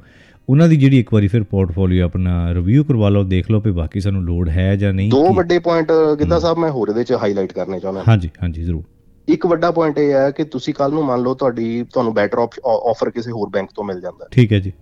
ਉਹਨਾਂ 0.48 0.68
ਦੀ 0.68 0.76
ਜਿਹੜੀ 0.76 0.98
ਇੱਕ 0.98 1.12
ਵਾਰੀ 1.12 1.28
ਫਿਰ 1.28 1.42
ਪੋਰਟਫੋਲੀਓ 1.42 2.04
ਆਪਣਾ 2.04 2.54
ਰਿਵਿਊ 2.54 2.84
ਕਰਵਾ 2.84 3.08
ਲਓ 3.08 3.24
ਦੇਖ 3.24 3.50
ਲਓ 3.50 3.60
ਕਿ 3.60 3.70
ਬਾਕੀ 3.70 4.00
ਸਾਨੂੰ 4.00 4.22
ਲੋਡ 4.24 4.48
ਹੈ 4.48 4.76
ਜਾਂ 4.76 4.92
ਨਹੀਂ 4.92 5.10
ਦੋ 5.10 5.32
ਵੱਡੇ 5.34 5.58
ਪੁਆਇੰਟ 5.58 5.92
ਗਿੱਦਾ 6.18 6.38
ਸਾਹਿਬ 6.38 6.58
ਮੈਂ 6.58 6.70
ਹੋਰ 6.70 6.88
ਇਹਦੇ 6.88 7.00
ਵਿੱਚ 7.00 7.12
ਹਾਈਲਾਈਟ 7.12 7.52
ਕਰਨੇ 7.52 7.80
ਚਾਹੁੰਦਾ। 7.80 8.04
ਹਾਂਜੀ 8.08 8.30
ਹਾਂਜੀ 8.42 8.62
ਜ਼ਰੂਰ। 8.62 8.82
ਇੱਕ 9.28 9.46
ਵੱਡਾ 9.46 9.70
ਪੁਆਇੰਟ 9.70 9.98
ਇਹ 9.98 10.12
ਹੈ 10.12 10.30
ਕਿ 10.30 10.44
ਤੁਸੀਂ 10.44 10.74
ਕੱਲ 10.74 10.92
ਨੂੰ 10.92 11.04
ਮੰਨ 11.04 11.22
ਲਓ 11.22 11.34
ਤੁਹਾਡੀ 11.34 11.82
ਤੁਹਾਨੂੰ 11.82 12.14
ਬੈਟਰ 12.14 12.38
ਆਫਰ 12.66 13.10
ਕਿਸੇ 13.10 13.30
ਹੋਰ 13.30 13.48
ਬੈਂਕ 13.48 13.68
ਤੋਂ 13.74 13.84
ਮਿਲ 13.84 14.00
ਜਾਂਦਾ। 14.00 14.28
ਠੀਕ 14.32 14.52
ਹੈ 14.52 14.58
ਜੀ। 14.58 14.72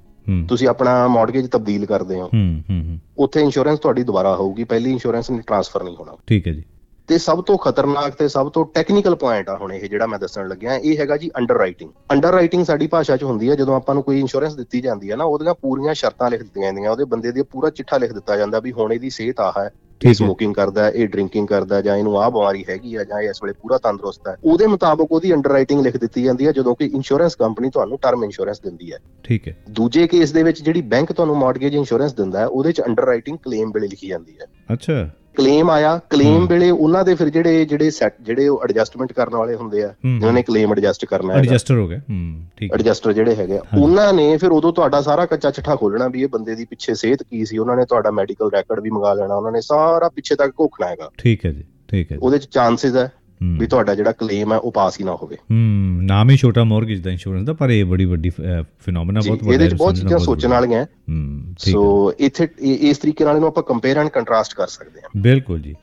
ਤੁਸੀਂ 0.48 0.68
ਆਪਣਾ 0.68 1.08
ਮਾਰਗੇਜ 1.08 1.46
ਤਬਦੀਲ 1.46 1.86
ਕਰਦੇ 1.86 2.20
ਹੋ। 2.20 2.26
ਹੂੰ 2.26 2.62
ਹੂੰ 2.70 2.98
ਉੱਥੇ 3.18 3.40
ਇੰਸ਼ੋਰੈਂਸ 3.40 3.78
ਤੁਹਾਡੀ 3.78 4.02
ਦੁਬਾਰਾ 4.02 4.34
ਹੋਊਗੀ। 4.36 4.64
ਪਹਿਲੀ 4.64 4.90
ਇੰਸ਼ੋਰੈਂਸ 4.92 5.30
ਨੇ 5.30 5.38
ਟ੍ਰਾਂਸਫਰ 5.46 5.82
ਨਹੀਂ 5.82 5.96
ਹੋਣਾ। 5.96 6.16
ਠੀਕ 6.26 6.48
ਹੈ 6.48 6.52
ਜੀ। 6.52 6.62
ਤੇ 7.08 7.18
ਸਭ 7.18 7.42
ਤੋਂ 7.42 7.58
ਖਤਰਨਾਕ 7.58 8.14
ਤੇ 8.14 8.28
ਸਭ 8.28 8.50
ਤੋਂ 8.50 8.64
ਟੈਕਨੀਕਲ 8.74 9.14
ਪੁਆਇੰਟ 9.14 9.48
ਆ 9.48 9.56
ਹੁਣ 9.56 9.72
ਇਹ 9.72 9.88
ਜਿਹੜਾ 9.88 10.06
ਮੈਂ 10.06 10.18
ਦੱਸਣ 10.18 10.48
ਲੱਗਿਆ 10.48 10.76
ਇਹ 10.76 10.98
ਹੈਗਾ 10.98 11.16
ਜੀ 11.16 11.30
ਅੰਡਰ 11.38 11.54
ਰਾਈਟਿੰਗ 11.54 11.90
ਅੰਡਰ 12.12 12.32
ਰਾਈਟਿੰਗ 12.32 12.64
ਸਾਡੀ 12.64 12.86
ਭਾਸ਼ਾ 12.86 13.16
'ਚ 13.16 13.22
ਹੁੰਦੀ 13.22 13.50
ਹੈ 13.50 13.54
ਜਦੋਂ 13.54 13.76
ਆਪਾਂ 13.76 13.94
ਨੂੰ 13.94 14.02
ਕੋਈ 14.02 14.20
ਇੰਸ਼ੋਰੈਂਸ 14.20 14.54
ਦਿੱਤੀ 14.54 14.80
ਜਾਂਦੀ 14.80 15.10
ਹੈ 15.10 15.16
ਨਾ 15.16 15.24
ਉਹਦੀਆਂ 15.24 15.54
ਪੂਰੀਆਂ 15.54 15.94
ਸ਼ਰਤਾਂ 15.94 16.30
ਲਿਖ 16.30 16.42
ਦਿੱਤੀਆਂ 16.42 16.64
ਜਾਂਦੀਆਂ 16.64 16.90
ਉਹਦੇ 16.90 17.04
ਬੰਦੇ 17.04 17.32
ਦੀ 17.32 17.42
ਪੂਰਾ 17.42 17.70
ਚਿੱਠਾ 17.70 17.98
ਲਿਖ 17.98 18.12
ਦਿੱਤਾ 18.12 18.36
ਜਾਂਦਾ 18.36 18.60
ਵੀ 18.60 18.72
ਹੁਣ 18.72 18.92
ਇਹਦੀ 18.92 19.10
ਸਿਹਤ 19.10 19.40
ਆਹ 19.40 19.52
ਹੈ 19.58 19.70
ਇਹ 20.04 20.14
ਸਮੋਕਿੰਗ 20.14 20.54
ਕਰਦਾ 20.54 20.88
ਇਹ 20.88 21.08
ਡਰਿੰਕਿੰਗ 21.08 21.48
ਕਰਦਾ 21.48 21.80
ਜਾਂ 21.80 21.96
ਇਹਨੂੰ 21.96 22.18
ਆਹ 22.22 22.30
ਬਿਮਾਰੀ 22.30 22.64
ਹੈਗੀ 22.68 22.94
ਆ 22.94 23.04
ਜਾਂ 23.04 23.20
ਇਸ 23.20 23.42
ਵੇਲੇ 23.42 23.54
ਪੂਰਾ 23.62 23.78
ਤੰਦਰੁਸਤ 23.78 24.28
ਹੈ 24.28 24.36
ਉਹਦੇ 24.44 24.66
ਮੁਤਾਬਕ 24.66 25.12
ਉਹਦੀ 25.12 25.34
ਅੰਡਰ 25.34 25.50
ਰਾਈਟਿੰਗ 25.50 25.80
ਲਿਖ 25.80 25.96
ਦਿੱਤੀ 25.96 26.22
ਜਾਂਦੀ 26.22 26.46
ਹੈ 26.46 26.52
ਜਦੋਂ 26.52 26.74
ਕਿ 26.74 26.84
ਇੰਸ਼ੋਰੈਂਸ 26.84 27.36
ਕੰਪਨੀ 27.36 27.70
ਤੁਹਾਨੂੰ 27.70 27.98
ਟਰਮ 28.02 28.24
ਇੰਸ਼ੋਰੈਂਸ 28.24 28.60
ਦਿੰਦੀ 28.60 28.92
ਹੈ। 28.92 28.98
ਠੀਕ 29.24 29.48
ਹੈ। 29.48 29.56
ਦੂਜੇ 29.70 30.06
ਕੇਸ 30.06 30.32
ਦੇ 30.32 30.42
ਵਿੱਚ 30.42 30.62
ਜਿਹੜੀ 30.62 30.82
ਬੈਂਕ 30.82 31.12
ਤੁਹਾਨੂੰ 31.12 31.36
ਮਾਰਗੇਜ 31.36 31.74
ਇੰਸ਼ੋਰੈਂਸ 31.74 32.14
ਦਿੰਦਾ 32.14 32.38
ਹੈ 32.38 32.46
ਉਹਦੇ 32.46 32.72
'ਚ 32.72 32.80
ਅੰਡਰ 32.80 33.04
ਰਾਈਟਿੰਗ 33.04 33.38
ਕਲੇਮ 33.38 33.70
ਵੇਲੇ 33.74 33.88
ਲਿਖੀ 33.88 34.08
ਜਾਂਦੀ 34.08 34.36
ਹੈ। 34.40 34.46
ਅੱਛਾ। 34.72 35.10
ਕਲੇਮ 35.36 35.70
ਆਇਆ 35.70 35.98
ਕਲੇਮ 36.10 36.46
ਵੇਲੇ 36.46 36.70
ਉਹਨਾਂ 36.70 37.04
ਦੇ 37.04 37.14
ਫਿਰ 37.14 37.28
ਜਿਹੜੇ 37.28 37.64
ਜਿਹੜੇ 37.64 37.90
ਸੈਟ 37.90 38.14
ਜਿਹੜੇ 38.22 38.46
ਉਹ 38.48 38.62
ਐਡਜਸਟਮੈਂਟ 38.64 39.12
ਕਰਨ 39.12 39.34
ਵਾਲੇ 39.36 39.54
ਹੁੰਦੇ 39.54 39.82
ਆ 39.82 39.88
ਜਿਨ੍ਹਾਂ 40.04 40.32
ਨੇ 40.32 40.42
ਕਲੇਮ 40.42 40.72
ਐਡਜਸਟ 40.72 41.04
ਕਰਨਾ 41.04 41.34
ਹੈ 41.34 41.38
ਐਡਜਸਟਰ 41.38 41.78
ਹੋ 41.78 41.86
ਗਿਆ 41.88 41.98
ਹੂੰ 42.10 42.46
ਠੀਕ 42.56 42.72
ਐਡਜਸਟਰ 42.74 43.12
ਜਿਹੜੇ 43.12 43.34
ਹੈਗੇ 43.34 43.60
ਉਹਨਾਂ 43.78 44.12
ਨੇ 44.12 44.36
ਫਿਰ 44.36 44.50
ਉਦੋਂ 44.50 44.72
ਤੁਹਾਡਾ 44.72 45.00
ਸਾਰਾ 45.00 45.26
ਕੱਚਾ 45.26 45.50
ਚਿੱਠਾ 45.50 45.76
ਖੋਲਣਾ 45.76 46.08
ਵੀ 46.08 46.22
ਇਹ 46.22 46.28
ਬੰਦੇ 46.28 46.54
ਦੀ 46.54 46.64
ਪਿੱਛੇ 46.64 46.94
ਸਿਹਤ 46.94 47.22
ਕੀ 47.22 47.44
ਸੀ 47.44 47.58
ਉਹਨਾਂ 47.58 47.76
ਨੇ 47.76 47.84
ਤੁਹਾਡਾ 47.84 48.10
ਮੈਡੀਕਲ 48.10 48.50
ਰੈਕੋਰਡ 48.50 48.80
ਵੀ 48.80 48.90
ਮੰਗਾ 48.90 49.14
ਲੈਣਾ 49.14 49.34
ਉਹਨਾਂ 49.34 49.52
ਨੇ 49.52 49.60
ਸਾਰਾ 49.60 50.08
ਪਿੱਛੇ 50.08 50.34
ਤੱਕ 50.34 50.52
ਘੋਖਣਾ 50.60 50.86
ਹੈਗਾ। 50.86 51.10
ਠੀਕ 51.18 51.46
ਹੈ 51.46 51.52
ਜੀ 51.52 51.64
ਠੀਕ 51.88 52.12
ਹੈ 52.12 52.18
ਉਹਦੇ 52.22 52.38
ਚ 52.38 52.48
ਚਾਂਸਸ 52.50 52.96
ਹੈ। 52.96 53.10
ਵੀ 53.42 53.66
ਤੁਹਾਡਾ 53.66 53.94
ਜਿਹੜਾ 53.94 54.12
ਕਲੇਮ 54.12 54.52
ਹੈ 54.52 54.58
ਉਹ 54.58 54.72
ਪਾਸ 54.72 55.00
ਹੀ 55.00 55.04
ਨਾ 55.04 55.14
ਹੋਵੇ। 55.14 55.36
ਹੂੰ 55.36 56.04
ਨਾਮ 56.04 56.30
ਹੀ 56.30 56.36
ਛੋਟਾ 56.36 56.64
ਮੌਰਗੇਜ 56.64 57.00
ਦਾ 57.00 57.10
ਇੰਸ਼ੋਰੈਂਸ 57.10 57.44
ਦਾ 57.44 57.52
ਪਰ 57.52 57.70
ਇਹ 57.70 57.84
ਬੜੀ 57.84 58.04
ਵੱਡੀ 58.04 58.30
ਫੀਨੋਮੀਨਾ 58.30 59.20
ਬਹੁਤ 59.26 59.42
ਵੱਡਾ 59.42 59.54
ਇਹਦੇ 59.54 59.68
ਚ 59.68 59.74
ਬਹੁਤ 59.74 59.94
ਚੀਜ਼ਾਂ 59.94 60.18
ਸੋਚਣ 60.18 60.48
ਵਾਲੀਆਂ 60.48 60.84
ਹੂੰ। 60.84 61.54
ਸੋ 61.58 62.12
ਇੱਥੇ 62.18 62.48
ਇਸ 62.60 62.98
ਤਰੀਕੇ 62.98 63.24
ਨਾਲ 63.24 63.34
ਇਹਨੂੰ 63.34 63.48
ਆਪਾਂ 63.48 63.62
ਕੰਪੇਅਰ 63.62 63.98
ਐਂਡ 63.98 64.08
ਕੰਟਰਾਸਟ 64.08 64.54
ਕਰ 64.54 64.66
ਸਕਦੇ 64.66 65.00
ਹਾਂ। 65.00 65.08
ਬਿਲਕੁਲ 65.16 65.60
ਜੀ। 65.60 65.74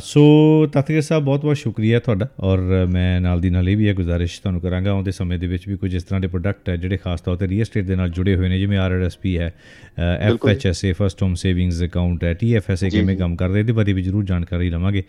ਸੋ 0.00 0.66
ਤਤਗਰ 0.66 1.00
ਸਾਹਿਬ 1.00 1.24
ਬਹੁਤ 1.24 1.42
ਬਹੁਤ 1.42 1.56
ਸ਼ੁਕਰੀਆ 1.56 1.98
ਤੁਹਾਡਾ 1.98 2.28
ਔਰ 2.40 2.86
ਮੈਂ 2.92 3.20
ਨਾਲ 3.20 3.40
ਦੀ 3.40 3.50
ਨਾਲ 3.50 3.68
ਇਹ 3.68 3.76
ਵੀ 3.76 3.86
ਇਹ 3.86 3.94
ਗੁਜ਼ਾਰਿਸ਼ 3.94 4.40
ਤੁਹਾਨੂੰ 4.40 4.60
ਕਰਾਂਗਾ 4.60 4.90
ਆਉਂਦੇ 4.90 5.10
ਸਮੇਂ 5.10 5.38
ਦੇ 5.38 5.46
ਵਿੱਚ 5.46 5.68
ਵੀ 5.68 5.76
ਕੁਝ 5.76 5.94
ਇਸ 5.94 6.02
ਤਰ੍ਹਾਂ 6.02 6.20
ਦੇ 6.20 6.26
ਪ੍ਰੋਡਕਟ 6.26 6.68
ਹੈ 6.68 6.76
ਜਿਹੜੇ 6.76 6.96
ਖਾਸ 6.96 7.20
ਤੌਰ 7.20 7.36
ਤੇ 7.36 7.48
ਰੀਅਲ 7.48 7.60
ਏਸਟੇਟ 7.60 7.84
ਦੇ 7.84 7.96
ਨਾਲ 7.96 8.10
ਜੁੜੇ 8.10 8.36
ਹੋਏ 8.36 8.48
ਨੇ 8.48 8.58
ਜਿਵੇਂ 8.58 8.78
ਆਰਆਰਐਸਪੀ 8.78 9.38
ਹੈ 9.38 9.54
FHSA 9.98 10.92
first 10.92 11.22
home 11.22 11.34
savings 11.34 11.84
account 11.84 12.24
ਹੈ 12.24 12.34
ਟੀਐਫਐਸਏ 12.34 12.90
ਕਿਵੇਂ 12.90 13.16
ਕੰਮ 13.16 13.36
ਕਰਦੇ 13.36 13.60
ਇਹਦੇ 13.60 13.72
ਬਾਰੇ 13.72 13.92
ਵੀ 13.92 14.02
ਜ਼ਰੂਰ 14.02 14.24
ਜਾਣਕਾਰੀ 14.24 14.70
ਲਵਾਂਗੇ। 14.70 15.02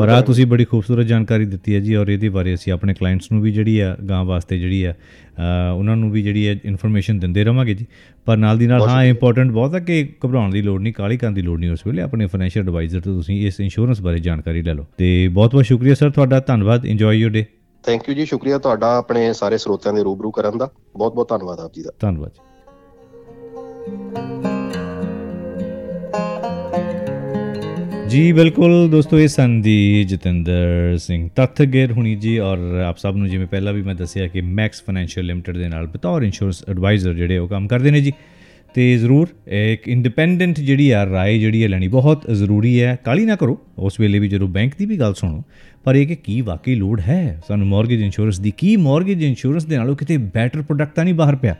ਪਰ 0.00 0.08
ਆ 0.08 0.20
ਤੁਸੀਂ 0.20 0.46
ਬੜੀ 0.46 0.64
ਖੂਬਸੂਰਤ 0.64 1.06
ਜਾਣਕਾਰੀ 1.06 1.44
ਦਿੱਤੀ 1.44 1.74
ਹੈ 1.74 1.80
ਜੀ 1.80 1.94
ਔਰ 1.94 2.08
ਇਹਦੇ 2.08 2.28
ਬਾਰੇ 2.28 2.54
ਅਸੀਂ 2.54 2.72
ਆਪਣੇ 2.72 2.94
ਕਲਾਇੰਟਸ 2.94 3.32
ਨੂੰ 3.32 3.42
ਵੀ 3.42 3.52
ਜਿਹੜੀ 3.52 3.80
ਆ 3.80 3.96
ਗਾਂ 4.08 4.24
ਵਾਸਤੇ 4.24 4.58
ਜਿਹੜੀ 4.58 4.84
ਆ 4.84 4.94
ਉਹਨਾਂ 5.76 5.96
ਨੂੰ 5.96 6.10
ਵੀ 6.10 6.22
ਜਿਹੜੀ 6.22 6.46
ਹੈ 6.48 6.58
ਇਨਫੋਰਮੇਸ਼ਨ 6.64 7.18
ਦਿੰਦੇ 7.18 7.44
ਰਵਾਂਗੇ 7.44 7.74
ਜੀ। 7.74 7.86
ਪਰ 8.24 8.36
ਨਾਲ 8.36 8.58
ਦੀ 8.58 8.66
ਨਾਲ 8.66 8.82
ਹਾਂ 8.82 9.04
ਇੰਪੋਰਟੈਂਟ 9.04 9.50
ਬਹੁਤ 9.50 9.74
ਹੈ 9.74 9.80
ਕਿ 9.80 10.08
ਘਬਰਾਉਣ 10.26 10.50
ਦੀ 10.50 10.62
ਲੋੜ 10.62 10.80
ਨਹੀਂ 10.80 10.92
ਕਾਲੀ 10.92 11.16
ਕਰਨ 11.16 11.34
ਦੀ 11.34 11.42
ਲੋੜ 11.42 11.58
ਨਹੀਂ 11.60 11.70
ਉਸ 11.70 11.86
ਵੇਲੇ। 11.86 12.02
ਆਪਣੇ 12.02 12.26
ਫਾਈਨੈਂਸ਼ੀਅਲ 12.26 12.64
ਐਡਵਾਈਜ਼ਰ 12.64 13.00
ਤੋਂ 13.00 13.14
ਤੁਸੀਂ 13.14 13.46
ਇਸ 13.46 13.60
ਇੰਸ਼ੋਰੈਂਸ 13.60 14.00
ਬਾਰੇ 14.00 14.18
ਜਾਣਕਾਰੀ 14.18 14.62
ਲੈ 14.62 14.74
ਲਓ। 14.74 14.86
ਤੇ 14.98 15.28
ਬਹੁਤ 15.28 15.52
ਬਹੁਤ 15.52 15.64
ਸ਼ੁਕਰੀਆ 15.64 15.94
ਸਰ 15.94 16.10
ਤੁਹਾਡਾ 16.10 16.40
ਧੰਨਵਾਦ। 16.40 16.86
Enjoy 16.86 17.16
your 17.16 17.32
day 17.32 17.44
thank 17.82 18.08
you 18.08 18.14
ਜੀ 18.14 18.24
ਸ਼ੁਕਰੀਆ 18.26 18.58
ਤੁਹਾਡਾ 18.58 18.96
ਆਪਣੇ 18.98 19.32
ਸਾਰੇ 19.32 19.58
ਸਰੋਤਿਆਂ 19.58 19.94
ਦੇ 19.94 20.02
ਰੂਬਰੂ 20.02 20.30
ਕਰਨ 20.30 20.58
ਦਾ। 20.58 20.70
ਬਹੁਤ 20.96 21.14
ਬਹੁਤ 21.14 21.28
ਧੰਨਵਾਦ 21.28 21.60
ਆਪ 21.60 21.72
ਜੀ 21.74 21.82
ਦਾ। 21.82 21.92
ਧੰਨਵਾਦ 22.00 22.30
ਜੀ, 28.10 28.32
ਬਿਲਕੁਲ 28.32 28.88
ਦੋਸਤੋ, 28.90 29.18
ਇਹ 29.18 29.28
ਸੰਦੀ 29.28 30.04
ਜਤਿੰਦਰ 30.04 30.96
ਸਿੰਘ 30.98 31.28
ਤੱਥਗੇਰ 31.36 31.92
ਹੁਣੀ 31.92 32.14
ਜੀ 32.14 32.38
ਔਰ 32.38 32.58
ਆਪ 32.86 32.98
ਸਭ 32.98 33.14
ਨੂੰ 33.16 33.28
ਜਿਵੇਂ 33.28 33.46
ਪਹਿਲਾਂ 33.46 33.72
ਵੀ 33.72 33.82
ਮੈਂ 33.82 33.94
ਦੱਸਿਆ 33.94 34.26
ਕਿ 34.26 34.40
ਮੈਕਸ 34.40 34.82
ਫਾਈਨੈਂਸ਼ੀਅਲ 34.82 35.26
ਲਿਮਟਿਡ 35.26 35.56
ਦੇ 35.56 35.68
ਨਾਲ 35.68 35.86
ਬਤੌਰ 35.86 36.22
ਇੰਸ਼ੋਰੈਂਸ 36.22 36.64
ਐਡਵਾਈਜ਼ਰ 36.68 37.14
ਜਿਹੜੇ 37.14 37.38
ਉਹ 37.38 37.48
ਕੰਮ 37.48 37.68
ਕਰਦੇ 37.68 37.90
ਨੇ 37.90 38.00
ਜੀ। 38.00 38.12
ਤੇ 38.74 38.96
ਜ਼ਰੂਰ 38.98 39.28
ਇੱਕ 39.48 39.88
ਇੰਡੀਪੈਂਡੈਂਟ 39.88 40.60
ਜਿਹੜੀ 40.60 40.90
ਆ 40.90 41.04
ਰਾਏ 41.06 41.38
ਜਿਹੜੀ 41.38 41.62
ਹੈ 41.62 41.68
ਲੈਣੀ 41.68 41.88
ਬਹੁਤ 41.88 42.26
ਜ਼ਰੂਰੀ 42.32 42.80
ਹੈ। 42.82 42.96
ਕਾਲੀ 43.04 43.24
ਨਾ 43.24 43.36
ਕਰੋ, 43.36 43.58
ਉਸ 43.78 44.00
ਵੇਲੇ 44.00 44.18
ਵੀ 44.18 44.28
ਜਦੋਂ 44.28 44.48
ਬੈਂਕ 44.48 44.72
ਦੀ 44.78 44.86
ਵੀ 44.86 44.98
ਗੱਲ 44.98 45.14
ਸੁਣੋ, 45.14 45.42
ਪਰ 45.84 45.94
ਇਹ 45.94 46.06
ਕਿ 46.06 46.16
ਕੀ 46.16 46.40
ਵਾਕਈ 46.40 46.74
ਲੋਡ 46.74 47.00
ਹੈ? 47.00 47.40
ਸਾਨੂੰ 47.48 47.66
ਮਾਰਗੇਜ 47.66 48.02
ਇੰਸ਼ੋਰੈਂਸ 48.02 48.40
ਦੀ 48.40 48.52
ਕੀ 48.56 48.76
ਮਾਰਗੇਜ 48.76 49.24
ਇੰਸ਼ੋਰੈਂਸ 49.24 49.64
ਦੇ 49.64 49.76
ਨਾਲੋਂ 49.76 49.96
ਕਿਤੇ 49.96 50.16
ਬੈਟਰ 50.16 50.62
ਪ੍ਰੋਡਕਟ 50.62 50.94
ਤਾਂ 50.94 51.04
ਨਹੀਂ 51.04 51.14
ਬਾਹਰ 51.14 51.36
ਪਿਆ? 51.36 51.56